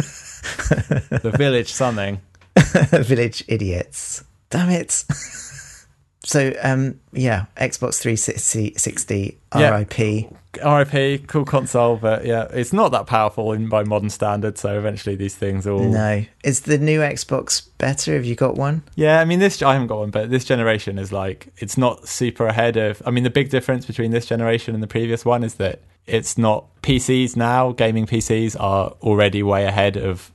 the 0.59 1.33
village 1.37 1.71
something. 1.73 2.21
village 2.91 3.43
idiots. 3.47 4.23
Damn 4.49 4.69
it. 4.69 4.91
so, 6.23 6.53
um, 6.61 6.99
yeah, 7.11 7.45
Xbox 7.57 7.99
360, 7.99 8.75
60, 8.77 9.37
Yeah. 9.55 9.69
RIP. 9.77 10.31
RIP, 10.57 11.27
cool 11.27 11.45
console, 11.45 11.97
but 11.97 12.25
yeah, 12.25 12.47
it's 12.51 12.73
not 12.73 12.91
that 12.91 13.07
powerful 13.07 13.51
in 13.53 13.69
by 13.69 13.83
modern 13.83 14.09
standards. 14.09 14.61
So 14.61 14.77
eventually, 14.77 15.15
these 15.15 15.35
things 15.35 15.65
all. 15.65 15.83
No, 15.83 16.25
is 16.43 16.61
the 16.61 16.77
new 16.77 16.99
Xbox 16.99 17.67
better? 17.77 18.13
Have 18.13 18.25
you 18.25 18.35
got 18.35 18.55
one? 18.55 18.83
Yeah, 18.95 19.19
I 19.19 19.25
mean, 19.25 19.39
this 19.39 19.61
I 19.61 19.73
haven't 19.73 19.87
got 19.87 19.99
one, 19.99 20.11
but 20.11 20.29
this 20.29 20.45
generation 20.45 20.99
is 20.99 21.11
like 21.11 21.47
it's 21.57 21.77
not 21.77 22.07
super 22.07 22.47
ahead 22.47 22.77
of. 22.77 23.01
I 23.05 23.11
mean, 23.11 23.23
the 23.23 23.29
big 23.29 23.49
difference 23.49 23.85
between 23.85 24.11
this 24.11 24.25
generation 24.25 24.73
and 24.73 24.83
the 24.83 24.87
previous 24.87 25.25
one 25.25 25.43
is 25.43 25.55
that 25.55 25.81
it's 26.05 26.37
not 26.37 26.65
PCs 26.81 27.35
now. 27.35 27.71
Gaming 27.71 28.05
PCs 28.05 28.55
are 28.59 28.93
already 29.01 29.41
way 29.41 29.65
ahead 29.65 29.97
of 29.97 30.31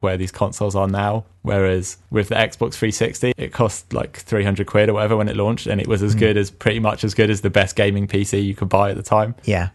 where 0.00 0.16
these 0.16 0.30
consoles 0.32 0.74
are 0.76 0.88
now. 0.88 1.24
Whereas 1.42 1.96
with 2.10 2.28
the 2.28 2.34
Xbox 2.34 2.74
360, 2.74 3.32
it 3.36 3.52
cost 3.52 3.92
like 3.92 4.16
300 4.18 4.66
quid 4.66 4.88
or 4.88 4.94
whatever 4.94 5.16
when 5.16 5.28
it 5.28 5.36
launched, 5.36 5.66
and 5.66 5.80
it 5.80 5.86
was 5.86 6.02
as 6.02 6.14
good 6.14 6.36
as 6.36 6.50
pretty 6.50 6.80
much 6.80 7.04
as 7.04 7.14
good 7.14 7.30
as 7.30 7.40
the 7.42 7.50
best 7.50 7.76
gaming 7.76 8.06
PC 8.08 8.44
you 8.44 8.54
could 8.54 8.68
buy 8.68 8.90
at 8.90 8.96
the 8.96 9.02
time. 9.02 9.34
Yeah, 9.44 9.68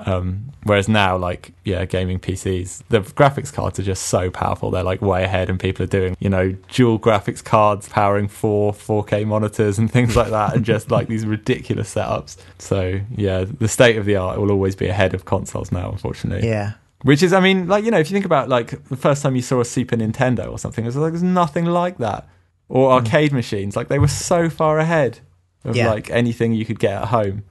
Um, 0.00 0.52
whereas 0.62 0.88
now, 0.88 1.16
like, 1.18 1.52
yeah, 1.64 1.84
gaming 1.84 2.18
PCs, 2.20 2.82
the 2.88 3.00
graphics 3.00 3.52
cards 3.52 3.78
are 3.78 3.82
just 3.82 4.04
so 4.06 4.30
powerful. 4.30 4.70
They're 4.70 4.84
like 4.84 5.02
way 5.02 5.24
ahead, 5.24 5.50
and 5.50 5.58
people 5.60 5.82
are 5.84 5.88
doing, 5.88 6.16
you 6.20 6.30
know, 6.30 6.54
dual 6.72 6.98
graphics 6.98 7.42
cards 7.44 7.88
powering 7.88 8.28
four 8.28 8.72
4K 8.72 9.26
monitors 9.26 9.76
and 9.78 9.90
things 9.96 10.16
like 10.16 10.30
that, 10.30 10.54
and 10.54 10.64
just 10.64 10.90
like 10.90 11.08
these 11.08 11.26
ridiculous 11.26 11.94
setups. 11.94 12.36
So, 12.58 13.00
yeah, 13.16 13.44
the 13.44 13.68
state 13.68 13.96
of 13.96 14.04
the 14.06 14.16
art 14.16 14.38
will 14.40 14.50
always 14.52 14.76
be 14.76 14.86
ahead 14.88 15.14
of 15.14 15.24
consoles 15.24 15.70
now, 15.72 15.90
unfortunately. 15.90 16.48
yeah. 16.48 16.72
Which 17.02 17.22
is, 17.22 17.32
I 17.32 17.40
mean, 17.40 17.68
like, 17.68 17.84
you 17.84 17.90
know, 17.90 17.98
if 17.98 18.10
you 18.10 18.14
think 18.14 18.26
about 18.26 18.48
like 18.48 18.84
the 18.88 18.96
first 18.96 19.22
time 19.22 19.36
you 19.36 19.42
saw 19.42 19.60
a 19.60 19.64
Super 19.64 19.96
Nintendo 19.96 20.50
or 20.50 20.58
something, 20.58 20.84
it 20.84 20.88
was 20.88 20.96
like, 20.96 21.12
there's 21.12 21.22
nothing 21.22 21.64
like 21.64 21.98
that. 21.98 22.28
Or 22.68 22.88
hmm. 22.88 23.04
arcade 23.04 23.32
machines, 23.32 23.76
like, 23.76 23.88
they 23.88 23.98
were 23.98 24.08
so 24.08 24.50
far 24.50 24.78
ahead 24.78 25.20
of 25.64 25.76
Yeah. 25.76 25.90
like 25.90 26.10
anything 26.10 26.52
you 26.52 26.64
could 26.64 26.78
get 26.78 27.02
at 27.02 27.08
home. 27.08 27.44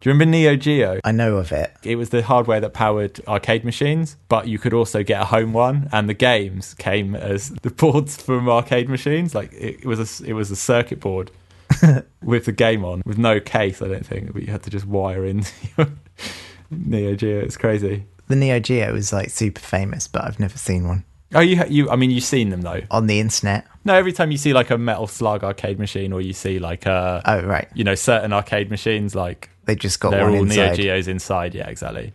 Do 0.00 0.08
you 0.08 0.14
remember 0.14 0.30
Neo 0.30 0.56
Geo? 0.56 0.98
I 1.04 1.12
know 1.12 1.36
of 1.36 1.52
it. 1.52 1.74
It 1.82 1.96
was 1.96 2.08
the 2.08 2.22
hardware 2.22 2.58
that 2.60 2.72
powered 2.72 3.20
arcade 3.28 3.66
machines, 3.66 4.16
but 4.28 4.48
you 4.48 4.58
could 4.58 4.72
also 4.72 5.02
get 5.02 5.20
a 5.20 5.26
home 5.26 5.52
one, 5.52 5.90
and 5.92 6.08
the 6.08 6.14
games 6.14 6.72
came 6.72 7.14
as 7.14 7.50
the 7.62 7.70
boards 7.70 8.20
from 8.20 8.48
arcade 8.48 8.88
machines. 8.88 9.34
Like 9.34 9.52
it, 9.52 9.84
was 9.84 10.22
a 10.22 10.26
it 10.26 10.32
was 10.32 10.50
a 10.50 10.56
circuit 10.56 11.00
board 11.00 11.30
with 12.22 12.46
the 12.46 12.52
game 12.52 12.82
on, 12.82 13.02
with 13.04 13.18
no 13.18 13.40
case. 13.40 13.82
I 13.82 13.88
don't 13.88 14.06
think, 14.06 14.32
but 14.32 14.40
you 14.40 14.50
had 14.50 14.62
to 14.62 14.70
just 14.70 14.86
wire 14.86 15.26
in 15.26 15.44
your 15.76 15.88
Neo 16.70 17.14
Geo. 17.14 17.40
It's 17.40 17.58
crazy. 17.58 18.06
The 18.30 18.36
Neo 18.36 18.58
Geo 18.60 18.94
is 18.94 19.12
like 19.12 19.28
super 19.30 19.60
famous, 19.60 20.08
but 20.08 20.24
I've 20.24 20.40
never 20.40 20.56
seen 20.56 20.86
one 20.88 21.04
Oh, 21.34 21.40
you 21.40 21.62
you. 21.68 21.88
I 21.90 21.96
mean, 21.96 22.10
you've 22.10 22.24
seen 22.24 22.48
them 22.50 22.62
though. 22.62 22.80
on 22.90 23.06
the 23.06 23.20
internet. 23.20 23.66
No, 23.84 23.94
every 23.94 24.12
time 24.12 24.30
you 24.32 24.36
see 24.38 24.52
like 24.52 24.70
a 24.70 24.78
Metal 24.78 25.06
Slug 25.06 25.44
arcade 25.44 25.78
machine, 25.78 26.12
or 26.12 26.20
you 26.20 26.32
see 26.32 26.58
like 26.58 26.86
a 26.86 27.22
Oh, 27.24 27.42
right. 27.42 27.68
you 27.74 27.84
know 27.84 27.94
certain 27.94 28.32
arcade 28.32 28.68
machines, 28.70 29.14
like 29.14 29.48
They 29.66 29.76
just 29.76 30.00
got 30.00 30.10
they're 30.10 30.28
all 30.28 30.44
Neo. 30.44 30.74
Geos 30.74 31.06
inside. 31.06 31.54
Yeah, 31.54 31.68
exactly. 31.68 32.12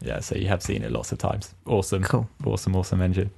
Yeah, 0.00 0.20
so 0.20 0.36
you 0.36 0.48
have 0.48 0.62
seen 0.62 0.82
it 0.82 0.90
lots 0.92 1.10
of 1.12 1.18
times. 1.18 1.54
Awesome, 1.66 2.02
Cool. 2.02 2.28
awesome, 2.44 2.76
awesome 2.76 3.00
engine. 3.02 3.30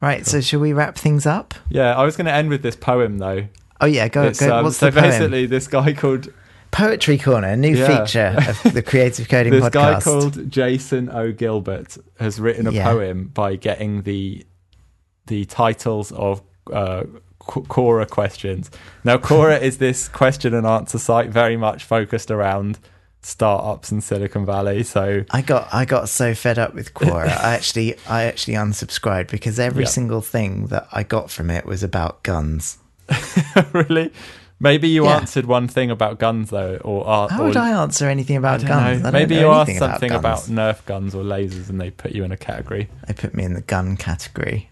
Right. 0.00 0.26
So, 0.26 0.40
shall 0.40 0.60
we 0.60 0.72
wrap 0.72 0.96
things 0.96 1.26
up? 1.26 1.54
Yeah, 1.68 1.94
I 1.96 2.04
was 2.04 2.16
going 2.16 2.26
to 2.26 2.32
end 2.32 2.48
with 2.48 2.62
this 2.62 2.76
poem 2.76 3.18
though. 3.18 3.46
Oh 3.80 3.86
yeah, 3.86 4.08
go. 4.08 4.32
Go. 4.32 4.58
um, 4.58 4.64
What's 4.64 4.78
so 4.78 4.90
basically, 4.90 5.46
this 5.46 5.68
guy 5.68 5.92
called 5.92 6.28
Poetry 6.70 7.18
Corner, 7.18 7.48
a 7.48 7.56
new 7.56 7.76
Yeah. 7.76 8.04
feature 8.04 8.34
of 8.48 8.62
the 8.74 8.82
Creative 8.82 9.28
Coding 9.28 9.52
podcast. 9.52 9.60
this 9.60 9.70
podcast. 9.70 9.72
guy 9.72 10.00
called 10.00 10.50
Jason 10.50 11.10
O. 11.10 11.32
Gilbert 11.32 11.96
has 12.18 12.38
written 12.40 12.66
a 12.66 12.72
Yeah. 12.72 12.84
poem 12.84 13.30
by 13.32 13.56
getting 13.56 14.02
the 14.02 14.44
the 15.26 15.44
titles 15.46 16.12
of 16.12 16.40
uh, 16.72 17.02
Quora 17.40 18.08
questions. 18.08 18.70
Now, 19.04 19.16
Quora 19.18 19.60
is 19.68 19.78
this 19.78 20.08
question 20.08 20.54
and 20.54 20.66
answer 20.66 20.98
site 20.98 21.30
very 21.30 21.56
much 21.56 21.82
focused 21.84 22.30
around 22.30 22.78
startups 23.22 23.90
in 23.90 24.00
Silicon 24.00 24.46
Valley. 24.46 24.82
So 24.84 25.24
I 25.32 25.42
got 25.42 25.68
I 25.74 25.84
got 25.84 26.08
so 26.08 26.34
fed 26.34 26.58
up 26.60 26.74
with 26.74 26.94
Quora. 26.94 27.28
I 27.28 27.54
actually 27.54 27.96
I 28.08 28.24
actually 28.24 28.54
unsubscribed 28.54 29.30
because 29.30 29.58
every 29.58 29.86
single 29.86 30.20
thing 30.20 30.66
that 30.66 30.86
I 30.92 31.02
got 31.02 31.30
from 31.30 31.50
it 31.50 31.66
was 31.66 31.82
about 31.82 32.22
guns. 32.22 32.78
really, 33.72 34.12
maybe 34.58 34.88
you 34.88 35.04
Yeah. 35.04 35.16
answered 35.16 35.46
one 35.46 35.68
thing 35.68 35.90
about 35.90 36.18
guns 36.18 36.50
though, 36.50 36.76
or 36.84 37.06
uh, 37.08 37.28
How 37.28 37.42
or, 37.42 37.46
would 37.48 37.56
I 37.56 37.70
answer 37.82 38.08
anything 38.08 38.36
about 38.36 38.60
don't 38.60 38.68
guns? 38.68 39.04
I 39.04 39.10
Maybe 39.10 39.36
you 39.36 39.48
asked 39.48 39.76
something 39.76 40.10
about, 40.12 40.46
guns. 40.46 40.48
Nerf 40.48 40.84
guns 40.86 41.14
or 41.14 41.22
lasers, 41.22 41.68
and 41.68 41.80
they 41.80 41.90
put 41.90 42.12
you 42.12 42.24
in 42.24 42.32
a 42.32 42.36
category. 42.36 42.88
They 43.06 43.14
put 43.14 43.34
me 43.34 43.44
in 43.44 43.54
the 43.54 43.60
gun 43.60 43.96
category. 43.96 44.70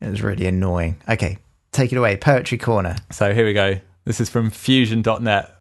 It 0.00 0.10
was 0.10 0.22
really 0.22 0.46
annoying. 0.46 0.96
Okay, 1.08 1.38
take 1.72 1.92
it 1.92 1.96
away. 1.98 2.16
Poetry 2.16 2.58
Corner. 2.58 2.96
So 3.10 3.32
here 3.34 3.46
we 3.46 3.52
go. 3.54 3.80
This 4.04 4.20
is 4.20 4.28
from 4.28 4.50
Fusion.net. 4.50 5.52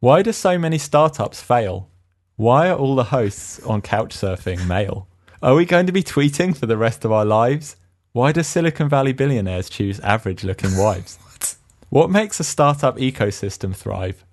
Why 0.00 0.22
do 0.22 0.32
so 0.32 0.58
many 0.58 0.78
startups 0.78 1.42
fail? 1.42 1.88
Why 2.36 2.70
are 2.70 2.76
all 2.76 2.94
the 2.96 3.04
hosts 3.04 3.60
on 3.64 3.82
Couchsurfing 3.82 4.66
male? 4.66 5.06
Are 5.42 5.54
we 5.54 5.66
going 5.66 5.86
to 5.86 5.92
be 5.92 6.02
tweeting 6.02 6.56
for 6.56 6.66
the 6.66 6.76
rest 6.78 7.04
of 7.04 7.12
our 7.12 7.24
lives? 7.26 7.76
Why 8.12 8.32
do 8.32 8.42
Silicon 8.42 8.88
Valley 8.88 9.12
billionaires 9.12 9.68
choose 9.70 10.00
average 10.00 10.42
looking 10.42 10.76
wives? 10.76 11.18
What 11.90 12.08
makes 12.08 12.38
a 12.38 12.44
startup 12.44 12.98
ecosystem 12.98 13.74
thrive? 13.74 14.24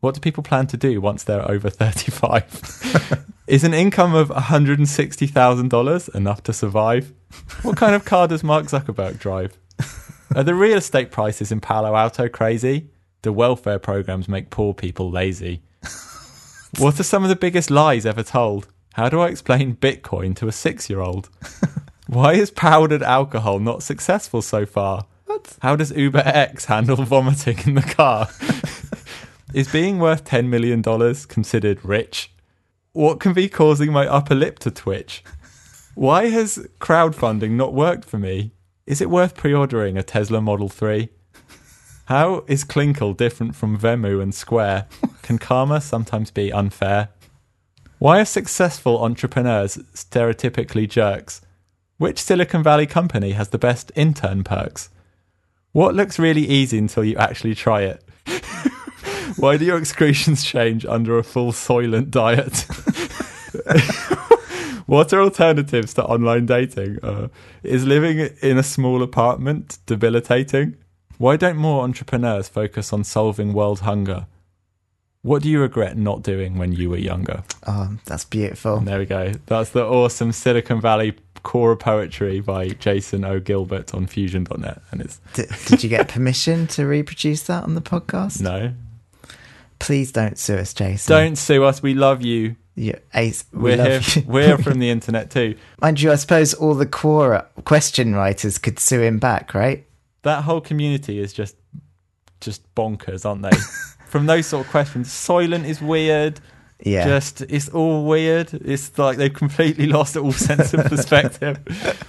What 0.00 0.14
do 0.14 0.20
people 0.20 0.42
plan 0.42 0.66
to 0.66 0.76
do 0.76 1.00
once 1.00 1.24
they're 1.24 1.50
over 1.50 1.70
35? 1.70 3.24
Is 3.46 3.64
an 3.64 3.72
income 3.72 4.14
of 4.14 4.28
$160,000 4.28 6.14
enough 6.14 6.42
to 6.42 6.52
survive? 6.52 7.14
What 7.62 7.78
kind 7.78 7.94
of 7.94 8.04
car 8.04 8.28
does 8.28 8.44
Mark 8.44 8.66
Zuckerberg 8.66 9.18
drive? 9.18 9.56
Are 10.34 10.42
the 10.42 10.54
real 10.54 10.76
estate 10.76 11.10
prices 11.10 11.50
in 11.50 11.60
Palo 11.60 11.96
Alto 11.96 12.28
crazy? 12.28 12.90
Do 13.22 13.32
welfare 13.32 13.78
programs 13.78 14.28
make 14.28 14.50
poor 14.50 14.74
people 14.74 15.10
lazy? 15.10 15.62
what 16.78 17.00
are 17.00 17.02
some 17.02 17.22
of 17.22 17.30
the 17.30 17.36
biggest 17.36 17.70
lies 17.70 18.04
ever 18.04 18.22
told? 18.22 18.68
How 18.92 19.08
do 19.08 19.20
I 19.20 19.28
explain 19.28 19.76
Bitcoin 19.76 20.36
to 20.36 20.48
a 20.48 20.52
six 20.52 20.90
year 20.90 21.00
old? 21.00 21.30
Why 22.08 22.34
is 22.34 22.50
powdered 22.50 23.02
alcohol 23.02 23.58
not 23.58 23.82
successful 23.82 24.42
so 24.42 24.66
far? 24.66 25.06
What? 25.26 25.56
How 25.60 25.76
does 25.76 25.90
Uber 25.90 26.22
X 26.24 26.66
handle 26.66 26.96
vomiting 26.96 27.58
in 27.66 27.74
the 27.74 27.82
car? 27.82 28.28
is 29.54 29.70
being 29.70 29.98
worth 29.98 30.24
$10 30.24 30.46
million 30.48 30.82
considered 31.26 31.84
rich? 31.84 32.32
What 32.92 33.20
can 33.20 33.32
be 33.32 33.48
causing 33.48 33.92
my 33.92 34.06
upper 34.06 34.34
lip 34.34 34.58
to 34.60 34.70
twitch? 34.70 35.22
Why 35.94 36.28
has 36.28 36.66
crowdfunding 36.80 37.50
not 37.50 37.74
worked 37.74 38.04
for 38.04 38.18
me? 38.18 38.52
Is 38.86 39.00
it 39.00 39.10
worth 39.10 39.36
pre 39.36 39.52
ordering 39.52 39.98
a 39.98 40.02
Tesla 40.02 40.40
Model 40.40 40.68
3? 40.68 41.08
How 42.06 42.44
is 42.46 42.64
Clinkle 42.64 43.16
different 43.16 43.56
from 43.56 43.76
Venmo 43.76 44.22
and 44.22 44.32
Square? 44.32 44.86
Can 45.22 45.38
karma 45.38 45.80
sometimes 45.80 46.30
be 46.30 46.52
unfair? 46.52 47.08
Why 47.98 48.20
are 48.20 48.24
successful 48.24 49.02
entrepreneurs 49.02 49.76
stereotypically 49.92 50.88
jerks? 50.88 51.40
Which 51.98 52.22
Silicon 52.22 52.62
Valley 52.62 52.86
company 52.86 53.32
has 53.32 53.48
the 53.48 53.58
best 53.58 53.90
intern 53.96 54.44
perks? 54.44 54.90
What 55.76 55.94
looks 55.94 56.18
really 56.18 56.48
easy 56.48 56.78
until 56.78 57.04
you 57.04 57.18
actually 57.18 57.54
try 57.54 57.82
it? 57.82 58.02
Why 59.36 59.58
do 59.58 59.66
your 59.66 59.76
excretions 59.76 60.42
change 60.42 60.86
under 60.86 61.18
a 61.18 61.22
full 61.22 61.52
Soylent 61.52 62.08
diet? 62.08 62.64
what 64.86 65.12
are 65.12 65.20
alternatives 65.20 65.92
to 65.92 66.04
online 66.06 66.46
dating? 66.46 67.00
Uh, 67.02 67.28
is 67.62 67.84
living 67.84 68.20
in 68.40 68.56
a 68.56 68.62
small 68.62 69.02
apartment 69.02 69.76
debilitating? 69.84 70.78
Why 71.18 71.36
don't 71.36 71.58
more 71.58 71.84
entrepreneurs 71.84 72.48
focus 72.48 72.90
on 72.90 73.04
solving 73.04 73.52
world 73.52 73.80
hunger? 73.80 74.28
What 75.26 75.42
do 75.42 75.48
you 75.50 75.60
regret 75.60 75.96
not 75.96 76.22
doing 76.22 76.56
when 76.56 76.70
you 76.72 76.88
were 76.88 76.98
younger? 76.98 77.42
Oh, 77.66 77.96
that's 78.04 78.24
beautiful. 78.24 78.76
And 78.76 78.86
there 78.86 79.00
we 79.00 79.06
go. 79.06 79.32
That's 79.46 79.70
the 79.70 79.84
awesome 79.84 80.30
Silicon 80.30 80.80
Valley 80.80 81.16
Quora 81.44 81.76
poetry 81.76 82.38
by 82.38 82.68
Jason 82.68 83.24
O. 83.24 83.40
Gilbert 83.40 83.92
on 83.92 84.06
fusion.net. 84.06 84.80
And 84.92 85.00
it's 85.00 85.20
D- 85.34 85.46
did 85.66 85.82
you 85.82 85.88
get 85.88 86.06
permission 86.06 86.68
to 86.68 86.86
reproduce 86.86 87.42
that 87.42 87.64
on 87.64 87.74
the 87.74 87.80
podcast? 87.80 88.40
no. 88.40 88.72
Please 89.80 90.12
don't 90.12 90.38
sue 90.38 90.58
us, 90.58 90.72
Jason. 90.72 91.12
Don't 91.12 91.36
sue 91.36 91.64
us. 91.64 91.82
We 91.82 91.92
love 91.94 92.22
you. 92.22 92.54
You, 92.76 92.96
ace, 93.12 93.44
we 93.52 93.62
We're 93.72 93.76
love 93.78 94.04
here. 94.06 94.22
you. 94.22 94.30
We're 94.30 94.58
from 94.58 94.78
the 94.78 94.90
internet 94.96 95.30
too. 95.32 95.56
Mind 95.82 96.00
you, 96.00 96.12
I 96.12 96.14
suppose 96.14 96.54
all 96.54 96.74
the 96.74 96.86
Quora 96.86 97.46
question 97.64 98.14
writers 98.14 98.58
could 98.58 98.78
sue 98.78 99.00
him 99.02 99.18
back, 99.18 99.54
right? 99.54 99.84
That 100.22 100.44
whole 100.44 100.60
community 100.60 101.18
is 101.18 101.32
just 101.32 101.56
just 102.40 102.62
bonkers, 102.76 103.26
aren't 103.26 103.42
they? 103.42 103.50
from 104.16 104.26
those 104.26 104.46
sort 104.46 104.64
of 104.64 104.70
questions. 104.70 105.08
Soylent 105.08 105.66
is 105.66 105.82
weird. 105.82 106.40
Yeah. 106.82 107.06
Just 107.06 107.42
it's 107.42 107.68
all 107.68 108.04
weird. 108.06 108.52
It's 108.54 108.96
like 108.98 109.18
they've 109.18 109.32
completely 109.32 109.86
lost 109.98 110.16
all 110.16 110.32
sense 110.32 110.72
of 110.74 110.84
perspective. 110.86 111.58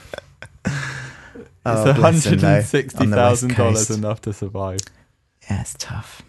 Oh, 1.69 1.89
it's 1.89 1.99
hundred 1.99 2.41
and 2.45 2.65
sixty 2.65 3.07
thousand 3.07 3.55
dollars 3.55 3.89
enough 3.89 4.21
to 4.21 4.31
survive. 4.31 4.79
Yeah, 5.49 5.59
it's 5.59 5.75
tough. 5.77 6.21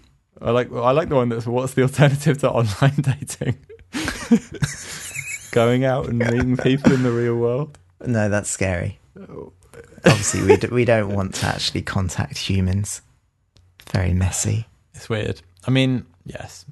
I 0.42 0.50
like 0.50 0.72
I 0.72 0.90
like 0.90 1.08
the 1.10 1.14
one 1.14 1.28
that's 1.28 1.46
what's 1.46 1.74
the 1.74 1.82
alternative 1.82 2.38
to 2.38 2.50
online 2.50 2.96
dating? 2.96 3.56
Going 5.52 5.84
out 5.84 6.08
and 6.08 6.18
meeting 6.18 6.56
people 6.56 6.92
in 6.92 7.04
the 7.04 7.12
real 7.12 7.36
world. 7.36 7.78
No, 8.04 8.28
that's 8.28 8.50
scary. 8.50 8.98
Obviously, 10.04 10.42
we, 10.42 10.56
d- 10.56 10.68
we 10.72 10.84
don't 10.84 11.14
want 11.14 11.34
to 11.36 11.46
actually 11.46 11.82
contact 11.82 12.36
humans. 12.38 13.00
Very 13.92 14.12
messy. 14.12 14.66
It's 14.94 15.08
weird. 15.08 15.40
I 15.66 15.70
mean, 15.70 16.06
yes. 16.24 16.64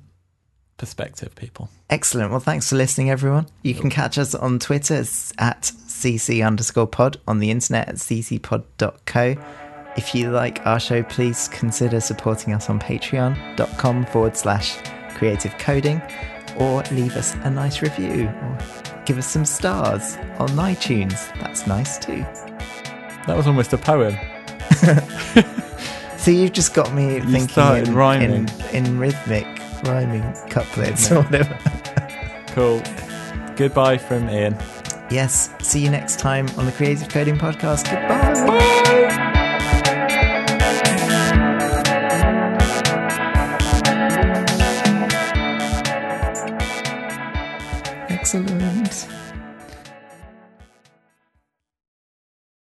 Perspective 0.76 1.34
people. 1.34 1.70
Excellent. 1.89 2.30
Well, 2.30 2.41
thanks 2.41 2.68
for 2.68 2.76
listening, 2.76 3.11
everyone. 3.11 3.47
You 3.62 3.74
can 3.74 3.89
catch 3.89 4.18
us 4.18 4.34
on 4.34 4.59
Twitter 4.59 5.05
at 5.39 5.62
cc 5.62 6.47
underscore 6.47 6.87
pod, 6.87 7.18
on 7.26 7.39
the 7.39 7.51
internet 7.51 7.89
at 7.89 7.95
ccpod.co. 7.97 9.37
If 9.97 10.14
you 10.14 10.30
like 10.30 10.64
our 10.66 10.78
show, 10.78 11.03
please 11.05 11.49
consider 11.49 12.01
supporting 12.01 12.53
us 12.53 12.68
on 12.68 12.78
patreon.com 12.78 14.07
forward 14.07 14.37
slash 14.37 14.76
creative 15.14 15.57
coding 15.57 16.03
or 16.59 16.82
leave 16.93 17.16
us 17.16 17.34
a 17.45 17.51
nice 17.51 17.80
review 17.80 18.26
or 18.26 18.59
give 19.07 19.16
us 19.16 19.26
some 19.26 19.47
stars 19.47 20.16
on 20.39 20.49
iTunes. 20.51 21.32
That's 21.41 21.66
nice 21.66 21.99
too. 21.99 22.20
That 23.26 23.37
was 23.37 23.47
almost 23.47 23.72
a 23.72 23.78
poem. 23.78 24.14
So 26.27 26.33
you've 26.33 26.55
just 26.55 26.74
got 26.74 26.93
me 26.93 27.20
thinking 27.20 27.87
in, 27.87 27.95
rhyming. 27.95 28.49
in, 28.72 28.85
in 28.87 28.99
rhythmic 28.99 29.47
rhyming 29.85 30.24
couplets 30.51 31.12
or 31.12 31.22
whatever. 31.22 31.57
Cool. 32.49 32.83
Goodbye 33.55 33.97
from 33.99 34.29
Iain. 34.29 34.57
Yes. 35.09 35.51
See 35.61 35.79
you 35.79 35.89
next 35.89 36.18
time 36.18 36.49
on 36.59 36.66
the 36.66 36.72
Creative 36.72 37.09
Coding 37.09 37.37
Podcast. 37.37 37.85
Goodbye. 37.85 38.95